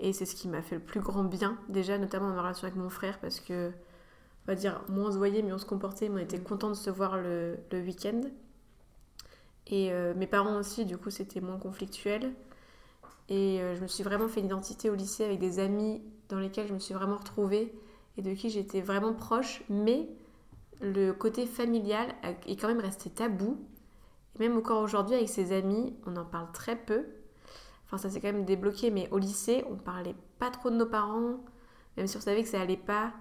Et 0.00 0.12
c'est 0.12 0.26
ce 0.26 0.34
qui 0.34 0.48
m'a 0.48 0.62
fait 0.62 0.76
le 0.76 0.80
plus 0.80 1.00
grand 1.00 1.24
bien, 1.24 1.58
déjà 1.68 1.98
notamment 1.98 2.28
dans 2.28 2.34
ma 2.34 2.42
relation 2.42 2.66
avec 2.66 2.76
mon 2.76 2.88
frère 2.88 3.18
parce 3.20 3.38
que, 3.38 3.68
on 3.68 4.46
va 4.46 4.54
dire, 4.54 4.82
moins 4.88 5.08
on 5.08 5.12
se 5.12 5.18
voyait, 5.18 5.42
mais 5.42 5.52
on 5.52 5.58
se 5.58 5.66
comportait, 5.66 6.08
mais 6.08 6.22
on 6.22 6.24
était 6.24 6.40
content 6.40 6.68
de 6.68 6.74
se 6.74 6.90
voir 6.90 7.18
le, 7.18 7.58
le 7.70 7.80
week-end. 7.80 8.22
Et 9.66 9.92
euh, 9.92 10.14
mes 10.14 10.26
parents 10.26 10.58
aussi, 10.58 10.86
du 10.86 10.96
coup, 10.96 11.10
c'était 11.10 11.40
moins 11.40 11.58
conflictuel. 11.58 12.32
Et 13.28 13.60
je 13.76 13.80
me 13.80 13.86
suis 13.86 14.02
vraiment 14.02 14.26
fait 14.26 14.40
une 14.40 14.46
identité 14.46 14.90
au 14.90 14.96
lycée 14.96 15.24
avec 15.24 15.38
des 15.38 15.60
amis 15.60 16.02
dans 16.28 16.40
lesquels 16.40 16.66
je 16.66 16.74
me 16.74 16.80
suis 16.80 16.94
vraiment 16.94 17.16
retrouvée 17.16 17.72
et 18.16 18.22
de 18.22 18.34
qui 18.34 18.50
j'étais 18.50 18.80
vraiment 18.80 19.12
proche, 19.12 19.62
mais 19.68 20.08
le 20.80 21.12
côté 21.12 21.46
familial 21.46 22.08
est 22.46 22.56
quand 22.56 22.68
même 22.68 22.80
resté 22.80 23.10
tabou. 23.10 23.56
Et 24.34 24.40
même 24.40 24.56
encore 24.56 24.82
aujourd'hui, 24.82 25.14
avec 25.14 25.28
ses 25.28 25.52
amis, 25.52 25.94
on 26.06 26.16
en 26.16 26.24
parle 26.24 26.50
très 26.52 26.76
peu. 26.76 27.04
Enfin, 27.90 27.98
ça 27.98 28.08
s'est 28.08 28.20
quand 28.20 28.32
même 28.32 28.44
débloqué, 28.44 28.92
mais 28.92 29.08
au 29.10 29.18
lycée, 29.18 29.64
on 29.68 29.74
parlait 29.74 30.14
pas 30.38 30.50
trop 30.50 30.70
de 30.70 30.76
nos 30.76 30.86
parents. 30.86 31.40
Même 31.96 32.06
si 32.06 32.16
on 32.16 32.20
savait 32.20 32.44
que 32.44 32.48
ça 32.48 32.60
allait 32.60 32.76
pas, 32.76 33.12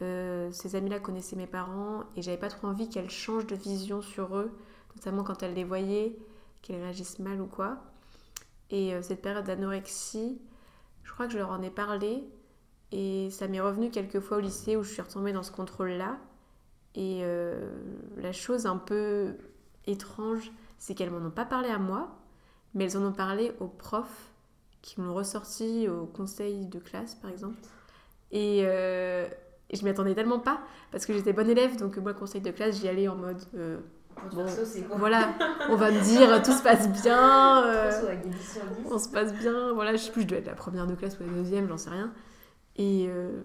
euh, 0.00 0.50
ces 0.50 0.76
amis-là 0.76 0.98
connaissaient 0.98 1.36
mes 1.36 1.46
parents 1.46 2.04
et 2.16 2.22
j'avais 2.22 2.38
pas 2.38 2.48
trop 2.48 2.68
envie 2.68 2.88
qu'elles 2.88 3.10
changent 3.10 3.46
de 3.46 3.54
vision 3.54 4.00
sur 4.00 4.34
eux, 4.38 4.50
notamment 4.96 5.24
quand 5.24 5.42
elles 5.42 5.52
les 5.52 5.64
voyaient, 5.64 6.16
qu'elles 6.62 6.80
réagissent 6.80 7.18
mal 7.18 7.38
ou 7.42 7.46
quoi. 7.46 7.78
Et 8.70 8.94
euh, 8.94 9.02
cette 9.02 9.20
période 9.20 9.44
d'anorexie, 9.44 10.40
je 11.02 11.12
crois 11.12 11.26
que 11.26 11.32
je 11.32 11.38
leur 11.38 11.50
en 11.50 11.60
ai 11.60 11.70
parlé 11.70 12.24
et 12.92 13.28
ça 13.30 13.46
m'est 13.46 13.60
revenu 13.60 13.90
quelques 13.90 14.20
fois 14.20 14.38
au 14.38 14.40
lycée 14.40 14.74
où 14.76 14.82
je 14.82 14.90
suis 14.90 15.02
retombée 15.02 15.34
dans 15.34 15.42
ce 15.42 15.52
contrôle-là. 15.52 16.16
Et 16.94 17.20
euh, 17.24 17.70
la 18.16 18.32
chose 18.32 18.64
un 18.64 18.78
peu 18.78 19.36
étrange, 19.86 20.50
c'est 20.78 20.94
qu'elles 20.94 21.10
m'en 21.10 21.26
ont 21.26 21.30
pas 21.30 21.44
parlé 21.44 21.68
à 21.68 21.78
moi, 21.78 22.16
mais 22.74 22.84
elles 22.84 22.96
en 22.96 23.04
ont 23.04 23.12
parlé 23.12 23.52
aux 23.60 23.68
profs 23.68 24.30
qui 24.82 25.00
m'ont 25.00 25.14
ressorti 25.14 25.88
au 25.88 26.06
conseil 26.06 26.66
de 26.66 26.78
classe, 26.78 27.14
par 27.14 27.30
exemple. 27.30 27.56
Et, 28.30 28.62
euh, 28.64 29.26
et 29.70 29.76
je 29.76 29.84
m'y 29.84 29.90
attendais 29.90 30.14
tellement 30.14 30.40
pas, 30.40 30.60
parce 30.90 31.06
que 31.06 31.12
j'étais 31.12 31.32
bonne 31.32 31.48
élève, 31.48 31.76
donc 31.78 31.96
moi, 31.96 32.12
conseil 32.14 32.40
de 32.40 32.50
classe, 32.50 32.80
j'y 32.80 32.88
allais 32.88 33.08
en 33.08 33.16
mode... 33.16 33.42
euh, 33.54 33.78
Bon, 34.32 34.46
voilà, 34.96 35.34
on 35.68 35.74
va 35.74 35.90
me 35.90 36.00
dire 36.00 36.40
tout 36.40 36.52
se 36.52 36.62
passe 36.62 36.88
bien, 37.02 37.66
euh, 37.66 37.90
on 38.88 38.96
se 38.96 39.08
passe 39.08 39.34
bien, 39.34 39.72
voilà, 39.72 39.96
je 39.96 40.02
sais 40.04 40.12
plus, 40.12 40.22
je 40.22 40.28
dois 40.28 40.38
être 40.38 40.46
la 40.46 40.54
première 40.54 40.86
de 40.86 40.94
classe 40.94 41.18
ou 41.18 41.24
la 41.24 41.32
deuxième, 41.32 41.66
j'en 41.66 41.76
sais 41.76 41.90
rien. 41.90 42.12
Et 42.76 43.06
euh, 43.08 43.42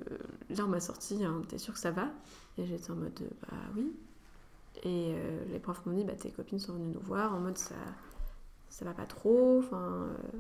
là, 0.52 0.66
on 0.66 0.68
m'a 0.68 0.80
sorti, 0.80 1.26
hein, 1.26 1.42
t'es 1.50 1.58
sûr 1.58 1.74
que 1.74 1.80
ça 1.80 1.90
va? 1.90 2.10
Et 2.60 2.66
j'étais 2.68 2.92
en 2.92 2.96
mode, 2.96 3.20
euh, 3.20 3.30
bah 3.42 3.58
oui. 3.76 3.92
Et 4.84 5.16
euh, 5.16 5.44
les 5.52 5.58
profs 5.58 5.84
m'ont 5.88 5.94
dit, 5.94 6.04
bah 6.04 6.14
tes 6.14 6.30
copines 6.30 6.60
sont 6.60 6.74
venues 6.74 6.94
nous 6.94 7.02
voir, 7.02 7.34
en 7.34 7.40
mode 7.40 7.58
ça, 7.58 7.74
ça 8.70 8.86
va 8.86 8.94
pas 8.94 9.06
trop, 9.06 9.60
enfin. 9.60 10.08
euh, 10.34 10.38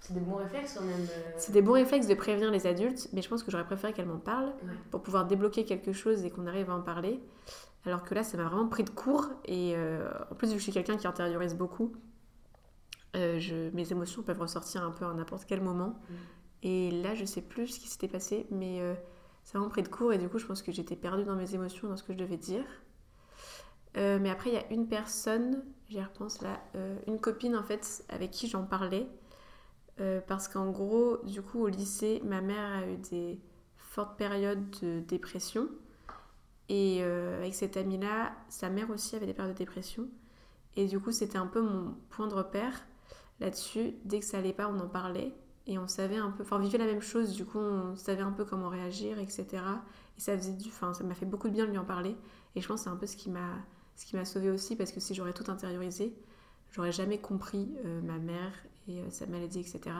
C'est 0.00 0.14
des 0.14 0.20
bons 0.20 0.36
réflexes 0.36 0.74
quand 0.78 0.84
même. 0.84 1.00
euh. 1.02 1.32
c'est 1.36 1.52
des 1.52 1.62
bons 1.62 1.72
réflexes 1.72 2.06
de 2.06 2.14
prévenir 2.14 2.50
les 2.50 2.66
adultes, 2.66 3.08
mais 3.12 3.22
je 3.22 3.28
pense 3.28 3.42
que 3.42 3.50
j'aurais 3.50 3.64
préféré 3.66 3.92
qu'elles 3.92 4.06
m'en 4.08 4.18
parlent 4.18 4.52
Ouais. 4.64 4.74
pour 4.90 5.02
pouvoir 5.02 5.26
débloquer 5.26 5.64
quelque 5.64 5.92
chose 5.92 6.24
et 6.24 6.30
qu'on 6.30 6.46
arrive 6.46 6.70
à 6.70 6.74
en 6.76 6.82
parler. 6.82 7.20
Alors 7.86 8.02
que 8.04 8.14
là, 8.14 8.22
ça 8.22 8.36
m'a 8.36 8.44
vraiment 8.44 8.68
pris 8.68 8.84
de 8.84 8.90
court. 8.90 9.28
Et 9.46 9.74
euh, 9.76 10.08
en 10.30 10.34
plus, 10.34 10.48
vu 10.48 10.54
que 10.54 10.58
je 10.58 10.64
suis 10.64 10.72
quelqu'un 10.72 10.96
qui 10.98 11.06
intériorise 11.06 11.54
beaucoup, 11.54 11.92
euh, 13.16 13.38
je, 13.38 13.70
mes 13.74 13.90
émotions 13.90 14.22
peuvent 14.22 14.40
ressortir 14.40 14.84
un 14.84 14.90
peu 14.90 15.04
à 15.06 15.12
n'importe 15.14 15.44
quel 15.46 15.60
moment. 15.60 15.98
Mm. 16.08 16.14
Et 16.62 16.90
là, 17.02 17.14
je 17.14 17.24
sais 17.24 17.40
plus 17.42 17.68
ce 17.68 17.80
qui 17.80 17.88
s'était 17.88 18.06
passé, 18.08 18.46
mais 18.50 18.80
euh, 18.80 18.94
ça 19.44 19.58
m'a 19.58 19.66
pris 19.68 19.82
de 19.82 19.88
court. 19.88 20.12
Et 20.12 20.18
du 20.18 20.28
coup, 20.28 20.38
je 20.38 20.46
pense 20.46 20.62
que 20.62 20.72
j'étais 20.72 20.96
perdue 20.96 21.24
dans 21.24 21.36
mes 21.36 21.54
émotions, 21.54 21.88
dans 21.88 21.96
ce 21.96 22.02
que 22.04 22.12
je 22.12 22.18
devais 22.18 22.36
dire. 22.36 22.64
Euh, 23.96 24.18
mais 24.20 24.30
après, 24.30 24.50
il 24.50 24.54
y 24.54 24.58
a 24.58 24.72
une 24.72 24.86
personne, 24.86 25.64
j'y 25.88 26.00
repense 26.02 26.42
là, 26.42 26.60
euh, 26.76 26.96
une 27.06 27.20
copine 27.20 27.56
en 27.56 27.62
fait, 27.62 28.04
avec 28.08 28.30
qui 28.30 28.48
j'en 28.48 28.64
parlais. 28.64 29.06
Euh, 30.00 30.20
parce 30.26 30.48
qu'en 30.48 30.70
gros, 30.70 31.18
du 31.24 31.42
coup, 31.42 31.60
au 31.60 31.68
lycée, 31.68 32.22
ma 32.24 32.40
mère 32.40 32.82
a 32.82 32.86
eu 32.86 32.96
des 32.96 33.38
fortes 33.76 34.16
périodes 34.16 34.70
de 34.82 35.00
dépression. 35.00 35.68
Et 36.68 37.02
avec 37.02 37.52
cette 37.52 37.76
amie-là, 37.76 38.32
sa 38.48 38.70
mère 38.70 38.90
aussi 38.90 39.16
avait 39.16 39.26
des 39.26 39.34
périodes 39.34 39.54
de 39.54 39.58
dépression. 39.58 40.08
Et 40.76 40.86
du 40.86 41.00
coup, 41.00 41.10
c'était 41.10 41.36
un 41.38 41.48
peu 41.48 41.60
mon 41.60 41.96
point 42.10 42.28
de 42.28 42.34
repère 42.34 42.86
là-dessus. 43.40 43.94
Dès 44.04 44.20
que 44.20 44.24
ça 44.24 44.38
allait 44.38 44.52
pas, 44.52 44.68
on 44.68 44.78
en 44.78 44.86
parlait. 44.86 45.34
Et 45.66 45.78
on 45.78 45.88
savait 45.88 46.16
un 46.16 46.30
peu, 46.30 46.44
enfin, 46.44 46.56
on 46.56 46.60
vivait 46.60 46.78
la 46.78 46.86
même 46.86 47.02
chose, 47.02 47.32
du 47.32 47.44
coup, 47.44 47.58
on 47.58 47.96
savait 47.96 48.22
un 48.22 48.30
peu 48.30 48.44
comment 48.44 48.68
réagir, 48.68 49.18
etc. 49.18 49.46
Et 50.16 50.20
ça 50.20 50.36
faisait 50.36 50.52
du, 50.52 50.68
enfin, 50.68 50.94
ça 50.94 51.04
m'a 51.04 51.14
fait 51.14 51.26
beaucoup 51.26 51.48
de 51.48 51.54
bien 51.54 51.66
de 51.66 51.70
lui 51.70 51.78
en 51.78 51.84
parler. 51.84 52.16
Et 52.54 52.60
je 52.60 52.68
pense 52.68 52.80
que 52.80 52.84
c'est 52.84 52.90
un 52.90 52.96
peu 52.96 53.06
ce 53.06 53.16
qui 53.16 53.30
m'a, 53.30 53.56
ce 54.00 54.06
qui 54.06 54.16
m'a 54.16 54.24
sauvée 54.24 54.50
aussi, 54.50 54.76
parce 54.76 54.92
que 54.92 55.00
si 55.00 55.14
j'aurais 55.14 55.34
tout 55.34 55.44
intériorisé, 55.50 56.14
j'aurais 56.70 56.90
jamais 56.90 57.18
compris 57.18 57.68
euh, 57.84 58.00
ma 58.00 58.16
mère 58.16 58.54
et 58.88 59.00
euh, 59.00 59.10
sa 59.10 59.26
maladie, 59.26 59.60
etc. 59.60 59.94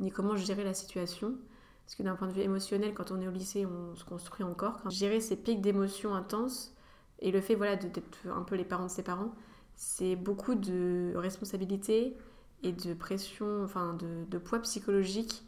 Ni 0.00 0.10
comment 0.10 0.34
gérer 0.34 0.64
la 0.64 0.74
situation. 0.74 1.36
Parce 1.84 1.94
que 1.94 2.02
d'un 2.02 2.16
point 2.16 2.26
de 2.26 2.32
vue 2.32 2.40
émotionnel, 2.40 2.92
quand 2.92 3.12
on 3.12 3.20
est 3.20 3.28
au 3.28 3.30
lycée, 3.30 3.64
on 3.64 3.94
se 3.94 4.04
construit 4.04 4.42
encore. 4.42 4.82
Quand 4.82 4.90
gérer 4.90 5.20
ces 5.20 5.36
pics 5.36 5.60
d'émotions 5.60 6.12
intenses 6.12 6.74
et 7.20 7.30
le 7.30 7.40
fait 7.40 7.54
voilà, 7.54 7.76
d'être 7.76 8.18
un 8.26 8.42
peu 8.42 8.56
les 8.56 8.64
parents 8.64 8.86
de 8.86 8.90
ses 8.90 9.04
parents, 9.04 9.32
c'est 9.76 10.16
beaucoup 10.16 10.56
de 10.56 11.12
responsabilité 11.14 12.16
et 12.64 12.72
de 12.72 12.94
pression, 12.94 13.62
enfin 13.62 13.94
de 13.94 14.38
poids 14.38 14.58
psychologique 14.58 15.45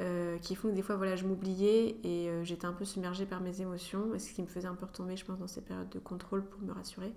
euh, 0.00 0.38
qui 0.38 0.56
font 0.56 0.70
que 0.70 0.74
des 0.74 0.82
fois 0.82 0.96
voilà, 0.96 1.14
je 1.14 1.24
m'oubliais 1.24 1.96
et 2.02 2.28
euh, 2.28 2.42
j'étais 2.42 2.66
un 2.66 2.72
peu 2.72 2.84
submergée 2.84 3.26
par 3.26 3.40
mes 3.40 3.60
émotions. 3.60 4.18
Ce 4.18 4.32
qui 4.32 4.42
me 4.42 4.48
faisait 4.48 4.66
un 4.66 4.74
peu 4.74 4.86
retomber, 4.86 5.16
je 5.16 5.24
pense, 5.24 5.38
dans 5.38 5.46
ces 5.46 5.60
périodes 5.60 5.88
de 5.88 6.00
contrôle 6.00 6.44
pour 6.44 6.60
me 6.62 6.72
rassurer. 6.72 7.12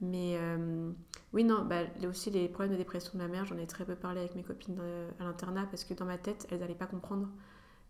Mais 0.00 0.36
euh, 0.36 0.90
oui, 1.32 1.44
non, 1.44 1.64
bah, 1.64 1.82
aussi 2.08 2.30
les 2.30 2.48
problèmes 2.48 2.72
de 2.72 2.76
dépression 2.78 3.12
de 3.14 3.18
ma 3.18 3.28
mère, 3.28 3.44
j'en 3.44 3.58
ai 3.58 3.66
très 3.66 3.84
peu 3.84 3.94
parlé 3.94 4.20
avec 4.20 4.34
mes 4.34 4.42
copines 4.42 4.80
à 5.20 5.24
l'internat 5.24 5.66
parce 5.70 5.84
que 5.84 5.94
dans 5.94 6.04
ma 6.04 6.18
tête, 6.18 6.48
elles 6.50 6.58
n'allaient 6.58 6.74
pas 6.74 6.86
comprendre. 6.86 7.28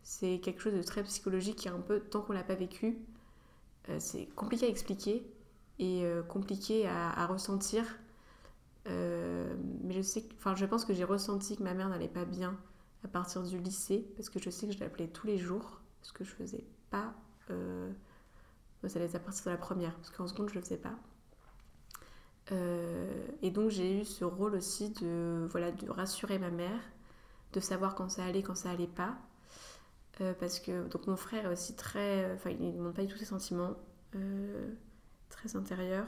C'est 0.03 0.39
quelque 0.39 0.61
chose 0.61 0.75
de 0.75 0.83
très 0.83 1.03
psychologique 1.05 1.57
qui 1.57 1.69
un 1.71 1.81
peu, 1.81 2.01
tant 2.01 2.21
qu'on 2.21 2.35
l'a 2.35 2.45
pas 2.45 2.55
vécu, 2.55 2.99
c'est 3.99 4.27
compliqué 4.35 4.67
à 4.67 4.69
expliquer 4.69 5.27
et 5.79 6.05
compliqué 6.29 6.87
à, 6.87 7.27
ressentir. 7.27 7.85
Mais 8.87 9.95
je 9.95 10.03
sais, 10.03 10.25
enfin, 10.37 10.55
je 10.55 10.67
pense 10.67 10.85
que 10.85 10.93
j'ai 10.93 11.05
ressenti 11.05 11.57
que 11.57 11.63
ma 11.63 11.73
mère 11.73 11.89
n'allait 11.89 12.07
pas 12.07 12.27
bien 12.27 12.59
à 13.05 13.09
partir 13.09 13.43
du 13.43 13.59
lycée 13.59 14.07
parce 14.17 14.31
que 14.31 14.39
je 14.41 14.51
sais 14.51 14.67
que 14.67 14.73
je 14.73 14.81
l'appelais 14.81 15.09
tous 15.09 15.27
les 15.27 15.39
jours, 15.39 15.81
ce 16.03 16.13
que 16.13 16.25
je 16.25 16.31
faisais 16.31 16.65
pas. 16.91 17.15
Euh, 17.51 17.93
ça 18.89 18.99
allait 18.99 19.17
à 19.17 19.19
partir 19.19 19.45
de 19.47 19.51
la 19.51 19.57
première, 19.57 19.95
parce 19.95 20.11
qu'en 20.11 20.27
seconde 20.27 20.51
je 20.51 20.55
le 20.55 20.61
faisais 20.61 20.77
pas. 20.77 20.95
Euh, 22.53 23.27
et 23.43 23.51
donc 23.51 23.71
j'ai 23.71 24.01
eu 24.01 24.05
ce 24.05 24.25
rôle 24.25 24.55
aussi 24.55 24.91
de 24.91 25.47
voilà 25.51 25.71
de 25.73 25.89
rassurer 25.91 26.39
ma 26.39 26.51
mère, 26.51 26.81
de 27.53 27.61
savoir 27.61 27.95
quand 27.95 28.11
ça 28.11 28.25
allait, 28.25 28.43
quand 28.43 28.55
ça 28.55 28.71
allait 28.71 28.87
pas. 28.87 29.17
Euh, 30.21 30.33
parce 30.39 30.61
que 30.61 30.87
donc 30.89 31.07
mon 31.07 31.17
frère 31.17 31.47
est 31.47 31.53
aussi 31.53 31.75
très, 31.75 32.33
enfin 32.35 32.51
il 32.51 32.77
ne 32.77 32.83
montre 32.83 32.97
pas 32.97 33.03
du 33.05 33.13
tout 33.13 33.19
ses 33.19 33.25
sentiments, 33.25 33.75
euh, 34.15 34.71
très 35.31 35.57
intérieur. 35.57 36.07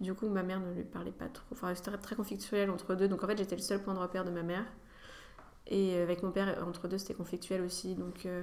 Du 0.00 0.14
coup 0.14 0.28
ma 0.28 0.42
mère 0.42 0.60
ne 0.60 0.72
lui 0.72 0.84
parlait 0.84 1.12
pas 1.12 1.28
trop, 1.28 1.46
enfin 1.52 1.74
c'était 1.74 1.96
très 1.98 2.16
conflictuel 2.16 2.70
entre 2.70 2.94
deux. 2.94 3.08
Donc 3.08 3.22
en 3.24 3.26
fait 3.26 3.38
j'étais 3.38 3.56
le 3.56 3.62
seul 3.62 3.82
point 3.82 3.94
de 3.94 3.98
repère 3.98 4.24
de 4.24 4.30
ma 4.30 4.42
mère. 4.42 4.64
Et 5.68 5.96
avec 5.96 6.22
mon 6.22 6.30
père 6.30 6.62
entre 6.66 6.88
deux 6.88 6.98
c'était 6.98 7.14
conflictuel 7.14 7.62
aussi. 7.62 7.94
Donc 7.94 8.26
euh, 8.26 8.42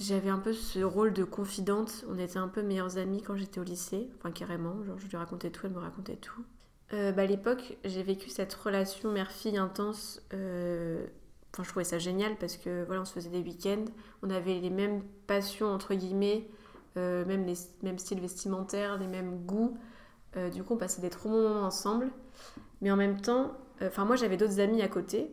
j'avais 0.00 0.30
un 0.30 0.38
peu 0.38 0.52
ce 0.52 0.80
rôle 0.80 1.12
de 1.12 1.24
confidente. 1.24 2.04
On 2.08 2.18
était 2.18 2.38
un 2.38 2.48
peu 2.48 2.62
meilleures 2.62 2.98
amies 2.98 3.22
quand 3.22 3.36
j'étais 3.36 3.60
au 3.60 3.64
lycée, 3.64 4.08
enfin 4.18 4.30
carrément. 4.30 4.82
Genre 4.84 4.98
je 4.98 5.06
lui 5.06 5.16
racontais 5.16 5.50
tout, 5.50 5.66
elle 5.66 5.72
me 5.72 5.78
racontait 5.80 6.16
tout. 6.16 6.44
Euh, 6.92 7.12
bah, 7.12 7.22
à 7.22 7.26
l'époque, 7.26 7.76
j'ai 7.84 8.02
vécu 8.02 8.30
cette 8.30 8.52
relation 8.54 9.12
mère-fille 9.12 9.56
intense. 9.56 10.22
euh, 10.34 11.06
Enfin, 11.52 11.64
je 11.64 11.68
trouvais 11.70 11.84
ça 11.84 11.98
génial 11.98 12.36
parce 12.36 12.56
que 12.56 12.84
voilà, 12.84 13.02
on 13.02 13.04
se 13.04 13.12
faisait 13.12 13.28
des 13.30 13.40
week-ends, 13.40 13.84
on 14.22 14.30
avait 14.30 14.60
les 14.60 14.70
mêmes 14.70 15.02
passions 15.26 15.66
entre 15.66 15.94
guillemets, 15.94 16.46
euh, 16.96 17.24
même 17.24 17.44
les 17.44 17.54
mêmes 17.82 17.98
styles 17.98 18.20
vestimentaires, 18.20 18.98
les 18.98 19.08
mêmes 19.08 19.44
goûts. 19.46 19.76
Euh, 20.36 20.48
du 20.48 20.62
coup, 20.62 20.74
on 20.74 20.76
passait 20.76 21.00
des 21.00 21.10
trop 21.10 21.28
bons 21.28 21.42
moments 21.42 21.66
ensemble. 21.66 22.10
Mais 22.82 22.90
en 22.90 22.96
même 22.96 23.20
temps, 23.20 23.52
euh, 23.82 23.88
enfin 23.88 24.04
moi 24.04 24.16
j'avais 24.16 24.36
d'autres 24.36 24.60
amis 24.60 24.82
à 24.82 24.88
côté, 24.88 25.30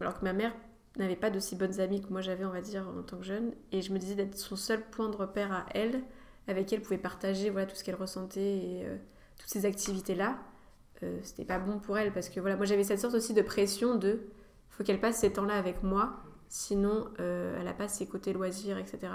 alors 0.00 0.18
que 0.18 0.24
ma 0.24 0.32
mère 0.32 0.52
n'avait 0.96 1.16
pas 1.16 1.30
d'aussi 1.30 1.56
bonnes 1.56 1.80
amies 1.80 2.02
que 2.02 2.08
moi 2.08 2.20
j'avais, 2.20 2.44
on 2.44 2.50
va 2.50 2.60
dire, 2.60 2.86
en 2.88 3.02
tant 3.02 3.18
que 3.18 3.24
jeune. 3.24 3.52
Et 3.72 3.82
je 3.82 3.92
me 3.92 3.98
disais 3.98 4.14
d'être 4.14 4.36
son 4.36 4.56
seul 4.56 4.80
point 4.90 5.08
de 5.08 5.16
repère 5.16 5.52
à 5.52 5.66
elle, 5.74 6.02
avec 6.46 6.66
qui 6.66 6.74
elle 6.74 6.82
pouvait 6.82 6.98
partager 6.98 7.50
voilà, 7.50 7.66
tout 7.66 7.76
ce 7.76 7.84
qu'elle 7.84 7.94
ressentait 7.94 8.58
et 8.58 8.82
euh, 8.84 8.96
toutes 9.38 9.50
ces 9.50 9.66
activités-là. 9.66 10.38
Euh, 11.02 11.18
C'était 11.22 11.44
pas 11.44 11.58
bon 11.58 11.78
pour 11.78 11.98
elle 11.98 12.12
parce 12.12 12.28
que 12.28 12.40
voilà, 12.40 12.56
moi 12.56 12.66
j'avais 12.66 12.84
cette 12.84 13.00
sorte 13.00 13.14
aussi 13.14 13.34
de 13.34 13.42
pression 13.42 13.96
de 13.96 14.20
faut 14.70 14.84
qu'elle 14.84 15.00
passe 15.00 15.18
ces 15.18 15.32
temps-là 15.32 15.54
avec 15.54 15.82
moi, 15.82 16.16
sinon 16.48 17.08
euh, 17.20 17.56
elle 17.60 17.68
a 17.68 17.72
pas 17.72 17.88
ses 17.88 18.06
côtés 18.06 18.32
loisirs, 18.32 18.78
etc. 18.78 19.12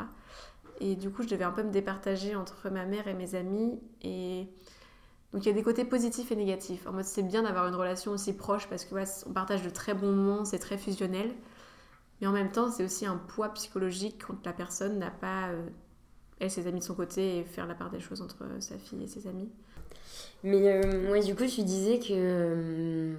Et 0.79 0.95
du 0.95 1.09
coup, 1.09 1.23
je 1.23 1.27
devais 1.27 1.43
un 1.43 1.51
peu 1.51 1.63
me 1.63 1.71
départager 1.71 2.35
entre 2.35 2.69
ma 2.69 2.85
mère 2.85 3.07
et 3.07 3.13
mes 3.13 3.35
amis. 3.35 3.79
Et 4.01 4.47
donc, 5.33 5.45
il 5.45 5.49
y 5.49 5.51
a 5.51 5.53
des 5.53 5.63
côtés 5.63 5.85
positifs 5.85 6.31
et 6.31 6.35
négatifs. 6.35 6.87
En 6.87 6.91
mode, 6.91 7.05
c'est 7.05 7.21
bien 7.21 7.43
d'avoir 7.43 7.67
une 7.67 7.75
relation 7.75 8.11
aussi 8.11 8.33
proche 8.33 8.67
parce 8.67 8.85
que 8.85 8.95
on 9.27 9.33
partage 9.33 9.61
de 9.61 9.69
très 9.69 9.93
bons 9.93 10.11
moments, 10.11 10.43
c'est 10.43 10.57
très 10.59 10.77
fusionnel. 10.77 11.31
Mais 12.19 12.27
en 12.27 12.31
même 12.31 12.51
temps, 12.51 12.71
c'est 12.71 12.83
aussi 12.83 13.05
un 13.05 13.17
poids 13.17 13.49
psychologique 13.53 14.23
quand 14.27 14.43
la 14.45 14.53
personne 14.53 14.97
n'a 14.97 15.11
pas, 15.11 15.49
euh, 15.49 15.67
elle, 16.39 16.49
ses 16.49 16.67
amis 16.67 16.79
de 16.79 16.83
son 16.83 16.95
côté 16.95 17.37
et 17.37 17.43
faire 17.43 17.67
la 17.67 17.75
part 17.75 17.91
des 17.91 17.99
choses 17.99 18.21
entre 18.21 18.43
sa 18.59 18.77
fille 18.77 19.03
et 19.03 19.07
ses 19.07 19.27
amis. 19.27 19.49
Mais 20.43 20.71
euh, 20.71 21.11
ouais, 21.11 21.21
du 21.21 21.35
coup, 21.35 21.45
tu 21.45 21.63
disais 21.63 21.99
que 21.99 22.07
euh, 22.11 23.15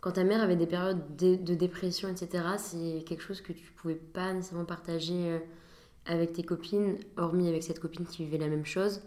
quand 0.00 0.12
ta 0.12 0.24
mère 0.24 0.42
avait 0.42 0.56
des 0.56 0.66
périodes 0.66 1.16
de, 1.16 1.36
de 1.36 1.54
dépression, 1.54 2.08
etc., 2.08 2.44
c'est 2.58 3.04
quelque 3.04 3.22
chose 3.22 3.40
que 3.40 3.52
tu 3.52 3.70
pouvais 3.72 3.94
pas 3.94 4.32
nécessairement 4.32 4.64
partager 4.64 5.30
euh, 5.30 5.38
avec 6.06 6.32
tes 6.32 6.42
copines, 6.42 6.96
hormis 7.16 7.48
avec 7.48 7.62
cette 7.62 7.78
copine 7.78 8.04
qui 8.04 8.24
vivait 8.24 8.38
la 8.38 8.48
même 8.48 8.66
chose. 8.66 9.02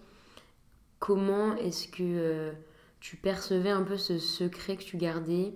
Comment 1.00 1.56
est-ce 1.58 1.88
que 1.88 2.04
euh, 2.04 2.52
tu 3.00 3.18
percevais 3.18 3.70
un 3.70 3.84
peu 3.84 3.98
ce 3.98 4.18
secret 4.20 4.78
que 4.78 4.84
tu 4.84 4.98
gardais? 4.98 5.54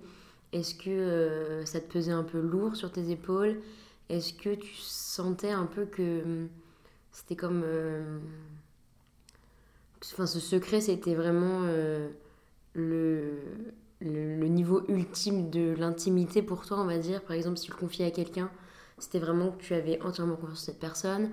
Est-ce 0.52 0.74
que 0.74 0.90
euh, 0.90 1.64
ça 1.64 1.80
te 1.80 1.90
pesait 1.92 2.12
un 2.12 2.22
peu 2.24 2.40
lourd 2.40 2.76
sur 2.76 2.92
tes 2.92 3.10
épaules? 3.10 3.60
Est-ce 4.08 4.32
que 4.34 4.54
tu 4.54 4.74
sentais 4.76 5.50
un 5.50 5.66
peu 5.66 5.86
que 5.86 6.22
hum, 6.22 6.48
c'était 7.12 7.36
comme... 7.36 7.62
euh, 7.64 8.18
Enfin, 10.12 10.26
ce 10.26 10.40
secret, 10.40 10.80
c'était 10.80 11.14
vraiment 11.14 11.66
le, 12.74 13.42
niveau 14.00 14.82
ultime 14.88 15.50
de 15.50 15.74
l'intimité 15.78 16.42
pour 16.42 16.64
toi, 16.64 16.80
on 16.80 16.86
va 16.86 16.98
dire? 16.98 17.22
Par 17.22 17.32
exemple, 17.36 17.58
si 17.58 17.66
tu 17.66 17.70
le 17.72 17.76
confiais 17.76 18.06
à 18.06 18.10
quelqu'un, 18.10 18.50
c'était 18.98 19.18
vraiment 19.18 19.50
que 19.52 19.62
tu 19.62 19.74
avais 19.74 20.00
entièrement 20.02 20.36
confiance 20.36 20.62
en 20.62 20.64
cette 20.66 20.80
personne. 20.80 21.30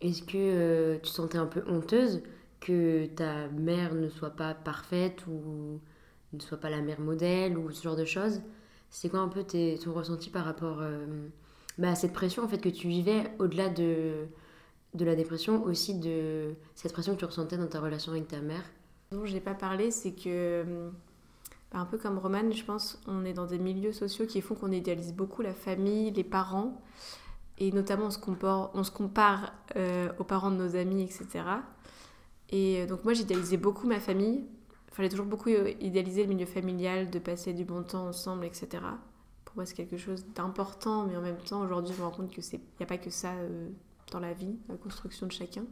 Est-ce 0.00 0.22
que 0.22 0.96
tu 1.02 1.10
sentais 1.10 1.36
un 1.38 1.46
peu 1.46 1.62
honteuse? 1.68 2.22
Que 2.64 3.06
ta 3.06 3.48
mère 3.48 3.94
ne 3.94 4.08
soit 4.08 4.30
pas 4.30 4.54
parfaite 4.54 5.26
ou 5.26 5.80
ne 6.32 6.40
soit 6.40 6.58
pas 6.58 6.70
la 6.70 6.80
mère 6.80 7.00
modèle 7.00 7.58
ou 7.58 7.70
ce 7.70 7.82
genre 7.82 7.96
de 7.96 8.04
choses 8.04 8.40
C'est 8.90 9.08
quoi 9.08 9.20
un 9.20 9.28
peu 9.28 9.42
tes, 9.42 9.78
ton 9.82 9.92
ressenti 9.92 10.30
par 10.30 10.44
rapport 10.44 10.78
euh, 10.80 11.28
bah, 11.78 11.90
à 11.90 11.94
cette 11.94 12.12
pression 12.12 12.44
en 12.44 12.48
fait 12.48 12.58
que 12.58 12.68
tu 12.68 12.88
vivais 12.88 13.32
au-delà 13.38 13.68
de, 13.68 14.26
de 14.94 15.04
la 15.04 15.14
dépression, 15.14 15.64
aussi 15.64 15.98
de 15.98 16.54
cette 16.74 16.92
pression 16.92 17.14
que 17.14 17.18
tu 17.18 17.24
ressentais 17.24 17.56
dans 17.56 17.66
ta 17.66 17.80
relation 17.80 18.12
avec 18.12 18.28
ta 18.28 18.40
mère? 18.40 18.64
Dont 19.10 19.24
je 19.26 19.32
n'ai 19.32 19.40
pas 19.40 19.54
parlé, 19.54 19.90
c'est 19.90 20.12
que, 20.12 20.90
bah, 21.72 21.80
un 21.80 21.84
peu 21.84 21.98
comme 21.98 22.18
Romane, 22.18 22.52
je 22.52 22.64
pense, 22.64 23.00
on 23.06 23.24
est 23.24 23.32
dans 23.32 23.46
des 23.46 23.58
milieux 23.58 23.92
sociaux 23.92 24.26
qui 24.26 24.40
font 24.40 24.54
qu'on 24.54 24.72
idéalise 24.72 25.12
beaucoup 25.12 25.42
la 25.42 25.54
famille, 25.54 26.10
les 26.12 26.24
parents, 26.24 26.80
et 27.58 27.72
notamment 27.72 28.06
on 28.06 28.10
se 28.10 28.18
compare, 28.18 28.70
on 28.74 28.84
se 28.84 28.90
compare 28.90 29.52
euh, 29.76 30.08
aux 30.18 30.24
parents 30.24 30.50
de 30.50 30.56
nos 30.56 30.76
amis, 30.76 31.02
etc. 31.02 31.44
Et 32.52 32.82
euh, 32.82 32.86
donc 32.86 33.04
moi 33.04 33.14
j'idéalisais 33.14 33.56
beaucoup 33.56 33.86
ma 33.86 33.98
famille, 33.98 34.44
il 34.90 34.94
fallait 34.94 35.08
toujours 35.08 35.26
beaucoup 35.26 35.48
euh, 35.48 35.72
idéaliser 35.80 36.22
le 36.22 36.28
milieu 36.28 36.46
familial, 36.46 37.10
de 37.10 37.18
passer 37.18 37.52
du 37.52 37.64
bon 37.64 37.82
temps 37.82 38.06
ensemble, 38.06 38.44
etc. 38.44 38.68
Pour 39.44 39.56
moi 39.56 39.66
c'est 39.66 39.74
quelque 39.74 39.96
chose 39.96 40.24
d'important, 40.34 41.06
mais 41.06 41.16
en 41.16 41.22
même 41.22 41.38
temps 41.38 41.62
aujourd'hui 41.62 41.92
je 41.92 42.00
me 42.00 42.06
rends 42.06 42.12
compte 42.12 42.30
qu'il 42.30 42.44
n'y 42.52 42.84
a 42.84 42.86
pas 42.86 42.98
que 42.98 43.10
ça 43.10 43.32
dans 44.12 44.20
la 44.20 44.32
vie, 44.32 44.54
la 44.68 44.76
construction 44.76 45.26
de 45.26 45.32
chacun. 45.32 45.64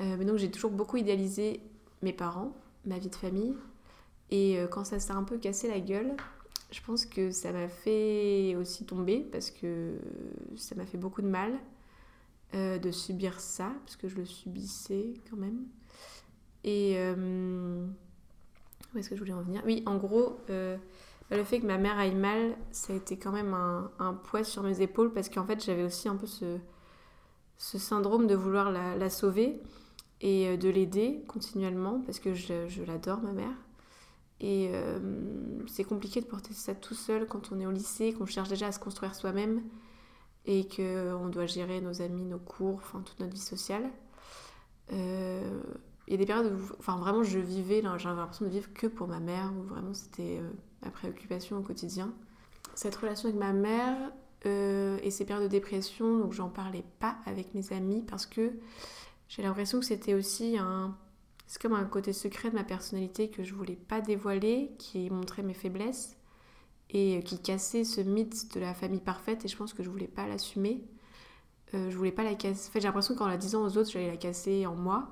mais 0.00 0.24
donc 0.24 0.36
j'ai 0.36 0.50
toujours 0.50 0.70
beaucoup 0.70 0.96
idéalisé 0.96 1.60
mes 2.02 2.12
parents, 2.12 2.52
ma 2.84 2.98
vie 2.98 3.08
de 3.08 3.14
famille. 3.14 3.54
Et 4.30 4.58
euh, 4.58 4.66
quand 4.66 4.84
ça 4.84 5.00
s'est 5.00 5.12
un 5.12 5.24
peu 5.24 5.38
cassé 5.38 5.68
la 5.68 5.80
gueule, 5.80 6.16
je 6.70 6.80
pense 6.80 7.06
que 7.06 7.30
ça 7.30 7.52
m'a 7.52 7.68
fait 7.68 8.56
aussi 8.56 8.84
tomber 8.84 9.20
parce 9.20 9.50
que 9.50 9.94
ça 10.56 10.74
m'a 10.74 10.86
fait 10.86 10.98
beaucoup 10.98 11.22
de 11.22 11.28
mal 11.28 11.52
euh, 12.54 12.78
de 12.78 12.90
subir 12.90 13.40
ça, 13.40 13.72
parce 13.84 13.96
que 13.96 14.08
je 14.08 14.16
le 14.16 14.24
subissais 14.24 15.14
quand 15.28 15.36
même. 15.36 15.64
Et 16.64 16.94
euh, 16.96 17.86
où 18.94 18.98
est-ce 18.98 19.10
que 19.10 19.14
je 19.14 19.20
voulais 19.20 19.34
en 19.34 19.42
venir? 19.42 19.62
Oui, 19.64 19.82
en 19.86 19.96
gros, 19.96 20.38
bah, 21.30 21.36
le 21.36 21.44
fait 21.44 21.60
que 21.60 21.66
ma 21.66 21.78
mère 21.78 21.98
aille 21.98 22.14
mal, 22.14 22.56
ça 22.70 22.92
a 22.92 22.96
été 22.96 23.16
quand 23.16 23.32
même 23.32 23.54
un, 23.54 24.14
poids 24.14 24.44
sur 24.44 24.62
mes 24.62 24.82
épaules 24.82 25.12
parce 25.12 25.28
qu'en 25.28 25.44
fait 25.44 25.64
j'avais 25.64 25.84
aussi 25.84 26.08
un 26.08 26.16
peu 26.16 26.26
ce, 26.26 26.58
syndrome 27.56 28.26
de 28.26 28.34
vouloir 28.34 28.70
la, 28.70 29.10
sauver 29.10 29.60
et 30.20 30.48
euh, 30.48 30.56
de 30.56 30.68
l'aider 30.68 31.24
continuellement 31.28 32.00
parce 32.00 32.18
que 32.18 32.34
je, 32.34 32.82
l'adore, 32.84 33.20
ma 33.20 33.32
mère. 33.32 33.56
Et 34.40 34.70
euh, 34.74 34.98
c'est 35.66 35.84
compliqué 35.84 36.20
de 36.20 36.26
porter 36.26 36.52
ça 36.52 36.74
tout 36.74 36.94
seul 36.94 37.26
quand 37.26 37.52
on 37.52 37.60
est 37.60 37.66
au 37.66 37.70
lycée, 37.70 38.12
qu'on 38.12 38.26
cherche 38.26 38.48
déjà 38.48 38.66
à 38.66 38.72
se 38.72 38.78
construire 38.78 39.14
soi-même 39.14 39.62
et 40.44 40.68
qu'on 40.68 41.28
doit 41.28 41.46
gérer 41.46 41.80
nos 41.80 42.02
amis, 42.02 42.24
nos 42.24 42.38
cours, 42.38 42.76
enfin 42.76 43.00
toute 43.00 43.20
notre 43.20 43.32
vie 43.32 43.40
sociale. 43.40 43.88
Euh, 44.92 45.62
il 46.06 46.12
y 46.12 46.14
a 46.14 46.18
des 46.18 46.26
périodes 46.26 46.52
où 46.52 46.74
enfin, 46.78 46.96
vraiment 46.96 47.22
je 47.22 47.38
vivais, 47.38 47.82
j'avais 47.98 48.16
l'impression 48.16 48.44
de 48.44 48.50
vivre 48.50 48.72
que 48.74 48.86
pour 48.86 49.08
ma 49.08 49.20
mère, 49.20 49.52
où 49.58 49.62
vraiment 49.62 49.94
c'était 49.94 50.40
ma 50.82 50.90
préoccupation 50.90 51.58
au 51.58 51.62
quotidien. 51.62 52.12
Cette 52.74 52.94
relation 52.96 53.28
avec 53.28 53.38
ma 53.38 53.52
mère 53.52 53.96
et 54.44 55.10
ces 55.10 55.24
périodes 55.24 55.44
de 55.44 55.48
dépression, 55.48 56.18
donc 56.18 56.32
j'en 56.32 56.50
parlais 56.50 56.84
pas 57.00 57.16
avec 57.24 57.54
mes 57.54 57.72
amis 57.72 58.02
parce 58.06 58.26
que 58.26 58.52
j'ai 59.28 59.42
l'impression 59.42 59.80
que 59.80 59.86
c'était 59.86 60.14
aussi 60.14 60.58
un... 60.58 60.96
C'est 61.46 61.60
comme 61.60 61.74
un 61.74 61.84
côté 61.84 62.12
secret 62.12 62.50
de 62.50 62.54
ma 62.54 62.64
personnalité 62.64 63.30
que 63.30 63.42
je 63.42 63.54
voulais 63.54 63.76
pas 63.76 64.00
dévoiler, 64.00 64.72
qui 64.78 65.10
montrait 65.10 65.42
mes 65.42 65.54
faiblesses 65.54 66.16
et 66.90 67.22
qui 67.24 67.40
cassait 67.40 67.84
ce 67.84 68.00
mythe 68.00 68.54
de 68.54 68.60
la 68.60 68.74
famille 68.74 69.00
parfaite 69.00 69.44
et 69.44 69.48
je 69.48 69.56
pense 69.56 69.72
que 69.72 69.82
je 69.82 69.90
voulais 69.90 70.08
pas 70.08 70.26
l'assumer. 70.26 70.84
Euh, 71.74 71.90
je 71.90 71.96
voulais 71.96 72.12
pas 72.12 72.22
la 72.22 72.34
casser. 72.34 72.68
En 72.68 72.72
fait, 72.72 72.80
j'ai 72.80 72.88
l'impression 72.88 73.14
qu'en 73.14 73.26
la 73.26 73.36
disant 73.36 73.62
aux 73.62 73.76
autres, 73.76 73.90
j'allais 73.90 74.10
la 74.10 74.16
casser 74.16 74.66
en 74.66 74.74
moi. 74.74 75.08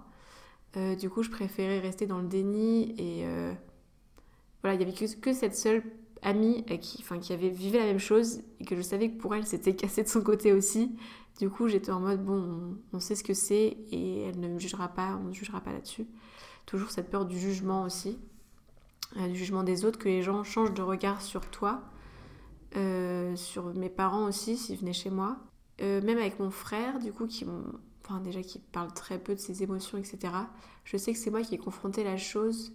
Euh, 0.77 0.95
du 0.95 1.11
coup, 1.11 1.23
je 1.23 1.31
préférais 1.31 1.81
rester 1.81 2.07
dans 2.07 2.19
le 2.19 2.29
déni 2.29 2.95
et 2.99 3.27
euh, 3.27 3.53
voilà, 4.63 4.75
il 4.75 4.81
y 4.81 4.83
avait 4.83 4.93
que, 4.93 5.33
cette 5.33 5.55
seule 5.55 5.83
amie 6.23 6.65
qui, 6.81 6.99
enfin, 7.01 7.19
qui 7.19 7.33
avait 7.33 7.51
vécu 7.51 7.77
la 7.77 7.85
même 7.85 7.99
chose 7.99 8.41
et 8.61 8.65
que 8.65 8.77
je 8.77 8.83
savais 8.83 9.11
que 9.11 9.19
pour 9.19 9.35
elle, 9.35 9.47
c'était 9.47 9.77
cassé 9.77 10.03
de 10.03 10.09
son 10.09 10.23
côté 10.23 10.53
aussi. 10.53 10.97
Du 11.39 11.51
coup, 11.51 11.69
j'étais 11.69 11.91
en 11.91 12.01
mode, 12.01 12.25
bon, 12.25 12.77
on, 12.93 13.01
sait 13.01 13.15
ce 13.15 13.25
que 13.25 13.35
c'est 13.35 13.77
et 13.91 14.23
elle 14.23 14.41
ne 14.41 14.49
me 14.49 14.59
jugera 14.59 14.89
pas, 14.89 15.19
on 15.23 15.29
ne 15.29 15.33
jugera 15.33 15.61
pas 15.61 15.73
là-dessus. 15.73 16.07
Toujours 16.67 16.91
cette 16.91 17.11
peur 17.11 17.27
du 17.27 17.39
jugement 17.39 17.83
aussi, 17.83 18.19
euh, 19.17 19.29
du 19.29 19.37
jugement 19.37 19.65
des 19.65 19.85
autres, 19.85 19.99
que 19.99 20.09
les 20.09 20.23
gens 20.23 20.45
changent 20.45 20.75
de 20.75 20.83
regard 20.83 21.21
sur 21.21 21.47
toi, 21.51 21.83
sur 23.35 23.75
mes 23.75 23.91
parents 23.91 24.25
aussi, 24.25 24.57
s'ils 24.57 24.79
venaient 24.79 24.93
chez 24.95 25.11
moi. 25.11 25.37
Même 25.81 26.17
avec 26.17 26.39
mon 26.39 26.51
frère, 26.51 27.01
du 27.01 27.13
coup, 27.13 27.27
qui, 27.27 27.45
déjà 28.21 28.43
qui 28.43 28.59
parle 28.59 28.93
très 28.93 29.19
peu 29.19 29.35
de 29.35 29.41
ses 29.41 29.63
émotions, 29.63 29.99
etc. 29.99 30.33
Je 30.85 30.97
sais 30.97 31.13
que 31.13 31.19
c'est 31.19 31.31
moi 31.31 31.43
qui 31.43 31.55
ai 31.55 31.59
confronté 31.59 32.05
la 32.05 32.17
chose 32.17 32.73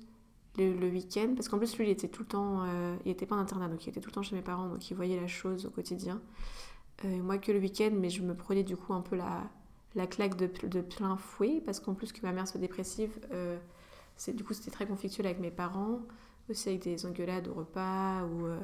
le, 0.57 0.89
week-end, 0.89 1.33
parce 1.35 1.49
qu'en 1.49 1.59
plus, 1.59 1.77
lui, 1.77 1.85
il 1.85 1.91
était 1.91 2.07
tout 2.07 2.23
le 2.23 2.27
temps, 2.27 2.65
il 3.05 3.11
était 3.11 3.27
pas 3.27 3.35
en 3.35 3.39
internat, 3.39 3.67
donc 3.67 3.85
il 3.85 3.89
était 3.89 4.01
tout 4.01 4.09
le 4.09 4.15
temps 4.15 4.23
chez 4.23 4.35
mes 4.35 4.41
parents, 4.41 4.67
donc 4.67 4.89
il 4.89 4.95
voyait 4.95 5.19
la 5.19 5.27
chose 5.27 5.67
au 5.67 5.69
quotidien. 5.69 6.19
Euh, 7.05 7.21
moi 7.21 7.37
que 7.37 7.51
le 7.51 7.59
week-end, 7.59 7.91
mais 7.93 8.09
je 8.09 8.23
me 8.23 8.35
prenais 8.35 8.63
du 8.63 8.75
coup 8.75 8.93
un 8.93 9.01
peu 9.01 9.15
la, 9.15 9.43
la 9.95 10.07
claque 10.07 10.35
de, 10.35 10.47
plein 10.81 11.17
fouet, 11.17 11.61
parce 11.65 11.79
qu'en 11.79 11.93
plus 11.93 12.11
que 12.11 12.21
ma 12.23 12.31
mère 12.31 12.47
soit 12.47 12.59
dépressive, 12.59 13.19
euh, 13.31 13.57
du 14.29 14.43
coup 14.43 14.53
c'était 14.53 14.71
très 14.71 14.87
conflictuel 14.87 15.27
avec 15.27 15.39
mes 15.39 15.51
parents, 15.51 15.99
aussi 16.49 16.69
avec 16.69 16.81
des 16.81 17.05
engueulades 17.05 17.47
au 17.47 17.53
repas, 17.53 18.23
ou 18.23 18.47
euh, 18.47 18.59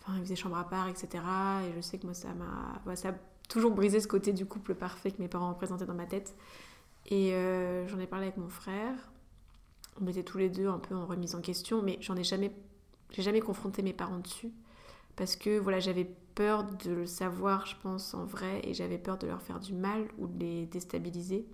enfin 0.00 0.14
ils 0.16 0.22
faisaient 0.22 0.36
chambre 0.36 0.58
à 0.58 0.68
part, 0.68 0.88
etc. 0.88 1.08
Et 1.68 1.72
je 1.74 1.80
sais 1.80 1.98
que 1.98 2.04
moi 2.04 2.14
ça 2.14 2.34
m'a, 2.34 2.82
a 2.86 3.12
toujours 3.48 3.72
brisé 3.72 4.00
ce 4.00 4.08
côté 4.08 4.32
du 4.32 4.46
couple 4.46 4.74
parfait 4.74 5.10
que 5.10 5.20
mes 5.20 5.28
parents 5.28 5.48
représentaient 5.50 5.86
dans 5.86 5.94
ma 5.94 6.06
tête. 6.06 6.36
Et 7.10 7.32
j'en 7.86 7.98
ai 7.98 8.06
parlé 8.06 8.26
avec 8.26 8.36
mon 8.36 8.48
frère, 8.50 8.94
on 10.00 10.06
était 10.06 10.22
tous 10.22 10.38
les 10.38 10.48
deux 10.48 10.68
un 10.68 10.78
peu 10.78 10.94
en 10.94 11.06
remise 11.06 11.34
en 11.34 11.40
question, 11.40 11.82
mais 11.82 11.96
j'en 12.00 12.16
ai 12.16 12.24
jamais, 12.24 12.52
j'ai 13.10 13.22
jamais 13.22 13.40
confronté 13.40 13.82
mes 13.82 13.92
parents 13.92 14.18
dessus 14.18 14.52
parce 15.16 15.34
que 15.34 15.58
voilà, 15.58 15.80
j'avais 15.80 16.04
peur 16.36 16.64
de 16.64 16.92
le 16.92 17.06
savoir, 17.06 17.66
je 17.66 17.74
pense, 17.82 18.14
en 18.14 18.24
vrai, 18.24 18.60
et 18.62 18.72
j'avais 18.72 18.98
peur 18.98 19.18
de 19.18 19.26
leur 19.26 19.42
faire 19.42 19.58
du 19.58 19.74
mal 19.74 20.06
ou 20.16 20.28
de 20.28 20.38
les 20.38 20.66
déstabiliser. 20.66 21.44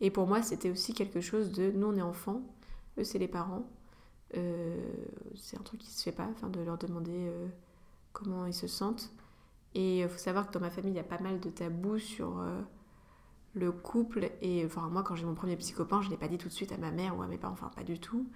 Et 0.00 0.10
pour 0.10 0.26
moi, 0.26 0.42
c'était 0.42 0.70
aussi 0.70 0.94
quelque 0.94 1.20
chose 1.20 1.52
de 1.52 1.70
nous, 1.70 1.86
on 1.86 1.96
est 1.96 2.02
enfants, 2.02 2.42
eux, 2.98 3.04
c'est 3.04 3.18
les 3.18 3.28
parents. 3.28 3.70
Euh, 4.36 4.76
c'est 5.36 5.56
un 5.56 5.62
truc 5.62 5.80
qui 5.80 5.92
se 5.92 6.02
fait 6.02 6.12
pas, 6.12 6.28
enfin, 6.32 6.48
de 6.48 6.60
leur 6.60 6.76
demander 6.76 7.28
euh, 7.28 7.46
comment 8.12 8.46
ils 8.46 8.54
se 8.54 8.66
sentent. 8.66 9.12
Et 9.74 10.00
il 10.00 10.08
faut 10.08 10.18
savoir 10.18 10.48
que 10.48 10.52
dans 10.52 10.60
ma 10.60 10.70
famille, 10.70 10.92
il 10.92 10.96
y 10.96 11.00
a 11.00 11.04
pas 11.04 11.20
mal 11.20 11.40
de 11.40 11.50
tabous 11.50 11.98
sur 11.98 12.40
euh, 12.40 12.60
le 13.54 13.70
couple. 13.72 14.30
Et 14.42 14.64
enfin, 14.64 14.88
moi, 14.88 15.02
quand 15.02 15.14
j'ai 15.14 15.26
mon 15.26 15.34
premier 15.34 15.56
psychopathe, 15.56 16.02
je 16.02 16.06
ne 16.06 16.12
l'ai 16.12 16.18
pas 16.18 16.28
dit 16.28 16.38
tout 16.38 16.48
de 16.48 16.52
suite 16.52 16.72
à 16.72 16.78
ma 16.78 16.90
mère 16.90 17.16
ou 17.16 17.22
à 17.22 17.26
mes 17.26 17.38
parents, 17.38 17.54
enfin, 17.54 17.70
pas 17.74 17.84
du 17.84 18.00
tout 18.00 18.26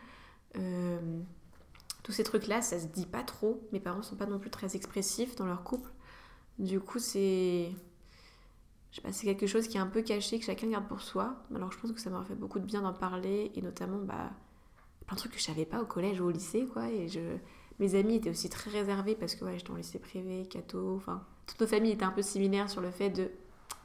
tous 2.03 2.13
ces 2.13 2.25
trucs-là, 2.25 2.63
ça 2.63 2.81
se 2.81 2.87
dit 2.87 3.07
pas 3.07 3.23
trop. 3.23 3.67
Mes 3.73 3.81
parents 3.81 4.03
sont 4.03 4.17
pas 4.17 4.27
non 4.27 4.39
plus 4.39 4.51
très 4.51 4.75
expressifs 4.77 5.37
dans 5.37 5.47
leur 5.47 5.63
couple. 5.63 5.91
Du 6.59 6.81
coup, 6.81 6.99
c'est. 6.99 7.73
Je 8.91 8.97
sais 8.97 9.03
pas, 9.03 9.13
c'est 9.13 9.25
quelque 9.25 9.47
chose 9.47 9.69
qui 9.69 9.77
est 9.79 9.81
un 9.81 9.87
peu 9.87 10.03
caché, 10.03 10.39
que 10.39 10.45
chacun 10.45 10.69
garde 10.69 10.87
pour 10.87 11.01
soi. 11.01 11.37
Alors 11.55 11.73
je 11.73 11.79
pense 11.79 11.93
que 11.93 12.01
ça 12.01 12.11
m'aurait 12.11 12.27
fait 12.27 12.35
beaucoup 12.35 12.59
de 12.59 12.67
bien 12.67 12.83
d'en 12.83 12.93
parler, 12.93 13.51
et 13.55 13.63
notamment, 13.63 13.99
bah, 13.99 14.31
plein 15.07 15.15
de 15.15 15.21
trucs 15.21 15.33
que 15.33 15.39
je 15.39 15.45
savais 15.45 15.65
pas 15.65 15.81
au 15.81 15.87
collège 15.87 16.21
ou 16.21 16.27
au 16.27 16.31
lycée, 16.31 16.67
quoi. 16.67 16.91
Et 16.91 17.09
je... 17.09 17.21
mes 17.79 17.95
amis 17.95 18.17
étaient 18.17 18.31
aussi 18.31 18.49
très 18.49 18.71
réservés 18.71 19.15
parce 19.15 19.35
que 19.35 19.45
ouais, 19.45 19.59
j'étais 19.59 19.71
en 19.71 19.77
lycée 19.77 19.99
privé, 19.99 20.47
catho, 20.49 20.97
enfin, 20.97 21.25
toutes 21.47 21.61
nos 21.61 21.67
familles 21.67 21.93
étaient 21.93 22.05
un 22.05 22.11
peu 22.11 22.23
similaires 22.23 22.71
sur 22.71 22.81
le 22.81 22.91
fait 22.91 23.11
de. 23.11 23.31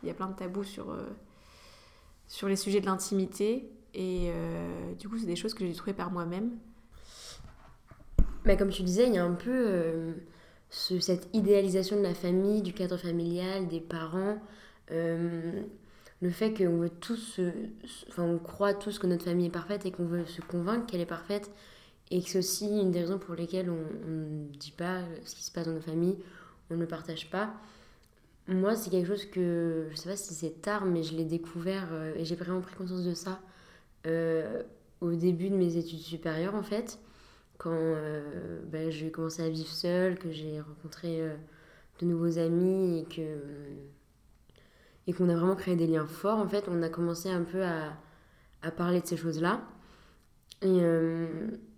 Il 0.03 0.07
y 0.07 0.11
a 0.11 0.13
plein 0.13 0.27
de 0.27 0.35
tabous 0.35 0.63
sur, 0.63 0.91
euh, 0.91 1.07
sur 2.27 2.47
les 2.47 2.55
sujets 2.55 2.81
de 2.81 2.85
l'intimité, 2.85 3.71
et 3.93 4.29
euh, 4.29 4.93
du 4.93 5.09
coup, 5.09 5.17
c'est 5.17 5.25
des 5.25 5.35
choses 5.35 5.53
que 5.53 5.65
j'ai 5.65 5.71
dû 5.71 5.77
trouver 5.77 5.93
par 5.93 6.11
moi-même. 6.11 6.51
Bah, 8.45 8.55
comme 8.55 8.69
tu 8.69 8.83
disais, 8.83 9.07
il 9.07 9.15
y 9.15 9.17
a 9.17 9.25
un 9.25 9.33
peu 9.33 9.51
euh, 9.51 10.13
cette 10.69 11.29
idéalisation 11.33 11.97
de 11.97 12.03
la 12.03 12.13
famille, 12.13 12.61
du 12.61 12.73
cadre 12.73 12.97
familial, 12.97 13.67
des 13.67 13.79
parents. 13.79 14.37
Le 14.89 16.31
fait 16.31 16.53
qu'on 16.53 16.77
veut 16.77 16.89
tous, 16.89 17.39
enfin, 18.09 18.23
on 18.23 18.39
croit 18.39 18.73
tous 18.73 18.97
que 18.99 19.07
notre 19.07 19.25
famille 19.25 19.47
est 19.47 19.51
parfaite 19.51 19.85
et 19.85 19.91
qu'on 19.91 20.05
veut 20.05 20.25
se 20.25 20.41
convaincre 20.41 20.85
qu'elle 20.85 21.01
est 21.01 21.05
parfaite. 21.05 21.51
Et 22.11 22.21
c'est 22.21 22.39
aussi 22.39 22.67
une 22.67 22.91
des 22.91 23.01
raisons 23.01 23.19
pour 23.19 23.35
lesquelles 23.35 23.69
on 23.69 24.09
ne 24.09 24.47
dit 24.57 24.71
pas 24.71 25.01
ce 25.25 25.35
qui 25.35 25.43
se 25.43 25.51
passe 25.51 25.65
dans 25.67 25.73
nos 25.73 25.81
familles, 25.81 26.17
on 26.69 26.75
ne 26.75 26.79
le 26.79 26.87
partage 26.87 27.29
pas. 27.29 27.53
Moi, 28.47 28.75
c'est 28.75 28.89
quelque 28.89 29.07
chose 29.07 29.25
que, 29.25 29.87
je 29.91 29.95
sais 29.95 30.09
pas 30.09 30.15
si 30.15 30.33
c'est 30.33 30.61
tard, 30.61 30.85
mais 30.85 31.03
je 31.03 31.15
l'ai 31.15 31.25
découvert 31.25 31.89
euh, 31.91 32.15
et 32.15 32.23
j'ai 32.23 32.35
vraiment 32.35 32.61
pris 32.61 32.75
conscience 32.75 33.03
de 33.03 33.13
ça 33.13 33.39
au 35.01 35.11
début 35.15 35.49
de 35.49 35.55
mes 35.55 35.75
études 35.75 35.99
supérieures 35.99 36.55
en 36.55 36.63
fait 36.63 36.97
quand 37.57 37.71
euh, 37.73 38.61
ben, 38.65 38.91
j'ai 38.91 39.11
commencé 39.11 39.41
à 39.43 39.49
vivre 39.49 39.69
seule, 39.69 40.17
que 40.17 40.31
j'ai 40.31 40.61
rencontré 40.61 41.21
euh, 41.21 41.35
de 41.99 42.05
nouveaux 42.05 42.37
amis 42.37 42.99
et 42.99 43.05
que 43.05 43.39
et 45.07 45.13
qu'on 45.13 45.29
a 45.29 45.35
vraiment 45.35 45.55
créé 45.55 45.77
des 45.77 45.87
liens 45.87 46.05
forts, 46.05 46.37
en 46.37 46.49
fait, 46.49 46.65
on 46.67 46.83
a 46.83 46.89
commencé 46.89 47.29
un 47.29 47.43
peu 47.43 47.63
à, 47.63 47.93
à 48.61 48.71
parler 48.71 48.99
de 48.99 49.07
ces 49.07 49.15
choses-là. 49.15 49.61
Et 50.61 50.65
euh, 50.67 51.27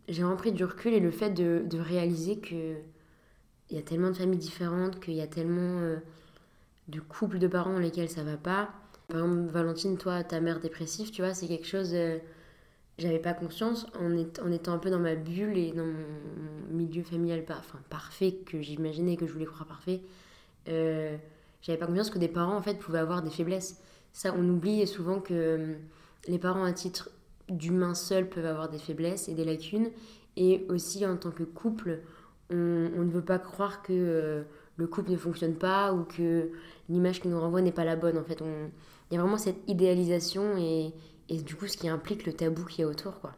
j'ai 0.09 0.23
vraiment 0.23 0.37
pris 0.37 0.51
du 0.51 0.63
recul 0.63 0.93
et 0.93 0.99
le 0.99 1.11
fait 1.11 1.29
de, 1.29 1.63
de 1.65 1.79
réaliser 1.79 2.39
que 2.39 2.75
il 3.69 3.75
y 3.75 3.79
a 3.79 3.83
tellement 3.83 4.09
de 4.09 4.15
familles 4.15 4.39
différentes, 4.39 4.99
qu'il 4.99 5.13
y 5.13 5.21
a 5.21 5.27
tellement 5.27 5.79
de 6.87 6.99
couples 6.99 7.37
de 7.37 7.47
parents 7.47 7.73
dans 7.73 7.79
lesquels 7.79 8.09
ça 8.09 8.23
va 8.23 8.35
pas. 8.35 8.71
Par 9.09 9.17
exemple, 9.17 9.51
Valentine, 9.51 9.97
toi, 9.97 10.23
ta 10.23 10.39
mère 10.39 10.59
dépressive, 10.59 11.11
tu 11.11 11.21
vois, 11.21 11.35
c'est 11.35 11.47
quelque 11.47 11.67
chose 11.67 11.93
j'avais 12.99 13.19
pas 13.19 13.33
conscience 13.33 13.87
en, 13.97 14.17
étant 14.51 14.73
un 14.73 14.77
peu 14.77 14.89
dans 14.89 14.99
ma 14.99 15.15
bulle 15.15 15.57
et 15.57 15.71
dans 15.71 15.85
mon 15.85 16.77
milieu 16.77 17.01
familial 17.01 17.43
enfin, 17.49 17.79
parfait 17.89 18.33
que 18.45 18.61
j'imaginais 18.61 19.15
que 19.15 19.25
je 19.25 19.31
voulais 19.31 19.45
croire 19.45 19.65
parfait 19.65 20.01
euh, 20.67 21.17
j'avais 21.61 21.77
pas 21.77 21.87
conscience 21.87 22.09
que 22.09 22.19
des 22.19 22.27
parents 22.27 22.55
en 22.55 22.61
fait 22.61 22.75
pouvaient 22.75 22.99
avoir 22.99 23.23
des 23.23 23.29
faiblesses 23.29 23.81
ça, 24.11 24.33
on 24.37 24.47
oublie 24.49 24.85
souvent 24.85 25.19
que 25.19 25.55
hum, 25.55 25.75
les 26.27 26.39
parents 26.39 26.63
à 26.63 26.73
titre 26.73 27.09
d'humains 27.49 27.95
seuls 27.95 28.29
peuvent 28.29 28.45
avoir 28.45 28.69
des 28.69 28.79
faiblesses 28.79 29.27
et 29.29 29.33
des 29.33 29.45
lacunes. 29.45 29.89
Et 30.37 30.65
aussi 30.69 31.05
en 31.05 31.17
tant 31.17 31.31
que 31.31 31.43
couple, 31.43 31.99
on, 32.49 32.55
ne 32.55 33.11
veut 33.11 33.23
pas 33.23 33.39
croire 33.39 33.81
que 33.81 33.93
euh, 33.93 34.43
le 34.77 34.87
couple 34.87 35.11
ne 35.11 35.17
fonctionne 35.17 35.55
pas 35.55 35.93
ou 35.93 36.03
que 36.03 36.49
l'image 36.87 37.21
qu'il 37.21 37.31
nous 37.31 37.39
renvoie 37.39 37.61
n'est 37.61 37.71
pas 37.71 37.85
la 37.85 37.95
bonne. 37.95 38.17
En 38.17 38.23
fait, 38.23 38.41
il 38.41 39.15
y 39.15 39.17
a 39.17 39.21
vraiment 39.21 39.37
cette 39.37 39.67
idéalisation 39.67 40.57
et, 40.57 40.93
du 41.29 41.55
coup 41.55 41.67
ce 41.67 41.77
qui 41.77 41.87
implique 41.89 42.25
le 42.25 42.33
tabou 42.33 42.65
qu'il 42.65 42.81
y 42.81 42.83
a 42.83 42.87
autour. 42.87 43.19
quoi. 43.19 43.35